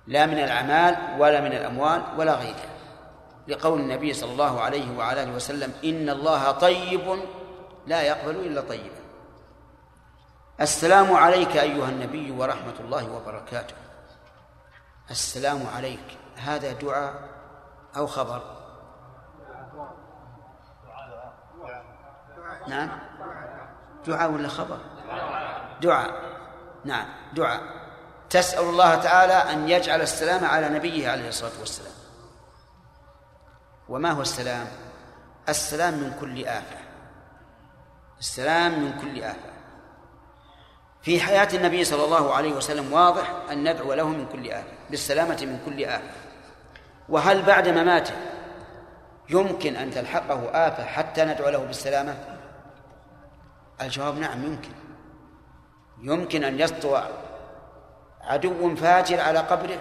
لا 0.07 0.27
من 0.27 0.39
الأعمال 0.39 1.21
ولا 1.21 1.41
من 1.41 1.53
الأموال 1.53 2.03
ولا 2.17 2.35
غيرها 2.35 2.70
لقول 3.51 3.81
النبي 3.81 4.15
صلى 4.15 4.33
الله 4.33 4.61
عليه 4.61 4.99
وعلى 4.99 5.23
آله 5.23 5.33
وسلم 5.33 5.73
إن 5.85 6.09
الله 6.09 6.51
طيب 6.51 7.23
لا 7.87 8.03
يقبل 8.03 8.37
إلا 8.37 8.61
طيبا. 8.61 9.01
السلام 10.61 11.13
عليك 11.13 11.57
أيها 11.57 11.89
النبي 11.89 12.31
ورحمة 12.31 12.75
الله 12.81 13.13
وبركاته. 13.13 13.75
السلام 15.11 15.67
عليك. 15.77 16.19
هذا 16.37 16.73
دعاء 16.73 17.15
أو 17.97 18.07
خبر؟ 18.07 18.43
نعم. 22.69 22.99
دعاء 24.07 24.31
ولا 24.31 24.49
خبر؟ 24.49 24.79
دعاء. 25.83 26.11
نعم 26.85 27.07
دعاء. 27.33 27.61
تسأل 28.31 28.65
الله 28.65 28.95
تعالى 28.95 29.33
أن 29.33 29.69
يجعل 29.69 30.01
السلام 30.01 30.45
على 30.45 30.69
نبيه 30.69 31.11
عليه 31.11 31.29
الصلاة 31.29 31.61
والسلام. 31.61 32.00
وما 33.91 34.11
هو 34.11 34.23
السلام؟ 34.23 34.67
السلام 35.49 35.95
من 35.95 36.17
كل 36.21 36.47
آفة. 36.47 36.77
السلام 38.19 38.85
من 38.85 39.01
كل 39.01 39.23
آفة. 39.23 39.51
في 41.03 41.21
حياة 41.21 41.49
النبي 41.55 41.85
صلى 41.85 42.05
الله 42.05 42.35
عليه 42.35 42.53
وسلم 42.53 42.93
واضح 42.93 43.35
أن 43.51 43.73
ندعو 43.73 43.93
له 43.93 44.09
من 44.09 44.27
كل 44.27 44.51
آفة 44.51 44.73
بالسلامة 44.91 45.39
من 45.43 45.63
كل 45.67 45.85
آفة. 45.85 46.11
وهل 47.09 47.43
بعد 47.43 47.69
مماته 47.69 48.15
يمكن 49.31 49.77
أن 49.77 49.91
تلحقه 49.91 50.69
آفة 50.69 50.85
حتى 50.85 51.25
ندعو 51.25 51.49
له 51.49 51.59
بالسلامة؟ 51.59 52.15
الجواب 53.81 54.19
نعم 54.19 54.45
يمكن. 54.45 54.73
يمكن 56.03 56.45
أن 56.45 56.61
يسطو 56.61 56.99
عدو 58.21 58.77
فاجر 58.77 59.21
على 59.21 59.39
قبره 59.39 59.79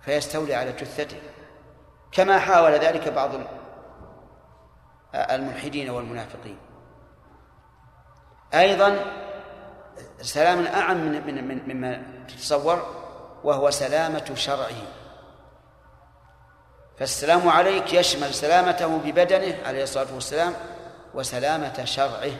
فيستولي 0.00 0.54
على 0.54 0.72
جثته. 0.72 1.20
كما 2.12 2.38
حاول 2.38 2.72
ذلك 2.72 3.08
بعض 3.08 3.30
الملحدين 5.14 5.90
والمنافقين. 5.90 6.58
أيضا 8.54 9.04
سلام 10.20 10.66
أعم 10.66 10.96
من 10.96 11.26
من 11.26 11.48
من 11.48 11.74
مما 11.74 12.02
تتصور 12.28 12.86
وهو 13.44 13.70
سلامة 13.70 14.34
شرعه. 14.34 14.82
فالسلام 16.98 17.48
عليك 17.48 17.94
يشمل 17.94 18.34
سلامته 18.34 18.98
ببدنه 18.98 19.56
عليه 19.66 19.82
الصلاة 19.82 20.14
والسلام 20.14 20.52
وسلامة 21.14 21.84
شرعه. 21.84 22.32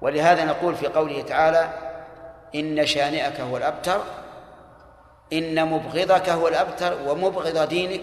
ولهذا 0.00 0.44
نقول 0.44 0.74
في 0.74 0.86
قوله 0.86 1.22
تعالى 1.22 1.68
إن 2.54 2.86
شانئك 2.86 3.40
هو 3.40 3.56
الأبتر 3.56 4.00
إن 5.32 5.66
مبغضك 5.66 6.28
هو 6.28 6.48
الأبتر 6.48 6.98
ومبغض 7.08 7.68
دينك 7.68 8.00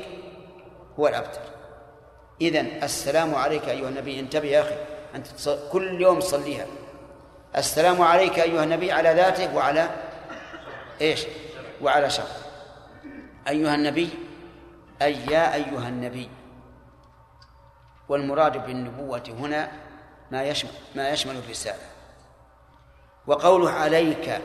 هو 0.99 1.07
الأبتر. 1.07 1.41
إذن 2.41 2.83
السلام 2.83 3.35
عليك 3.35 3.69
أيها 3.69 3.89
النبي 3.89 4.19
انتبه 4.19 4.47
يا 4.47 4.61
أخي 4.61 4.75
أنت 5.15 5.27
كل 5.71 6.01
يوم 6.01 6.19
تصليها. 6.19 6.65
السلام 7.57 8.01
عليك 8.01 8.39
أيها 8.39 8.63
النبي 8.63 8.91
على 8.91 9.09
ذاتك 9.09 9.55
وعلى 9.55 9.89
إيش؟ 11.01 11.25
وعلى 11.81 12.09
شر. 12.09 12.27
أيها 13.47 13.75
النبي 13.75 14.09
أي 15.01 15.25
يا 15.25 15.53
أيها 15.53 15.89
النبي. 15.89 16.29
والمراد 18.09 18.65
بالنبوة 18.65 19.23
هنا 19.39 19.71
ما 20.31 20.43
يشمل 20.43 20.71
ما 20.95 21.09
يشمل 21.09 21.35
الرسالة. 21.35 21.85
وقوله 23.27 23.69
عليك 23.71 24.41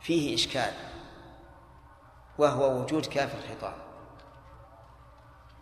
فيه 0.00 0.34
إشكال 0.34 0.72
وهو 2.38 2.80
وجود 2.80 3.06
كاف 3.06 3.34
الخطاب. 3.34 3.89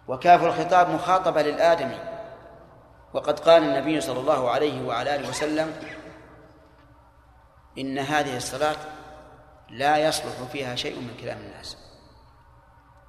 وكاف 0.09 0.44
الخطاب 0.44 0.90
مخاطبة 0.90 1.43
للآدمي. 1.43 1.98
وقد 3.14 3.40
قال 3.40 3.62
النبي 3.62 4.01
صلى 4.01 4.20
الله 4.20 4.51
عليه 4.51 4.86
وعلى 4.86 5.14
آله 5.14 5.28
وسلم 5.28 5.72
إن 7.78 7.98
هذه 7.98 8.36
الصلاة 8.36 8.76
لا 9.70 9.97
يصلح 9.97 10.43
فيها 10.52 10.76
شيء 10.76 11.01
من 11.01 11.16
كلام 11.20 11.39
الناس. 11.39 11.76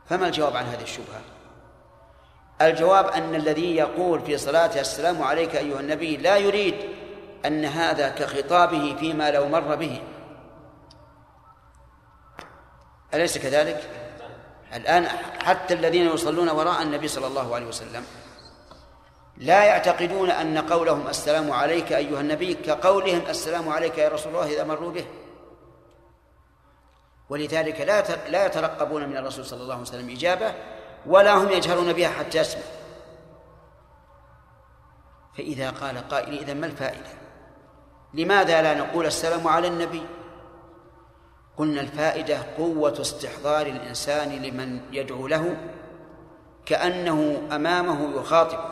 فما 0.05 0.27
الجواب 0.27 0.55
عن 0.55 0.65
هذه 0.65 0.81
الشبهة؟ 0.81 1.21
الجواب 2.61 3.05
أن 3.05 3.35
الذي 3.35 3.75
يقول 3.75 4.21
في 4.21 4.37
صلاته 4.37 4.79
السلام 4.79 5.23
عليك 5.23 5.55
أيها 5.55 5.79
النبي 5.79 6.17
لا 6.17 6.37
يريد 6.37 6.75
أن 7.45 7.65
هذا 7.65 8.09
كخطابه 8.09 8.95
فيما 8.99 9.31
لو 9.31 9.47
مر 9.47 9.75
به. 9.75 10.01
أليس 13.13 13.37
كذلك؟ 13.37 14.08
الآن 14.73 15.07
حتى 15.43 15.73
الذين 15.73 16.07
يصلون 16.07 16.49
وراء 16.49 16.81
النبي 16.81 17.07
صلى 17.07 17.27
الله 17.27 17.55
عليه 17.55 17.65
وسلم 17.65 18.05
لا 19.37 19.63
يعتقدون 19.63 20.31
أن 20.31 20.57
قولهم 20.57 21.07
السلام 21.07 21.51
عليك 21.51 21.91
أيها 21.93 22.21
النبي 22.21 22.53
كقولهم 22.53 23.21
السلام 23.29 23.69
عليك 23.69 23.97
يا 23.97 24.09
رسول 24.09 24.35
الله 24.35 24.47
إذا 24.47 24.63
مروا 24.63 24.91
به. 24.91 25.05
ولذلك 27.29 27.81
لا 27.81 28.01
لا 28.29 28.45
يترقبون 28.45 29.09
من 29.09 29.17
الرسول 29.17 29.45
صلى 29.45 29.61
الله 29.61 29.73
عليه 29.73 29.83
وسلم 29.83 30.09
إجابة 30.09 30.53
ولا 31.05 31.33
هم 31.33 31.51
يجهرون 31.51 31.93
بها 31.93 32.09
حتى 32.09 32.37
يسمع. 32.37 32.63
فإذا 35.37 35.69
قال 35.69 36.09
قائل 36.09 36.37
إذا 36.37 36.53
ما 36.53 36.65
الفائدة؟ 36.65 37.09
لماذا 38.13 38.61
لا 38.61 38.73
نقول 38.73 39.05
السلام 39.05 39.47
على 39.47 39.67
النبي؟ 39.67 40.03
قلنا 41.59 41.81
الفائدة 41.81 42.55
قوة 42.57 43.01
استحضار 43.01 43.67
الإنسان 43.67 44.29
لمن 44.29 44.93
يدعو 44.93 45.27
له 45.27 45.57
كأنه 46.65 47.47
أمامه 47.51 48.19
يخاطبه 48.19 48.69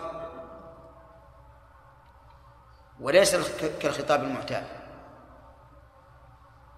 وليس 3.00 3.36
كالخطاب 3.82 4.24
المعتاد. 4.24 4.64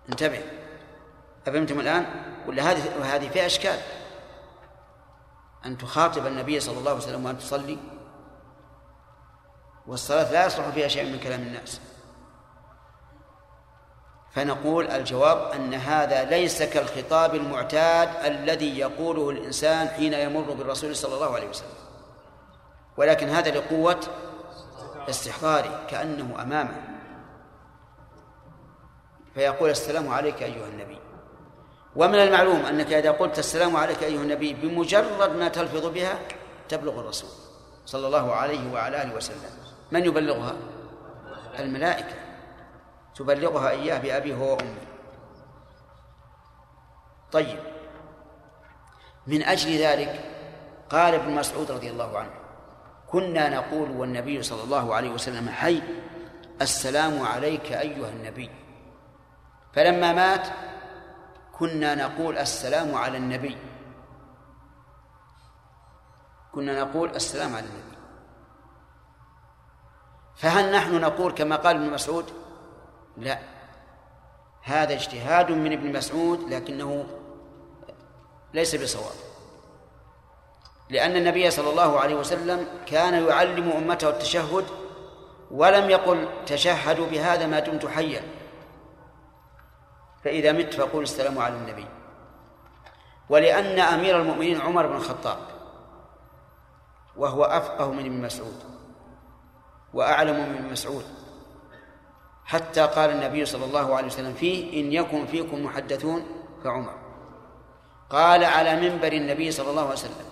انتبه. 0.09 0.43
أفهمتم 1.47 1.79
الآن؟ 1.79 2.05
ولا 2.47 2.71
هذه 2.71 2.99
وهذه 2.99 3.29
فيها 3.29 3.45
إشكال. 3.45 3.79
أن 5.65 5.77
تخاطب 5.77 6.27
النبي 6.27 6.59
صلى 6.59 6.77
الله 6.77 6.91
عليه 6.91 7.01
وسلم 7.01 7.25
وأن 7.25 7.37
تصلي. 7.37 7.77
والصلاة 9.87 10.31
لا 10.31 10.45
يصلح 10.45 10.69
فيها 10.69 10.87
شيء 10.87 11.11
من 11.11 11.19
كلام 11.19 11.41
الناس. 11.41 11.81
فنقول 14.31 14.87
الجواب 14.87 15.51
أن 15.51 15.73
هذا 15.73 16.23
ليس 16.23 16.63
كالخطاب 16.63 17.35
المعتاد 17.35 18.09
الذي 18.25 18.79
يقوله 18.79 19.29
الإنسان 19.29 19.87
حين 19.87 20.13
يمر 20.13 20.53
بالرسول 20.53 20.95
صلى 20.95 21.13
الله 21.15 21.35
عليه 21.35 21.49
وسلم. 21.49 21.69
ولكن 22.97 23.29
هذا 23.29 23.51
لقوة 23.51 23.99
استحضاره 25.09 25.85
كأنه 25.89 26.41
أمامه. 26.41 26.75
فيقول 29.33 29.69
السلام 29.69 30.09
عليك 30.09 30.43
أيها 30.43 30.67
النبي. 30.67 30.99
ومن 31.95 32.15
المعلوم 32.15 32.65
أنك 32.65 32.93
إذا 32.93 33.11
قلت 33.11 33.39
السلام 33.39 33.75
عليك 33.75 34.03
أيها 34.03 34.21
النبي 34.21 34.53
بمجرد 34.53 35.35
ما 35.35 35.47
تلفظ 35.47 35.85
بها 35.85 36.19
تبلغ 36.69 36.99
الرسول 36.99 37.29
صلى 37.85 38.07
الله 38.07 38.35
عليه 38.35 38.73
وعلى 38.73 39.01
آله 39.01 39.15
وسلم. 39.15 39.41
من 39.91 40.05
يبلغها؟ 40.05 40.53
الملائكة. 41.59 42.28
تبلغها 43.19 43.69
إياه 43.69 43.99
بأبي 43.99 44.33
هو 44.35 44.51
وأمي 44.51 44.87
طيب. 47.31 47.59
من 49.27 49.43
أجل 49.43 49.77
ذلك 49.77 50.25
قال 50.89 51.13
ابن 51.13 51.35
مسعود 51.35 51.71
رضي 51.71 51.89
الله 51.89 52.19
عنه 52.19 52.31
كنا 53.07 53.49
نقول 53.49 53.91
والنبي 53.91 54.43
صلى 54.43 54.63
الله 54.63 54.95
عليه 54.95 55.09
وسلم 55.09 55.49
حي 55.49 55.81
السلام 56.61 57.21
عليك 57.21 57.71
أيها 57.71 58.09
النبي. 58.09 58.49
فلما 59.73 60.13
مات 60.13 60.47
كنا 61.59 61.95
نقول 61.95 62.37
السلام 62.37 62.95
على 62.95 63.17
النبي. 63.17 63.57
كنا 66.51 66.83
نقول 66.83 67.09
السلام 67.15 67.55
على 67.55 67.65
النبي. 67.65 67.97
فهل 70.35 70.71
نحن 70.71 71.01
نقول 71.01 71.31
كما 71.31 71.55
قال 71.55 71.75
ابن 71.75 71.89
مسعود 71.89 72.38
لا. 73.19 73.39
هذا 74.61 74.93
اجتهاد 74.93 75.51
من 75.51 75.71
ابن 75.71 75.93
مسعود 75.93 76.53
لكنه 76.53 77.05
ليس 78.53 78.75
بصواب. 78.75 79.15
لأن 80.89 81.15
النبي 81.15 81.51
صلى 81.51 81.69
الله 81.69 81.99
عليه 81.99 82.15
وسلم 82.15 82.67
كان 82.85 83.27
يعلم 83.27 83.71
أمته 83.71 84.09
التشهد 84.09 84.65
ولم 85.51 85.89
يقل 85.89 86.29
تشهدوا 86.45 87.07
بهذا 87.07 87.47
ما 87.47 87.59
دمت 87.59 87.85
حيا. 87.85 88.23
فإذا 90.23 90.51
مت 90.51 90.73
فقول 90.73 91.03
السلام 91.03 91.39
على 91.39 91.55
النبي. 91.55 91.85
ولأن 93.29 93.79
أمير 93.79 94.21
المؤمنين 94.21 94.61
عمر 94.61 94.87
بن 94.87 94.95
الخطاب 94.95 95.37
وهو 97.17 97.43
أفقه 97.43 97.91
من 97.91 98.05
ابن 98.05 98.21
مسعود 98.21 98.63
وأعلم 99.93 100.35
من 100.35 100.71
مسعود. 100.71 101.18
حتى 102.49 102.81
قال 102.81 103.09
النبي 103.09 103.45
صلى 103.45 103.65
الله 103.65 103.95
عليه 103.95 104.07
وسلم 104.07 104.33
فيه 104.33 104.81
إن 104.81 104.93
يكن 104.93 105.25
فيكم 105.25 105.65
محدثون 105.65 106.25
فعمر. 106.63 106.95
قال 108.09 108.43
على 108.43 108.75
منبر 108.75 109.13
النبي 109.13 109.51
صلى 109.51 109.69
الله 109.69 109.81
عليه 109.81 109.93
وسلم 109.93 110.25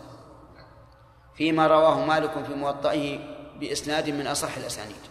فيما 1.36 1.68
رواه 1.68 2.06
مالك 2.06 2.46
في 2.46 2.56
موطئه 2.56 3.20
بإسناد 3.60 4.10
من 4.10 4.28
أصح 4.28 4.58
الأسانيد. 4.58 5.04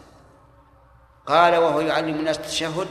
قال 1.26 1.56
وهو 1.56 1.80
يعلم 1.80 2.14
الناس 2.14 2.38
التشهد 2.38 2.88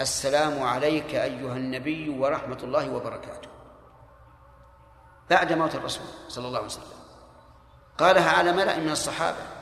السلام 0.00 0.62
عليك 0.62 1.14
أيها 1.14 1.56
النبي 1.56 2.18
ورحمة 2.18 2.58
الله 2.62 2.94
وبركاته. 2.94 3.48
بعد 5.30 5.52
موت 5.52 5.74
الرسول 5.74 6.06
صلى 6.28 6.46
الله 6.46 6.58
عليه 6.58 6.68
وسلم. 6.68 6.98
قالها 7.98 8.30
على 8.30 8.52
ملأ 8.52 8.76
من 8.78 8.90
الصحابة. 8.90 9.57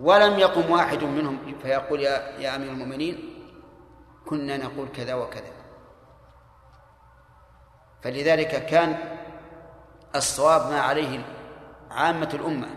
ولم 0.00 0.38
يقم 0.38 0.70
واحد 0.70 1.04
منهم 1.04 1.58
فيقول 1.62 2.00
يا 2.00 2.38
يا 2.38 2.56
أمير 2.56 2.72
المؤمنين 2.72 3.34
كنا 4.26 4.56
نقول 4.56 4.88
كذا 4.88 5.14
وكذا. 5.14 5.52
فلذلك 8.02 8.66
كان 8.66 8.98
الصواب 10.16 10.70
ما 10.70 10.80
عليه 10.80 11.24
عامة 11.90 12.30
الأمة 12.34 12.68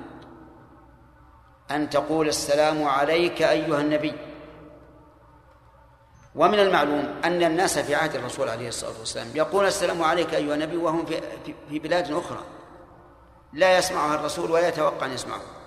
أن 1.71 1.89
تقول 1.89 2.27
السلام 2.27 2.83
عليك 2.83 3.41
أيها 3.41 3.81
النبي. 3.81 4.13
ومن 6.35 6.59
المعلوم 6.59 7.21
أن 7.25 7.43
الناس 7.43 7.79
في 7.79 7.95
عهد 7.95 8.15
الرسول 8.15 8.49
عليه 8.49 8.67
الصلاة 8.67 8.99
والسلام 8.99 9.27
يقول 9.35 9.65
السلام 9.65 10.03
عليك 10.03 10.33
أيها 10.33 10.53
النبي 10.55 10.77
وهم 10.77 11.05
في, 11.69 11.79
بلاد 11.79 12.11
أخرى. 12.11 12.43
لا 13.53 13.77
يسمعها 13.77 14.15
الرسول 14.15 14.51
ولا 14.51 14.67
يتوقع 14.67 15.05
أن 15.05 15.11
يسمعه. 15.11 15.60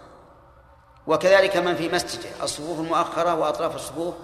وكذلك 1.06 1.56
من 1.56 1.74
في 1.74 1.88
مسجده 1.88 2.42
الصفوف 2.42 2.80
المؤخرة 2.80 3.34
وأطراف 3.34 3.74
الصفوف 3.74 4.14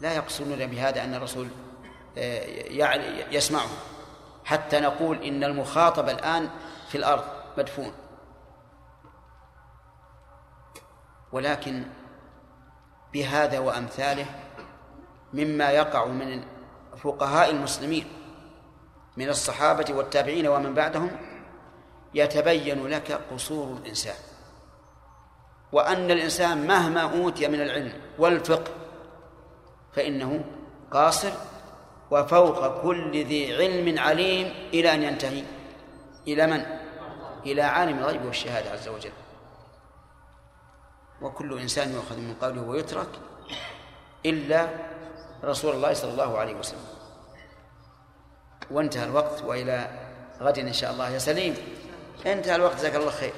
لا 0.00 0.14
يقصدون 0.14 0.66
بهذا 0.66 1.04
أن 1.04 1.14
الرسول 1.14 1.48
يسمعه. 3.30 3.68
حتى 4.44 4.80
نقول 4.80 5.22
إن 5.22 5.44
المخاطب 5.44 6.08
الآن 6.08 6.50
في 6.88 6.98
الأرض 6.98 7.24
مدفون. 7.58 7.92
ولكن 11.32 11.84
بهذا 13.12 13.58
وأمثاله 13.58 14.26
مما 15.32 15.70
يقع 15.70 16.04
من 16.04 16.44
فقهاء 16.96 17.50
المسلمين 17.50 18.12
من 19.16 19.28
الصحابة 19.28 19.94
والتابعين 19.94 20.48
ومن 20.48 20.74
بعدهم 20.74 21.10
يتبين 22.14 22.86
لك 22.86 23.12
قصور 23.12 23.76
الإنسان. 23.76 24.16
وأن 25.72 26.10
الإنسان 26.10 26.66
مهما 26.66 27.00
أوتي 27.00 27.48
من 27.48 27.60
العلم 27.60 27.92
والفقه 28.18 28.72
فإنه 29.92 30.44
قاصر 30.90 31.32
وفوق 32.10 32.82
كل 32.82 33.24
ذي 33.24 33.56
علم 33.56 33.98
عليم 33.98 34.54
إلى 34.74 34.94
أن 34.94 35.02
ينتهي. 35.02 35.44
إلى 36.28 36.46
من؟ 36.46 36.66
إلى 37.46 37.62
عالم 37.62 37.98
الغيب 37.98 38.24
والشهادة 38.24 38.70
عز 38.70 38.88
وجل. 38.88 39.12
وكل 41.22 41.60
إنسان 41.60 41.92
يؤخذ 41.92 42.16
من 42.16 42.34
قوله 42.34 42.62
ويترك 42.62 43.08
إلا 44.26 44.68
رسول 45.44 45.74
الله 45.74 45.92
صلى 45.92 46.10
الله 46.10 46.38
عليه 46.38 46.54
وسلم. 46.54 46.86
وانتهى 48.70 49.04
الوقت 49.04 49.42
وإلى 49.42 49.90
غد 50.40 50.58
إن 50.58 50.72
شاء 50.72 50.92
الله. 50.92 51.10
يا 51.10 51.18
سليم 51.18 51.54
انتهى 52.26 52.56
الوقت 52.56 52.76
جزاك 52.76 52.94
الله 52.94 53.10
خير. 53.10 53.32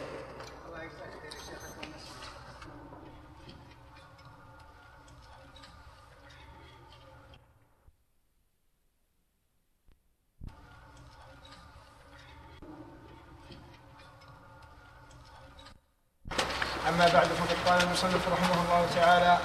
أما 16.99 17.07
بعد 17.07 17.27
فقد 17.27 17.57
قال 17.67 17.83
المصنف 17.83 18.29
رحمه 18.33 18.63
الله 18.65 18.87
تعالى 18.95 19.39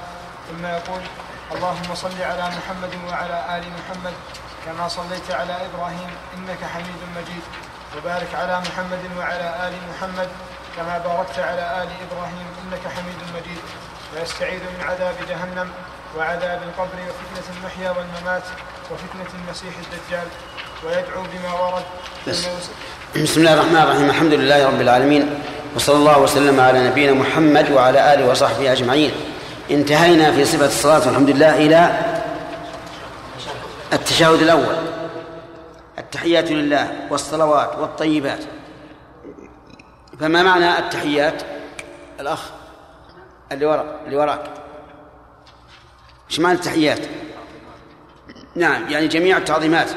ثم 0.50 0.66
يقول 0.66 1.02
اللهم 1.56 1.96
صل 1.96 2.22
على 2.22 2.50
محمد 2.50 2.94
وعلى 3.10 3.58
آل 3.58 3.64
محمد 3.78 4.14
كما 4.66 4.88
صليت 4.88 5.32
على 5.32 5.58
إبراهيم 5.66 6.10
إنك 6.38 6.58
حميد 6.74 7.02
مجيد. 7.16 7.44
وبارك 7.98 8.36
على 8.36 8.60
محمد 8.60 9.04
وعلى 9.18 9.68
آل 9.68 9.74
محمد 9.90 10.30
كما 10.78 10.98
باركت 10.98 11.40
على 11.40 11.84
آل 11.84 11.90
إبراهيم 12.06 12.48
إنك 12.64 12.94
حميد 12.96 13.20
مجيد. 13.36 13.62
ويستعيذ 14.16 14.60
من 14.60 14.84
عذاب 14.90 15.16
جهنم 15.30 15.72
وعذاب 16.18 16.64
القبر 16.64 16.98
وفتنة 17.10 17.58
المحيا 17.58 17.92
والممات 17.92 18.44
وفتنة 18.92 19.30
المسيح 19.40 19.74
الدجال. 19.78 20.28
ويدعو 20.84 21.24
بما 21.24 21.54
ورد 21.54 21.86
بسم 23.16 23.40
الله 23.40 23.54
الرحمن 23.54 23.76
الرحيم. 23.76 24.10
الحمد 24.10 24.34
لله 24.34 24.68
رب 24.68 24.82
العالمين. 24.82 25.40
وصلى 25.76 25.96
الله 25.96 26.20
وسلم 26.20 26.60
على 26.60 26.90
نبينا 26.90 27.14
محمد 27.14 27.72
وعلى 27.72 28.14
آله 28.14 28.30
وصحبه 28.30 28.72
أجمعين. 28.72 29.12
انتهينا 29.72 30.32
في 30.32 30.46
صفة 30.46 30.66
الصلاة 30.66 31.08
والحمد 31.08 31.30
لله 31.30 31.58
إلى 31.58 31.92
التشهد 33.94 34.42
الأول. 34.42 34.76
التحيات 35.98 36.52
لله 36.52 37.08
والصلوات 37.10 37.76
والطيبات. 37.78 38.40
فما 40.20 40.44
معنى 40.44 40.80
التحيات؟ 40.80 41.44
الأخ 42.20 42.42
اللي 43.52 43.66
وراء 43.66 44.00
اللي 44.06 44.18
وراك. 44.18 44.44
إيش 46.30 46.40
معنى 46.40 46.56
التحيات؟ 46.56 47.00
نعم 48.56 48.90
يعني 48.90 49.08
جميع 49.08 49.38
التعظيمات. 49.38 49.90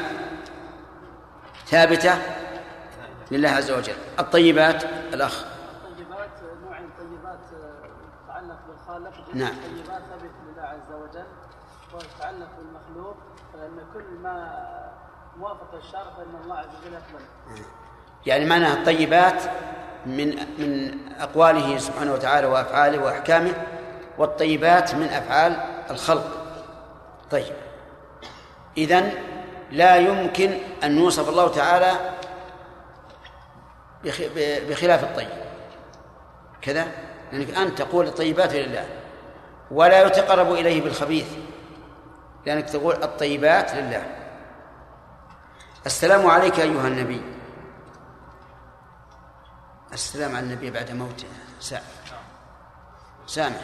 ثابتة 1.70 2.18
لله 3.30 3.48
عز 3.48 3.70
وجل. 3.70 3.96
الطيبات 4.18 4.84
الأخ. 4.84 5.44
الطيبات 5.84 6.30
نوعين 6.64 6.90
طيبات 6.98 7.38
تتعلق 8.24 8.58
بالخالق 8.68 9.34
نعم. 9.34 9.54
طيبات 9.54 10.02
ثابت 10.02 10.30
لله 10.46 10.62
عز 10.62 10.92
وجل. 10.92 11.26
وتتعلق 11.94 12.48
بالمخلوق 12.58 13.16
فإن 13.52 13.78
كل 13.94 14.22
ما 14.22 14.66
موافق 15.38 15.74
الشرع 15.74 16.02
فإن 16.16 16.42
الله 16.44 16.56
عز 16.56 16.66
وجل 16.82 16.92
يقبل 16.92 17.24
يعني 18.26 18.44
معناها 18.44 18.72
الطيبات 18.74 19.42
من 20.06 20.36
من 20.58 20.98
أقواله 21.20 21.78
سبحانه 21.78 22.12
وتعالى 22.12 22.46
وأفعاله 22.46 23.04
وأحكامه 23.04 23.54
والطيبات 24.18 24.94
من 24.94 25.08
أفعال 25.08 25.56
الخلق. 25.90 26.46
طيب. 27.30 27.54
إذن 28.78 29.12
لا 29.70 29.96
يمكن 29.96 30.58
أن 30.84 30.98
يوصف 30.98 31.28
الله 31.28 31.48
تعالى 31.48 31.92
بخلاف 34.68 35.04
الطيب. 35.04 35.28
كذا؟ 36.62 36.88
لأنك 37.32 37.48
يعني 37.48 37.68
أنت 37.68 37.78
تقول 37.82 38.06
الطيبات 38.06 38.52
لله 38.52 38.88
ولا 39.70 40.06
يتقرب 40.06 40.52
إليه 40.52 40.82
بالخبيث 40.82 41.26
لأنك 42.46 42.70
تقول 42.70 42.94
الطيبات 43.02 43.74
لله. 43.74 44.06
السلام 45.86 46.26
عليك 46.26 46.60
أيها 46.60 46.88
النبي. 46.88 47.22
السلام 49.92 50.36
على 50.36 50.46
النبي 50.46 50.70
بعد 50.70 50.90
موته 50.90 51.28
سامع 51.60 51.82
سامع 53.26 53.56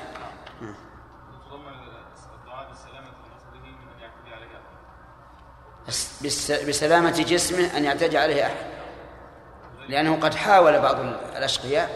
بسلامة 6.68 7.10
جسمه 7.10 7.76
أن 7.76 7.84
يعتدي 7.84 8.18
عليه 8.18 8.46
أحد. 8.46 8.71
لأنه 9.88 10.20
قد 10.20 10.34
حاول 10.34 10.80
بعض 10.80 10.96
الأشقياء 11.36 11.90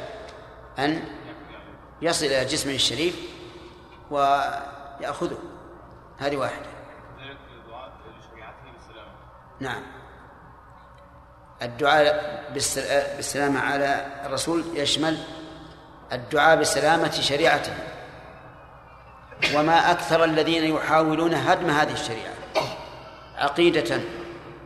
أن 0.78 1.04
يصل 2.02 2.26
إلى 2.26 2.44
جسمه 2.44 2.74
الشريف 2.74 3.16
ويأخذه. 4.10 5.38
هذه 6.18 6.36
واحدة. 6.36 6.66
نعم. 9.60 9.82
الدعاء 11.62 12.44
بالسلامة 12.54 13.60
على 13.60 14.06
الرسول 14.26 14.64
يشمل 14.74 15.18
الدعاء 16.12 16.56
بسلامة 16.56 17.10
شريعته. 17.10 17.72
وما 19.54 19.90
أكثر 19.90 20.24
الذين 20.24 20.74
يحاولون 20.74 21.34
هدم 21.34 21.70
هذه 21.70 21.92
الشريعة 21.92 22.34
عقيدة 23.36 24.00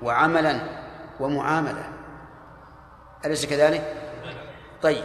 وعملا 0.02 0.60
ومعاملة 1.20 1.99
أليس 3.24 3.46
كذلك؟ 3.46 3.94
طيب. 4.82 5.04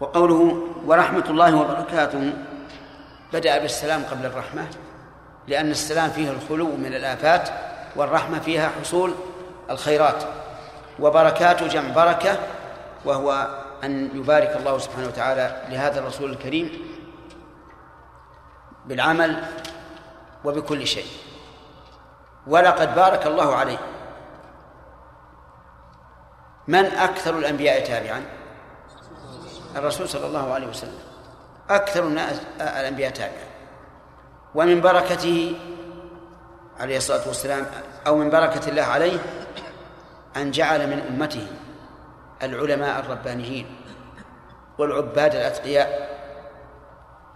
وقوله 0.00 0.66
ورحمة 0.86 1.24
الله 1.30 1.56
وبركاته 1.56 2.32
بدأ 3.32 3.58
بالسلام 3.58 4.04
قبل 4.10 4.26
الرحمة 4.26 4.66
لأن 5.48 5.70
السلام 5.70 6.10
فيه 6.10 6.30
الخلو 6.30 6.76
من 6.76 6.94
الآفات 6.94 7.48
والرحمة 7.96 8.38
فيها 8.38 8.70
حصول 8.80 9.14
الخيرات 9.70 10.24
وبركات 11.00 11.62
جمع 11.62 11.94
بركة 11.94 12.38
وهو 13.04 13.48
أن 13.84 14.10
يبارك 14.14 14.56
الله 14.56 14.78
سبحانه 14.78 15.06
وتعالى 15.06 15.62
لهذا 15.68 16.00
الرسول 16.00 16.30
الكريم 16.30 16.70
بالعمل 18.86 19.44
وبكل 20.44 20.86
شيء. 20.86 21.06
ولقد 22.46 22.94
بارك 22.94 23.26
الله 23.26 23.54
عليه. 23.56 23.78
من 26.68 26.84
أكثر 26.84 27.38
الأنبياء 27.38 27.84
تابعا؟ 27.84 28.22
الرسول 29.76 30.08
صلى 30.08 30.26
الله 30.26 30.52
عليه 30.54 30.66
وسلم. 30.66 30.98
أكثر 31.70 32.04
الناس 32.04 32.40
الأنبياء 32.60 33.10
تابعا. 33.10 33.48
ومن 34.54 34.80
بركته 34.80 35.56
عليه 36.80 36.96
الصلاة 36.96 37.28
والسلام 37.28 37.66
أو 38.06 38.16
من 38.16 38.30
بركة 38.30 38.68
الله 38.68 38.82
عليه 38.82 39.18
أن 40.36 40.50
جعل 40.50 40.86
من 40.86 41.00
أمته 41.00 41.46
العلماء 42.42 43.00
الربانيين 43.00 43.66
والعباد 44.78 45.34
الأتقياء. 45.34 46.18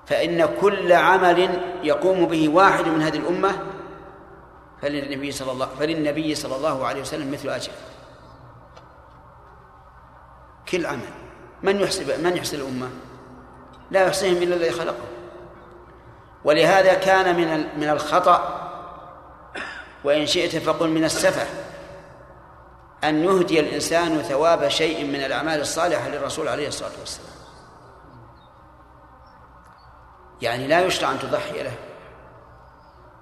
فإن 0.06 0.48
كل 0.60 0.92
عمل 0.92 1.60
يقوم 1.82 2.26
به 2.26 2.48
واحد 2.48 2.88
من 2.88 3.02
هذه 3.02 3.16
الأمة 3.16 3.52
فللنبي 4.82 5.32
صلى 5.32 5.52
الله 5.52 5.66
فللنبي 5.66 6.34
صلى 6.34 6.56
الله 6.56 6.86
عليه 6.86 7.00
وسلم 7.00 7.32
مثل 7.32 7.48
أجر 7.48 7.72
كل 10.68 10.86
عمل. 10.86 11.10
من 11.62 11.80
يحسب 11.80 12.20
من 12.20 12.36
يحسن 12.36 12.56
الأمة؟ 12.56 12.90
لا 13.90 14.06
يحصيهم 14.06 14.42
إلا 14.42 14.56
الذي 14.56 14.70
خلقه 14.70 15.04
ولهذا 16.44 16.94
كان 16.94 17.36
من 17.36 17.78
من 17.80 17.88
الخطأ 17.88 18.58
وإن 20.04 20.26
شئت 20.26 20.56
فقل 20.56 20.88
من 20.88 21.04
السفه 21.04 21.46
أن 23.04 23.24
يهدي 23.24 23.60
الإنسان 23.60 24.22
ثواب 24.22 24.68
شيء 24.68 25.04
من 25.04 25.24
الأعمال 25.24 25.60
الصالحة 25.60 26.08
للرسول 26.08 26.48
عليه 26.48 26.68
الصلاة 26.68 26.92
والسلام. 27.00 27.32
يعني 30.42 30.66
لا 30.66 30.80
يشرع 30.80 31.10
أن 31.10 31.18
تضحي 31.18 31.62
له 31.62 31.74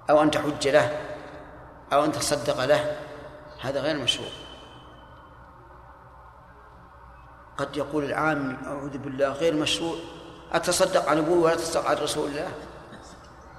أو 0.09 0.21
أن 0.21 0.31
تحج 0.31 0.67
له 0.67 0.97
أو 1.93 2.05
أن 2.05 2.11
تصدق 2.11 2.65
له. 2.65 2.97
هذا 3.61 3.81
غير 3.81 3.97
مشروع. 3.97 4.29
قد 7.57 7.77
يقول 7.77 8.03
العام 8.03 8.57
أعوذ 8.65 8.97
بالله 8.97 9.29
غير 9.29 9.53
مشروع 9.53 9.95
أتصدق 10.53 11.09
عن 11.09 11.17
أبوه 11.17 11.39
ولا 11.39 11.55
تصدق 11.55 11.85
عن 11.85 11.95
رسول 11.95 12.29
الله؟ 12.29 12.47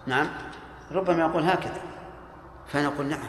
نعم. 0.07 0.31
ربما 0.93 1.21
يقول 1.21 1.43
هكذا. 1.43 1.83
فنقول 2.73 3.07
نعم. 3.07 3.29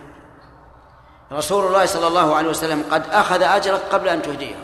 رسول 1.31 1.68
الله 1.68 1.85
صلى 1.85 2.07
الله 2.07 2.35
عليه 2.35 2.49
وسلم 2.49 2.84
قد 2.91 3.03
أخذ 3.10 3.41
أجرك 3.41 3.81
قبل 3.81 4.07
أن 4.07 4.22
تهديه. 4.22 4.56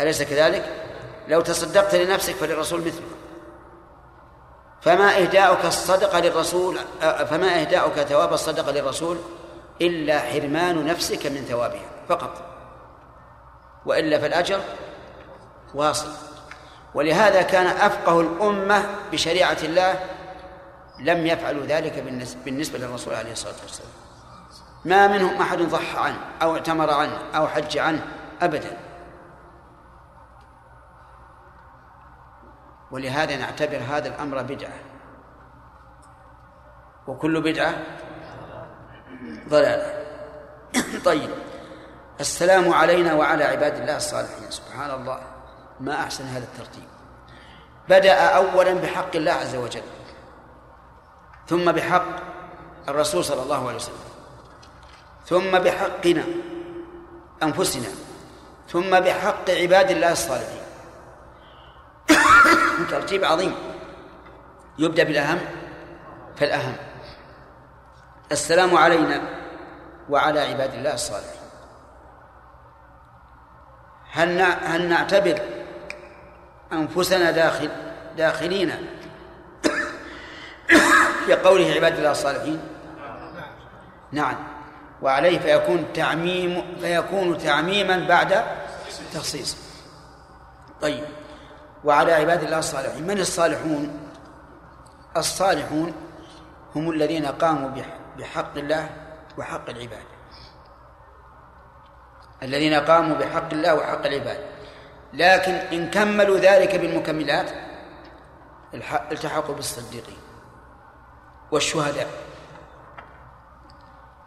أليس 0.00 0.22
كذلك؟ 0.22 0.84
لو 1.28 1.40
تصدقت 1.40 1.94
لنفسك 1.94 2.34
فللرسول 2.34 2.80
مثله 2.80 3.06
فما 4.80 5.18
إهداؤك 5.18 5.64
الصدقة 5.64 6.20
للرسول 6.20 6.78
فما 7.00 7.60
إهداؤك 7.60 7.92
ثواب 7.94 8.32
الصدقة 8.32 8.72
للرسول 8.72 9.16
إلا 9.80 10.18
حرمان 10.18 10.86
نفسك 10.86 11.26
من 11.26 11.44
ثوابها 11.48 11.90
فقط. 12.08 12.53
وإلا 13.86 14.18
فالأجر 14.18 14.60
واصل. 15.74 16.08
ولهذا 16.94 17.42
كان 17.42 17.66
أفقه 17.66 18.20
الأمة 18.20 18.84
بشريعة 19.12 19.58
الله 19.62 20.00
لم 21.00 21.26
يفعلوا 21.26 21.66
ذلك 21.66 22.04
بالنسبة 22.44 22.78
للرسول 22.78 23.14
عليه 23.14 23.32
الصلاة 23.32 23.54
والسلام. 23.62 23.90
ما 24.84 25.08
منهم 25.08 25.40
أحد 25.40 25.58
ضحى 25.58 25.98
عنه 25.98 26.18
أو 26.42 26.54
اعتمر 26.54 26.90
عنه 26.90 27.18
أو 27.36 27.48
حج 27.48 27.78
عنه 27.78 28.06
أبدا. 28.42 28.76
ولهذا 32.90 33.36
نعتبر 33.36 33.76
هذا 33.76 34.08
الأمر 34.08 34.42
بدعة. 34.42 34.78
وكل 37.06 37.40
بدعة 37.42 37.74
ضلالة. 39.48 40.04
طيب. 41.04 41.30
السلام 42.20 42.72
علينا 42.72 43.14
وعلى 43.14 43.44
عباد 43.44 43.76
الله 43.76 43.96
الصالحين. 43.96 44.50
سبحان 44.50 44.90
الله 44.90 45.20
ما 45.80 45.94
أحسن 45.94 46.24
هذا 46.24 46.44
الترتيب. 46.44 46.88
بدأ 47.88 48.14
أولا 48.14 48.74
بحق 48.74 49.16
الله 49.16 49.32
عز 49.32 49.56
وجل. 49.56 49.82
ثم 51.48 51.72
بحق 51.72 52.06
الرسول 52.88 53.24
صلى 53.24 53.42
الله 53.42 53.66
عليه 53.66 53.76
وسلم. 53.76 54.04
ثم 55.26 55.58
بحقنا 55.58 56.24
أنفسنا. 57.42 57.88
ثم 58.68 59.00
بحق 59.00 59.50
عباد 59.50 59.90
الله 59.90 60.12
الصالحين. 60.12 60.64
ترتيب 62.90 63.24
عظيم. 63.24 63.54
يبدأ 64.78 65.04
بالأهم 65.04 65.38
فالأهم. 66.36 66.76
السلام 68.32 68.76
علينا 68.76 69.20
وعلى 70.10 70.40
عباد 70.40 70.74
الله 70.74 70.94
الصالحين. 70.94 71.43
هل 74.14 74.40
هل 74.42 74.88
نعتبر 74.88 75.40
أنفسنا 76.72 77.30
داخل 77.30 77.70
داخلين 78.16 78.72
في 81.26 81.34
قوله 81.34 81.72
عباد 81.72 81.96
الله 81.96 82.10
الصالحين؟ 82.10 82.60
نعم. 84.12 84.34
وعليه 85.02 85.38
فيكون 85.38 85.86
تعميم 85.94 86.76
فيكون 86.80 87.38
تعميما 87.38 88.06
بعد 88.08 88.44
تخصيص. 89.14 89.56
طيب. 90.80 91.04
وعلى 91.84 92.12
عباد 92.12 92.42
الله 92.42 92.58
الصالحين 92.58 93.06
من 93.06 93.18
الصالحون؟ 93.18 94.00
الصالحون 95.16 95.94
هم 96.76 96.90
الذين 96.90 97.26
قاموا 97.26 97.70
بحق 98.18 98.56
الله 98.58 98.88
وحق 99.38 99.70
العباد. 99.70 100.13
الذين 102.44 102.74
قاموا 102.74 103.16
بحق 103.16 103.52
الله 103.52 103.74
وحق 103.74 104.06
العباد. 104.06 104.38
لكن 105.12 105.52
إن 105.52 105.90
كملوا 105.90 106.38
ذلك 106.38 106.76
بالمكملات 106.76 107.50
التحقوا 109.12 109.54
بالصديقين 109.54 110.16
والشهداء. 111.52 112.08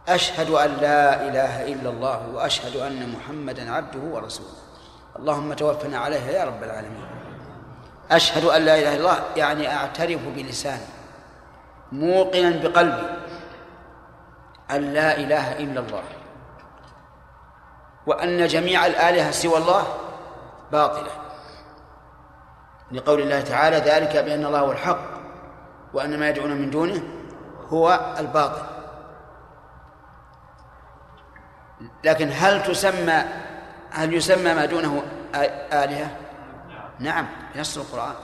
أشهد 0.07 0.49
أن 0.49 0.69
لا 0.81 1.27
إله 1.27 1.73
إلا 1.73 1.89
الله 1.89 2.27
وأشهد 2.33 2.75
أن 2.75 3.09
محمدا 3.09 3.71
عبده 3.71 3.99
ورسوله. 3.99 4.57
اللهم 5.19 5.53
توفنا 5.53 5.97
عليها 5.97 6.31
يا 6.31 6.43
رب 6.43 6.63
العالمين. 6.63 7.07
أشهد 8.11 8.45
أن 8.45 8.61
لا 8.61 8.75
إله 8.79 8.95
إلا 8.95 8.99
الله 8.99 9.19
يعني 9.35 9.73
أعترف 9.73 10.21
بلساني 10.35 10.87
موقنا 11.91 12.49
بقلبي 12.63 13.07
أن 14.71 14.93
لا 14.93 15.17
إله 15.17 15.59
إلا 15.59 15.79
الله. 15.79 16.03
وأن 18.07 18.47
جميع 18.47 18.85
الآلهة 18.85 19.31
سوى 19.31 19.57
الله 19.57 19.83
باطلة. 20.71 21.11
لقول 22.91 23.21
الله 23.21 23.41
تعالى 23.41 23.77
ذلك 23.77 24.17
بأن 24.17 24.45
الله 24.45 24.59
هو 24.59 24.71
الحق 24.71 24.99
وأن 25.93 26.19
ما 26.19 26.29
يدعون 26.29 26.51
من 26.51 26.69
دونه 26.69 27.03
هو 27.69 28.15
الباطل. 28.19 28.61
لكن 32.03 32.29
هل 32.33 32.63
تسمى 32.63 33.23
هل 33.91 34.13
يسمى 34.13 34.53
ما 34.53 34.65
دونه 34.65 35.03
آلهة؟ 35.73 36.17
نعم 36.99 37.27
نص 37.55 37.77
القرآن. 37.77 38.15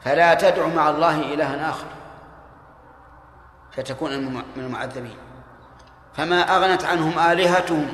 فلا 0.00 0.34
تدع 0.34 0.66
مع 0.66 0.90
الله 0.90 1.20
إلها 1.20 1.70
آخر 1.70 1.86
فتكون 3.72 4.24
من 4.32 4.42
المعذبين. 4.56 5.16
فما 6.14 6.56
أغنت 6.56 6.84
عنهم 6.84 7.18
آلهتهم 7.18 7.92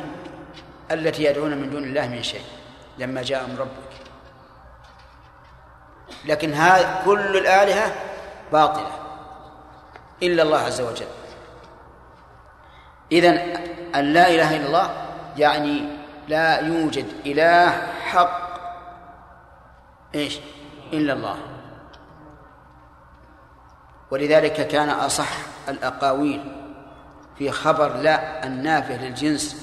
التي 0.92 1.24
يدعون 1.24 1.56
من 1.56 1.70
دون 1.70 1.84
الله 1.84 2.08
من 2.08 2.22
شيء 2.22 2.44
لما 2.98 3.22
جاء 3.22 3.46
من 3.46 3.56
ربك. 3.58 3.92
لكن 6.24 6.52
هذا 6.52 7.02
كل 7.04 7.36
الآلهة 7.36 7.94
باطلة 8.52 8.90
إلا 10.22 10.42
الله 10.42 10.58
عز 10.58 10.80
وجل. 10.80 11.06
إذن 13.12 13.38
أن 13.94 14.12
لا 14.12 14.28
إله 14.28 14.56
إلا 14.56 14.66
الله 14.66 15.06
يعني 15.36 15.84
لا 16.28 16.60
يوجد 16.60 17.06
إله 17.26 17.70
حق 18.00 18.42
إيش؟ 20.14 20.38
إلا 20.92 21.12
الله. 21.12 21.36
ولذلك 24.10 24.68
كان 24.68 24.90
أصح 24.90 25.28
الأقاويل 25.68 26.52
في 27.38 27.50
خبر 27.50 27.96
لا 27.96 28.46
النافع 28.46 28.94
للجنس 28.94 29.61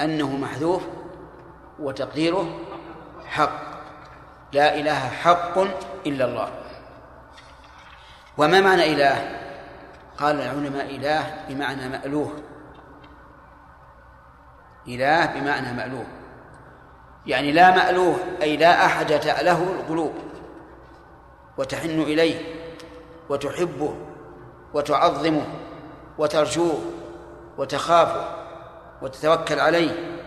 أنه 0.00 0.36
محذوف 0.36 0.82
وتقديره 1.78 2.58
حق. 3.26 3.72
لا 4.52 4.74
إله 4.74 5.08
حق 5.08 5.58
إلا 6.06 6.24
الله. 6.24 6.48
وما 8.38 8.60
معنى 8.60 8.92
إله؟ 8.92 9.38
قال 10.18 10.40
العلماء 10.40 10.96
إله 10.96 11.44
بمعنى 11.48 11.88
مألوه. 11.88 12.32
إله 14.88 15.26
بمعنى 15.26 15.72
مألوه. 15.72 16.06
يعني 17.26 17.52
لا 17.52 17.70
مألوه 17.70 18.16
أي 18.42 18.56
لا 18.56 18.84
أحد 18.86 19.20
تأله 19.20 19.62
القلوب. 19.62 20.12
وتحن 21.58 22.00
إليه 22.00 22.54
وتحبه 23.28 23.94
وتعظمه 24.74 25.46
وترجوه 26.18 26.80
وتخافه. 27.58 28.41
وتتوكل 29.02 29.60
عليه 29.60 30.18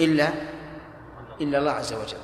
إلا 0.00 0.28
إلا 1.40 1.58
الله 1.58 1.70
عز 1.70 1.92
وجل. 1.92 2.18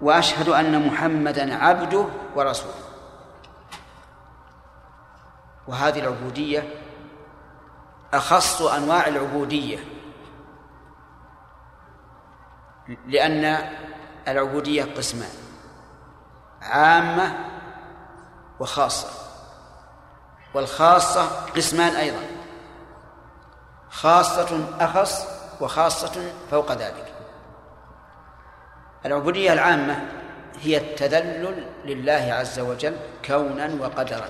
وأشهد 0.00 0.48
أن 0.48 0.86
محمدا 0.86 1.64
عبده 1.64 2.06
ورسوله. 2.34 2.74
وهذه 5.68 5.98
العبودية 6.00 6.74
أخص 8.14 8.62
أنواع 8.62 9.06
العبودية 9.06 9.78
لأن 13.06 13.70
العبودية 14.28 14.84
قسمان 14.84 15.30
عامة 16.62 17.38
وخاصة 18.60 19.08
والخاصة 20.54 21.46
قسمان 21.56 21.96
أيضا. 21.96 22.37
خاصة 23.90 24.64
أخص 24.80 25.26
وخاصة 25.60 26.32
فوق 26.50 26.72
ذلك. 26.72 27.12
العبودية 29.06 29.52
العامة 29.52 30.08
هي 30.60 30.76
التذلل 30.76 31.66
لله 31.84 32.32
عز 32.32 32.60
وجل 32.60 32.96
كونا 33.24 33.74
وقدرا. 33.80 34.28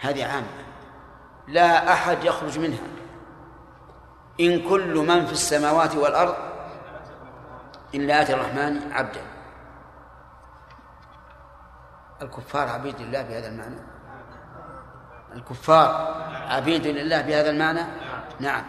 هذه 0.00 0.26
عامة. 0.26 0.64
لا 1.48 1.92
أحد 1.92 2.24
يخرج 2.24 2.58
منها. 2.58 2.86
إن 4.40 4.68
كل 4.68 4.94
من 4.94 5.26
في 5.26 5.32
السماوات 5.32 5.96
والأرض 5.96 6.34
إلا 7.94 8.22
آتي 8.22 8.34
الرحمن 8.34 8.92
عبدا. 8.92 9.20
الكفار 12.22 12.68
عبيد 12.68 13.00
الله 13.00 13.22
بهذا 13.22 13.48
المعنى. 13.48 13.93
الكفار 15.34 16.14
عبيد 16.48 16.86
لله 16.86 17.20
بهذا 17.20 17.50
المعنى؟ 17.50 17.82
نعم. 18.40 18.64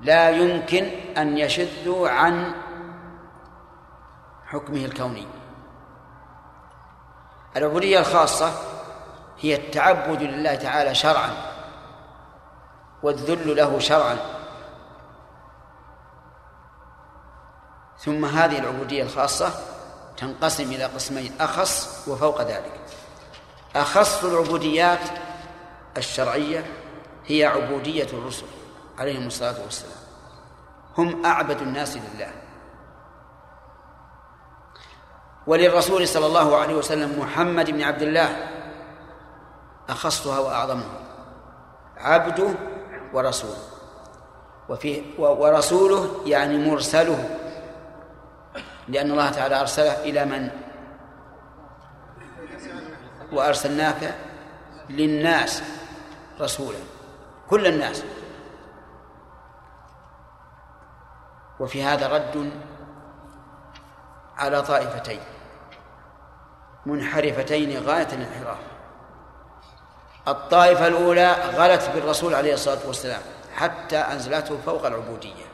لا 0.00 0.30
يمكن 0.30 0.84
أن 1.16 1.38
يشذوا 1.38 2.08
عن 2.08 2.52
حكمه 4.46 4.84
الكوني. 4.84 5.26
العبودية 7.56 7.98
الخاصة 7.98 8.52
هي 9.40 9.54
التعبد 9.54 10.22
لله 10.22 10.54
تعالى 10.54 10.94
شرعا 10.94 11.30
والذل 13.02 13.56
له 13.56 13.78
شرعا. 13.78 14.16
ثم 17.98 18.24
هذه 18.24 18.58
العبودية 18.58 19.02
الخاصة 19.02 19.50
تنقسم 20.16 20.72
إلى 20.72 20.84
قسمين 20.84 21.32
أخص 21.40 22.08
وفوق 22.08 22.42
ذلك. 22.42 22.80
أخص 23.76 24.24
العبوديات 24.24 25.00
الشرعية 25.96 26.66
هي 27.26 27.44
عبودية 27.44 28.06
الرسل 28.12 28.46
عليهم 28.98 29.26
الصلاة 29.26 29.62
والسلام. 29.64 30.00
هم 30.98 31.26
أعبد 31.26 31.60
الناس 31.60 31.96
لله. 31.96 32.32
وللرسول 35.46 36.08
صلى 36.08 36.26
الله 36.26 36.56
عليه 36.56 36.74
وسلم 36.74 37.20
محمد 37.20 37.70
بن 37.70 37.82
عبد 37.82 38.02
الله 38.02 38.36
أخصها 39.88 40.38
وأعظمها. 40.38 41.00
عبده 41.96 42.48
ورسوله 43.12 43.62
وفي 44.68 45.02
ورسوله 45.18 46.20
يعني 46.26 46.70
مرسله. 46.70 47.38
لأن 48.88 49.10
الله 49.10 49.30
تعالى 49.30 49.60
أرسله 49.60 50.02
إلى 50.02 50.24
من؟ 50.24 50.50
وأرسلناك 53.32 54.14
للناس 54.90 55.62
رسولا 56.40 56.78
كل 57.50 57.66
الناس. 57.66 58.04
وفي 61.60 61.84
هذا 61.84 62.08
رد 62.08 62.50
على 64.36 64.62
طائفتين 64.62 65.20
منحرفتين 66.86 67.82
غاية 67.86 68.08
الانحراف. 68.12 68.58
الطائفة 70.28 70.86
الأولى 70.86 71.32
غلت 71.32 71.90
بالرسول 71.94 72.34
عليه 72.34 72.54
الصلاة 72.54 72.86
والسلام 72.86 73.20
حتى 73.54 73.96
أنزلته 73.96 74.58
فوق 74.66 74.86
العبودية. 74.86 75.44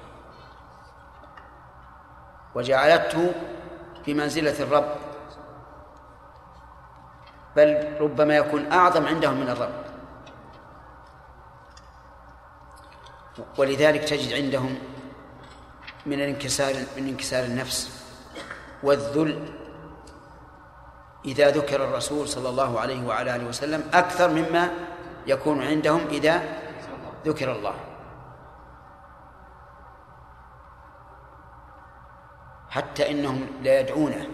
وجعلته 2.55 3.33
بمنزلة 4.07 4.63
الرب 4.63 5.06
بل 7.57 7.97
ربما 8.01 8.37
يكون 8.37 8.73
أعظم 8.73 9.07
عندهم 9.07 9.41
من 9.41 9.49
الرب. 9.49 9.87
ولذلك 13.59 14.05
تجد 14.05 14.33
عندهم 14.33 14.79
من 16.07 16.13
الانكسار 16.13 16.75
من 16.97 17.09
انكسار 17.09 17.45
النفس 17.45 18.07
والذل 18.83 19.53
إذا 21.25 21.51
ذكر 21.51 21.85
الرسول 21.85 22.29
صلى 22.29 22.49
الله 22.49 22.81
عليه 22.81 23.07
وعلى 23.07 23.37
آله 23.37 23.47
وسلم 23.49 23.91
أكثر 23.95 24.29
مما 24.29 24.71
يكون 25.27 25.63
عندهم 25.63 26.07
إذا 26.07 26.43
ذكر 27.27 27.53
الله. 27.53 27.75
حتى 32.71 33.11
إنهم 33.11 33.47
لا 33.63 33.81
يدعونه. 33.81 34.27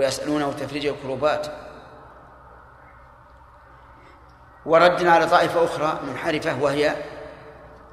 ويسألونه 0.00 0.52
تفريج 0.52 0.86
الكروبات. 0.86 1.46
ورد 4.66 5.06
على 5.06 5.26
طائفة 5.26 5.64
أخرى 5.64 6.00
منحرفة 6.08 6.62
وهي 6.62 6.96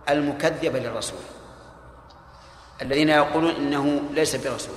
المكذبة 0.10 0.80
للرسول 0.80 1.20
الذين 2.82 3.10
يقولون 3.10 3.52
إنه 3.52 4.02
ليس 4.12 4.36
برسول. 4.36 4.76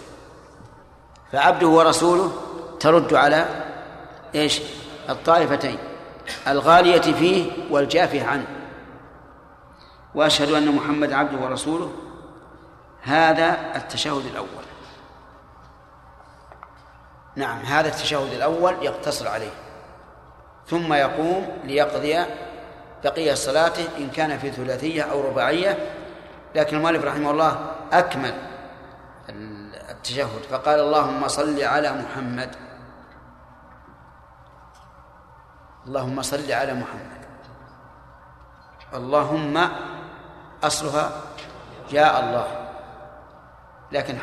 فعبده 1.32 1.66
ورسوله 1.66 2.32
ترد 2.80 3.14
على 3.14 3.64
إيش؟ 4.34 4.62
الطائفتين 5.08 5.78
الغالية 6.48 7.00
فيه 7.00 7.52
والجافة 7.70 8.26
عنه. 8.26 8.46
وأشهد 10.14 10.52
أن 10.52 10.74
محمد 10.74 11.12
عبده 11.12 11.38
ورسوله 11.38 11.92
هذا 13.02 13.76
التشهد 13.76 14.26
الأول. 14.26 14.69
نعم 17.36 17.58
هذا 17.58 17.88
التشهد 17.88 18.32
الأول 18.32 18.74
يقتصر 18.82 19.28
عليه. 19.28 19.52
ثم 20.66 20.92
يقوم 20.92 21.58
ليقضي 21.64 22.24
بقية 23.04 23.34
صلاته 23.34 23.88
إن 23.98 24.10
كان 24.10 24.38
في 24.38 24.50
ثلاثية 24.50 25.02
أو 25.02 25.28
رباعية. 25.28 25.78
لكن 26.54 26.76
المؤلف 26.76 27.04
رحمه 27.04 27.30
الله 27.30 27.70
أكمل 27.92 28.34
التشهد 29.90 30.42
فقال 30.50 30.80
اللهم 30.80 31.28
صل 31.28 31.62
على 31.62 31.92
محمد. 31.92 32.56
اللهم 35.86 36.22
صل 36.22 36.52
على 36.52 36.74
محمد. 36.74 37.20
اللهم 38.94 39.68
أصلها 40.64 41.10
يا 41.92 42.20
الله. 42.20 42.46
لكن 43.92 44.18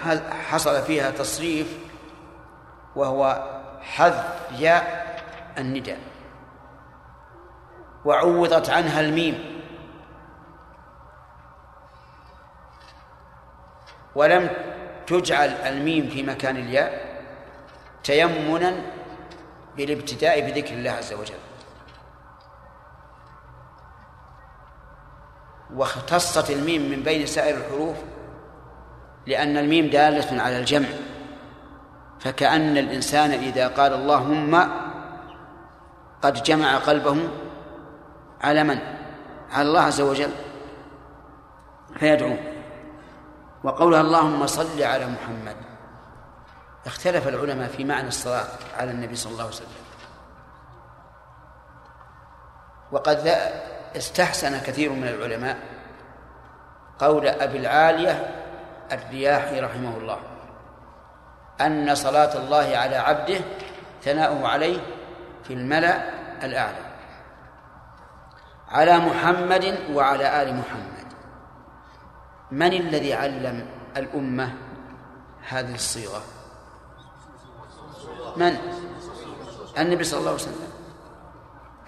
حصل 0.49 0.81
فيها 0.81 1.11
تصريف 1.11 1.86
وهو 2.97 3.21
حذف 3.81 4.51
ياء 4.59 5.07
النداء. 5.57 5.99
وعوضت 8.05 8.69
عنها 8.69 8.99
الميم. 9.01 9.61
ولم 14.15 14.49
تجعل 15.07 15.49
الميم 15.49 16.09
في 16.09 16.23
مكان 16.23 16.57
الياء 16.57 17.21
تيمنا 18.03 18.81
بالابتداء 19.75 20.41
بذكر 20.41 20.73
الله 20.73 20.91
عز 20.91 21.13
وجل. 21.13 21.39
واختصت 25.73 26.51
الميم 26.51 26.89
من 26.91 27.03
بين 27.03 27.25
سائر 27.25 27.57
الحروف 27.57 27.97
لأن 29.27 29.57
الميم 29.57 29.89
دالة 29.89 30.41
على 30.41 30.59
الجمع. 30.59 30.87
فكأن 32.19 32.77
الإنسان 32.77 33.31
إذا 33.31 33.67
قال 33.67 33.93
اللهم 33.93 34.69
قد 36.21 36.43
جمع 36.43 36.77
قلبه 36.77 37.29
على 38.41 38.63
من؟ 38.63 38.79
على 39.51 39.67
الله 39.67 39.81
عز 39.81 40.01
وجل 40.01 40.31
فيدعوه. 41.99 42.37
وقولها 43.63 44.01
اللهم 44.01 44.47
صل 44.47 44.83
على 44.83 45.05
محمد 45.05 45.55
اختلف 46.85 47.27
العلماء 47.27 47.67
في 47.67 47.83
معنى 47.83 48.07
الصلاة 48.07 48.47
على 48.77 48.91
النبي 48.91 49.15
صلى 49.15 49.31
الله 49.31 49.43
عليه 49.43 49.53
وسلم. 49.53 49.67
وقد 52.91 53.27
استحسن 53.95 54.59
كثير 54.59 54.91
من 54.91 55.07
العلماء 55.07 55.57
قول 56.99 57.27
أبي 57.27 57.57
العالية 57.57 58.35
الرياحي 58.91 59.59
رحمه 59.59 59.97
الله. 59.97 60.19
أن 61.61 61.95
صلاة 61.95 62.37
الله 62.37 62.77
على 62.77 62.95
عبده 62.95 63.39
ثناؤه 64.03 64.47
عليه 64.47 64.79
في 65.43 65.53
الملأ 65.53 66.09
الأعلى. 66.45 66.87
على 68.67 68.97
محمد 68.97 69.77
وعلى 69.93 70.41
آل 70.43 70.55
محمد. 70.55 71.07
من 72.51 72.73
الذي 72.73 73.13
علم 73.13 73.67
الأمة 73.97 74.53
هذه 75.47 75.75
الصيغة؟ 75.75 76.21
من؟ 78.35 78.57
النبي 79.77 80.03
صلى 80.03 80.19
الله 80.19 80.31
عليه 80.31 80.41
وسلم. 80.41 80.69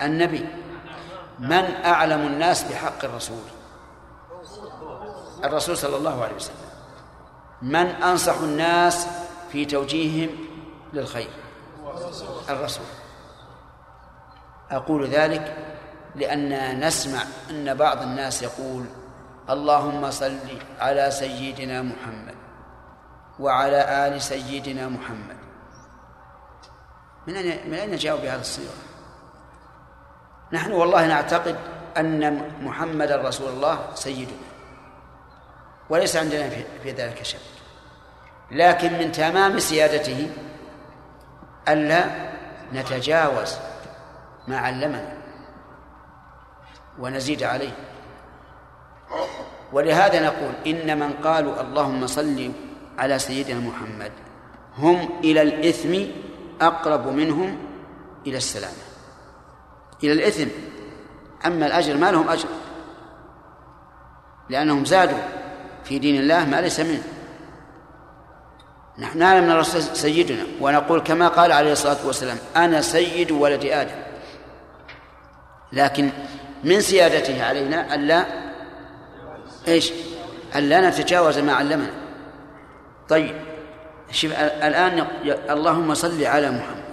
النبي. 0.01 0.45
من 1.39 1.85
أعلم 1.85 2.27
الناس 2.27 2.63
بحق 2.63 3.05
الرسول؟ 3.05 3.43
الرسول 5.43 5.77
صلى 5.77 5.97
الله 5.97 6.23
عليه 6.23 6.35
وسلم. 6.35 6.69
من 7.61 7.87
أنصح 7.87 8.37
الناس 8.37 9.07
في 9.51 9.65
توجيههم 9.65 10.29
للخير. 10.93 11.29
الرسول. 12.49 12.85
أقول 14.71 15.07
ذلك 15.07 15.57
لأننا 16.15 16.87
نسمع 16.87 17.21
أن 17.49 17.73
بعض 17.73 18.01
الناس 18.01 18.43
يقول 18.43 18.85
اللهم 19.49 20.11
صل 20.11 20.39
على 20.79 21.11
سيدنا 21.11 21.81
محمد 21.81 22.35
وعلى 23.39 24.07
آل 24.07 24.21
سيدنا 24.21 24.87
محمد. 24.87 25.37
من 27.27 27.35
أين 27.35 27.69
من 27.71 27.73
أين 27.73 27.95
جاءوا 27.95 28.19
بهذه 28.19 28.41
الصيغة؟ 28.41 28.73
نحن 30.53 30.71
والله 30.71 31.07
نعتقد 31.07 31.55
أن 31.97 32.51
محمد 32.61 33.11
رسول 33.11 33.49
الله 33.49 33.79
سيدنا 33.95 34.49
وليس 35.89 36.15
عندنا 36.15 36.49
في 36.83 36.91
ذلك 36.91 37.23
شك. 37.23 37.58
لكن 38.51 38.93
من 38.93 39.11
تمام 39.11 39.59
سيادته 39.59 40.31
ألا 41.67 42.05
نتجاوز 42.73 43.55
ما 44.47 44.57
علمنا 44.57 45.17
ونزيد 46.99 47.43
عليه. 47.43 47.71
ولهذا 49.73 50.25
نقول 50.25 50.53
إن 50.67 50.99
من 50.99 51.13
قالوا 51.13 51.61
اللهم 51.61 52.07
صل 52.07 52.51
على 52.97 53.19
سيدنا 53.19 53.59
محمد 53.59 54.11
هم 54.77 55.09
إلى 55.23 55.41
الإثم 55.41 56.11
أقرب 56.61 57.07
منهم 57.07 57.57
إلى 58.27 58.37
السلامة 58.37 58.83
إلى 60.03 60.13
الإثم. 60.13 60.49
أما 61.45 61.65
الأجر 61.65 61.97
ما 61.97 62.11
لهم 62.11 62.29
أجر. 62.29 62.49
لأنهم 64.49 64.85
زادوا 64.85 65.19
في 65.83 65.99
دين 65.99 66.19
الله 66.21 66.45
ما 66.45 66.61
ليس 66.61 66.79
منه. 66.79 67.03
نحن 68.99 69.17
نعلم 69.17 69.43
أن 69.43 69.51
الرسول 69.51 69.81
سيدنا 69.81 70.43
ونقول 70.61 71.01
كما 71.01 71.27
قال 71.27 71.51
عليه 71.51 71.71
الصلاة 71.71 71.97
والسلام 72.05 72.37
أنا 72.55 72.81
سيد 72.81 73.31
ولد 73.31 73.65
آدم. 73.65 73.95
لكن 75.73 76.09
من 76.63 76.81
سيادته 76.81 77.43
علينا 77.43 77.95
ألا 77.95 78.25
إيش؟ 79.67 79.91
ألا 80.55 80.89
نتجاوز 80.89 81.39
ما 81.39 81.53
علمنا. 81.53 81.91
طيب 83.09 83.35
شوف 84.11 84.31
الآن 84.41 85.07
اللهم 85.49 85.93
صل 85.93 86.23
على 86.23 86.51
محمد 86.51 86.83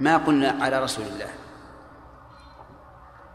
ما 0.00 0.16
قلنا 0.16 0.56
على 0.60 0.82
رسول 0.82 1.04
الله. 1.04 1.28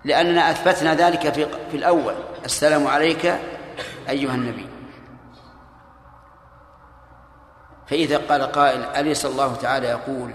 لأننا 0.05 0.51
أثبتنا 0.51 0.95
ذلك 0.95 1.33
في 1.33 1.47
في 1.71 1.77
الأول. 1.77 2.13
السلام 2.45 2.87
عليك 2.87 3.35
أيها 4.09 4.35
النبي. 4.35 4.76
فإذا 7.87 8.17
قال 8.17 8.41
قائل 8.43 8.83
أليس 8.83 9.25
الله 9.25 9.55
تعالى 9.55 9.87
يقول 9.87 10.33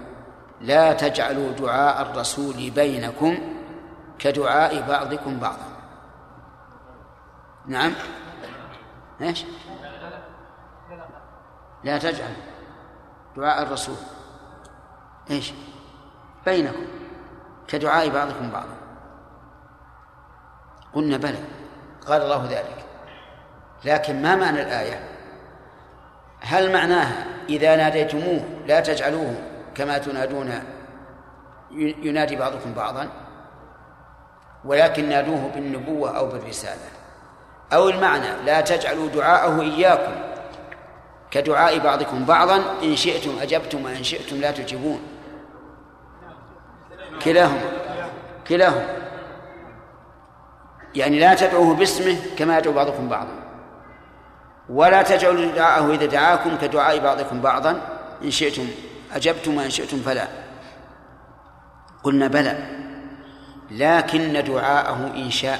لا 0.61 0.93
تجعلوا 0.93 1.51
دعاء 1.51 2.01
الرسول 2.01 2.71
بينكم 2.71 3.37
كدعاء 4.19 4.81
بعضكم 4.87 5.39
بعضا؟ 5.39 5.67
نعم. 7.65 7.93
إيش؟ 9.21 9.45
لا 11.83 11.97
تجعل 11.97 12.33
دعاء 13.37 13.63
الرسول. 13.63 13.95
إيش؟ 15.31 15.53
بينكم 16.45 16.85
كدعاء 17.67 18.09
بعضكم 18.09 18.51
بعضا. 18.51 18.77
قلنا 20.93 21.17
بلى 21.17 21.39
قال 22.07 22.21
الله 22.21 22.45
ذلك. 22.45 22.85
لكن 23.85 24.21
ما 24.21 24.35
معنى 24.35 24.61
الآية؟ 24.61 25.12
هل 26.43 26.73
معناها 26.73 27.25
إذا 27.49 27.75
ناديتموه 27.75 28.41
لا 28.67 28.79
تجعلوه 28.79 29.35
كما 29.75 29.97
تنادون 29.97 30.63
ينادي 32.03 32.35
بعضكم 32.35 32.73
بعضا 32.73 33.09
ولكن 34.65 35.09
نادوه 35.09 35.51
بالنبوة 35.55 36.17
أو 36.17 36.27
بالرسالة؟ 36.27 36.89
أو 37.73 37.89
المعنى 37.89 38.43
لا 38.45 38.61
تجعلوا 38.61 39.09
دعاءه 39.09 39.61
إياكم 39.61 40.13
كدعاء 41.31 41.79
بعضكم 41.79 42.25
بعضا 42.25 42.63
إن 42.83 42.95
شئتم 42.95 43.39
أجبتم 43.41 43.85
وإن 43.85 44.03
شئتم 44.03 44.35
لا 44.35 44.51
تجيبون. 44.51 44.99
كلاهما 47.23 47.61
كلاهما. 48.47 48.87
يعني 50.95 51.19
لا 51.19 51.33
تدعوه 51.33 51.75
باسمه 51.75 52.17
كما 52.37 52.57
يدعو 52.57 52.73
بعضكم 52.73 53.09
بعضا. 53.09 53.42
ولا 54.73 55.01
تجعلوا 55.01 55.51
دعاءه 55.51 55.93
إذا 55.93 56.05
دعاكم 56.05 56.57
كدعاء 56.57 56.99
بعضكم 56.99 57.41
بعضا. 57.41 57.81
إن 58.23 58.31
شئتم 58.31 58.67
أجبتم 59.13 59.57
وإن 59.57 59.69
شئتم 59.69 59.97
فلا. 59.97 60.27
قلنا 62.03 62.27
بلى. 62.27 62.57
لكن 63.71 64.43
دعاءه 64.43 65.11
إنشاء 65.15 65.59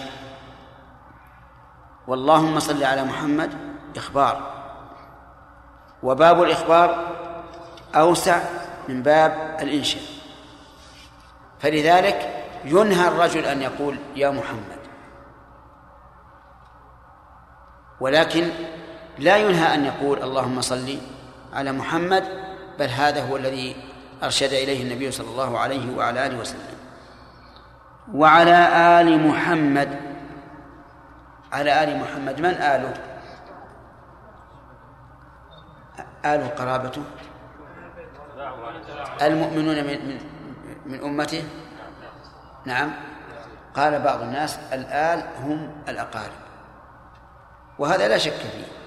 واللهم 2.08 2.60
صل 2.60 2.84
على 2.84 3.04
محمد. 3.04 3.54
إخبار. 3.98 4.54
وباب 6.04 6.44
الإخبار 6.44 7.16
أوسع 7.96 8.40
من 8.90 9.04
باب 9.04 9.58
الإنشاء. 9.62 10.04
فلذلك 11.60 12.46
ينهى 12.66 13.08
الرجل 13.08 13.46
أن 13.46 13.62
يقول 13.62 13.98
يا 14.16 14.30
محمد. 14.30 14.84
ولكن 18.00 18.50
لا 19.20 19.38
ينهى 19.38 19.74
أن 19.74 19.86
يقول 19.86 20.24
اللهم 20.24 20.62
صل 20.62 20.98
على 21.54 21.72
محمد 21.72 22.24
بل 22.80 22.90
هذا 22.90 23.30
هو 23.30 23.38
الذي 23.38 23.76
أرشد 24.24 24.54
إليه 24.54 24.84
النبي 24.84 25.12
صلى 25.12 25.28
الله 25.28 25.60
عليه 25.60 25.98
وعلى 25.98 26.28
آله 26.28 26.40
وسلم. 26.40 26.78
وعلى 28.14 28.58
آل 29.02 29.28
محمد. 29.28 30.00
على 31.52 31.84
آل 31.84 32.00
محمد 32.00 32.40
من 32.40 32.50
آله؟ 32.50 32.94
آله 36.26 36.48
قرابته. 36.48 37.04
المؤمنون 39.22 39.76
من 39.76 40.08
من 40.08 40.18
من 40.86 41.00
أمته؟ 41.04 41.44
نعم. 42.66 42.92
قال 43.76 44.02
بعض 44.02 44.22
الناس 44.22 44.60
الآل 44.74 45.24
هم 45.44 45.72
الأقارب. 45.90 46.44
وهذا 47.80 48.08
لا 48.08 48.18
شك 48.18 48.32
فيه. 48.32 48.83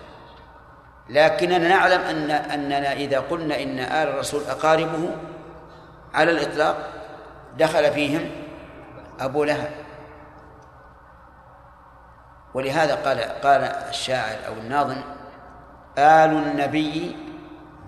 لكننا 1.08 1.68
نعلم 1.68 2.00
أن 2.00 2.30
أننا 2.30 2.92
إذا 2.92 3.18
قلنا 3.20 3.62
إن 3.62 3.78
آل 3.78 4.08
الرسول 4.08 4.42
أقاربه 4.44 5.08
على 6.14 6.30
الإطلاق 6.30 6.76
دخل 7.58 7.92
فيهم 7.92 8.30
أبو 9.20 9.44
لهب. 9.44 9.70
ولهذا 12.54 12.94
قال 12.94 13.20
قال 13.20 13.60
الشاعر 13.62 14.36
أو 14.48 14.52
الناظم 14.52 14.96
آل 15.98 16.30
النبي 16.30 17.16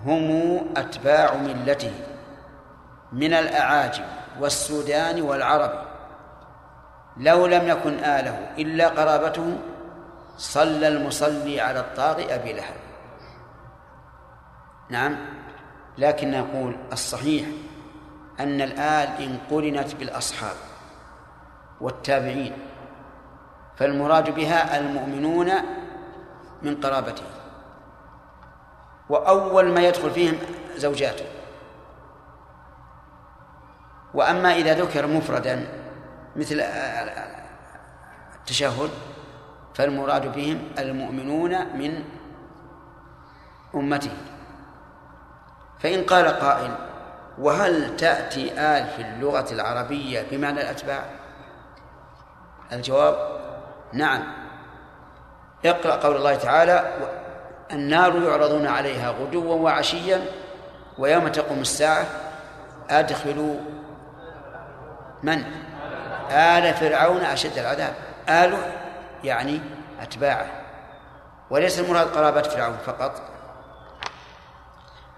هم 0.04 0.58
أتباع 0.76 1.34
ملته 1.34 1.92
من 3.12 3.34
الأعاجم 3.34 4.04
والسودان 4.40 5.22
والعرب. 5.22 5.72
لو 7.16 7.46
لم 7.46 7.68
يكن 7.68 7.98
آله 7.98 8.50
إلا 8.58 8.88
قرابته 8.88 9.58
صلى 10.36 10.88
المصلي 10.88 11.60
على 11.60 11.80
الطاغي 11.80 12.34
أبي 12.34 12.52
لهب. 12.52 12.88
نعم. 14.90 15.16
لكن 15.98 16.31
نقول 16.31 16.77
الصحيح 16.93 17.47
أن 18.40 18.60
الآل 18.60 19.09
إن 19.23 19.39
قرنت 19.51 19.94
بالأصحاب 19.94 20.56
والتابعين 21.81 22.52
فالمراد 23.77 24.35
بها 24.35 24.78
المؤمنون 24.78 25.51
من 26.62 26.81
قرابته. 26.81 27.23
وأول 29.09 29.69
ما 29.73 29.81
يدخل 29.81 30.10
فيهم 30.10 30.39
زوجاته. 30.77 31.24
وأما 34.15 34.55
إذا 34.55 34.74
ذكر 34.74 35.06
مفردا 35.06 35.66
مثل 36.36 36.60
التشهد 38.35 38.90
فالمراد 39.74 40.32
بهم 40.35 40.62
المؤمنون 40.78 41.77
من 41.77 42.05
أمته. 43.74 44.38
فإن 45.80 46.05
قال 46.05 46.28
قائل 46.28 46.74
وهل 47.38 47.96
تأتي 47.96 48.52
آل 48.52 48.86
في 48.86 49.02
اللغة 49.02 49.52
العربية 49.52 50.26
بمعنى 50.30 50.60
الأتباع؟ 50.60 51.02
الجواب 52.72 53.38
نعم. 53.92 54.22
اقرأ 55.64 55.96
قول 55.96 56.16
الله 56.16 56.34
تعالى 56.34 56.92
النار 57.72 58.22
يعرضون 58.22 58.66
عليها 58.66 59.10
غدوا 59.10 59.55
وعشيا 59.55 60.24
ويوم 60.98 61.28
تقوم 61.28 61.60
الساعة 61.60 62.06
أدخلوا 62.90 63.56
من؟ 65.22 65.44
آل 66.30 66.74
فرعون 66.74 67.20
أشد 67.20 67.59
العذاب. 67.59 67.94
آل 68.28 68.55
يعني 69.24 69.60
أتباعه. 70.02 70.46
وليس 71.50 71.80
المراد 71.80 72.06
قرابة 72.06 72.42
فرعون 72.42 72.76
فقط. 72.86 73.22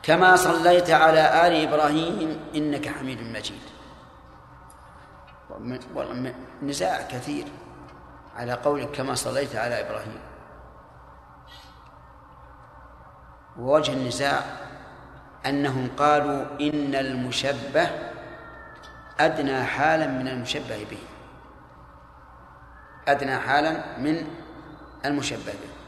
كما 0.02 0.36
صليت 0.36 0.90
على 0.90 1.46
آل 1.46 1.68
إبراهيم 1.68 2.40
إنك 2.54 2.88
حميد 2.88 3.20
مجيد. 3.22 3.62
نزاع 6.62 7.02
كثير 7.02 7.44
على 8.36 8.52
قولك 8.52 8.90
كما 8.90 9.14
صليت 9.14 9.56
على 9.56 9.80
إبراهيم. 9.80 10.20
ووجه 13.58 13.92
النزاع 13.92 14.42
أنهم 15.46 15.90
قالوا 15.96 16.44
إن 16.60 16.94
المشبه 16.94 17.90
أدنى 19.20 19.64
حالا 19.64 20.06
من 20.06 20.28
المشبه 20.28 20.86
به. 20.90 21.02
أدنى 23.08 23.36
حالا 23.36 23.98
من 23.98 24.26
المشبه 25.04 25.52
به. 25.52 25.79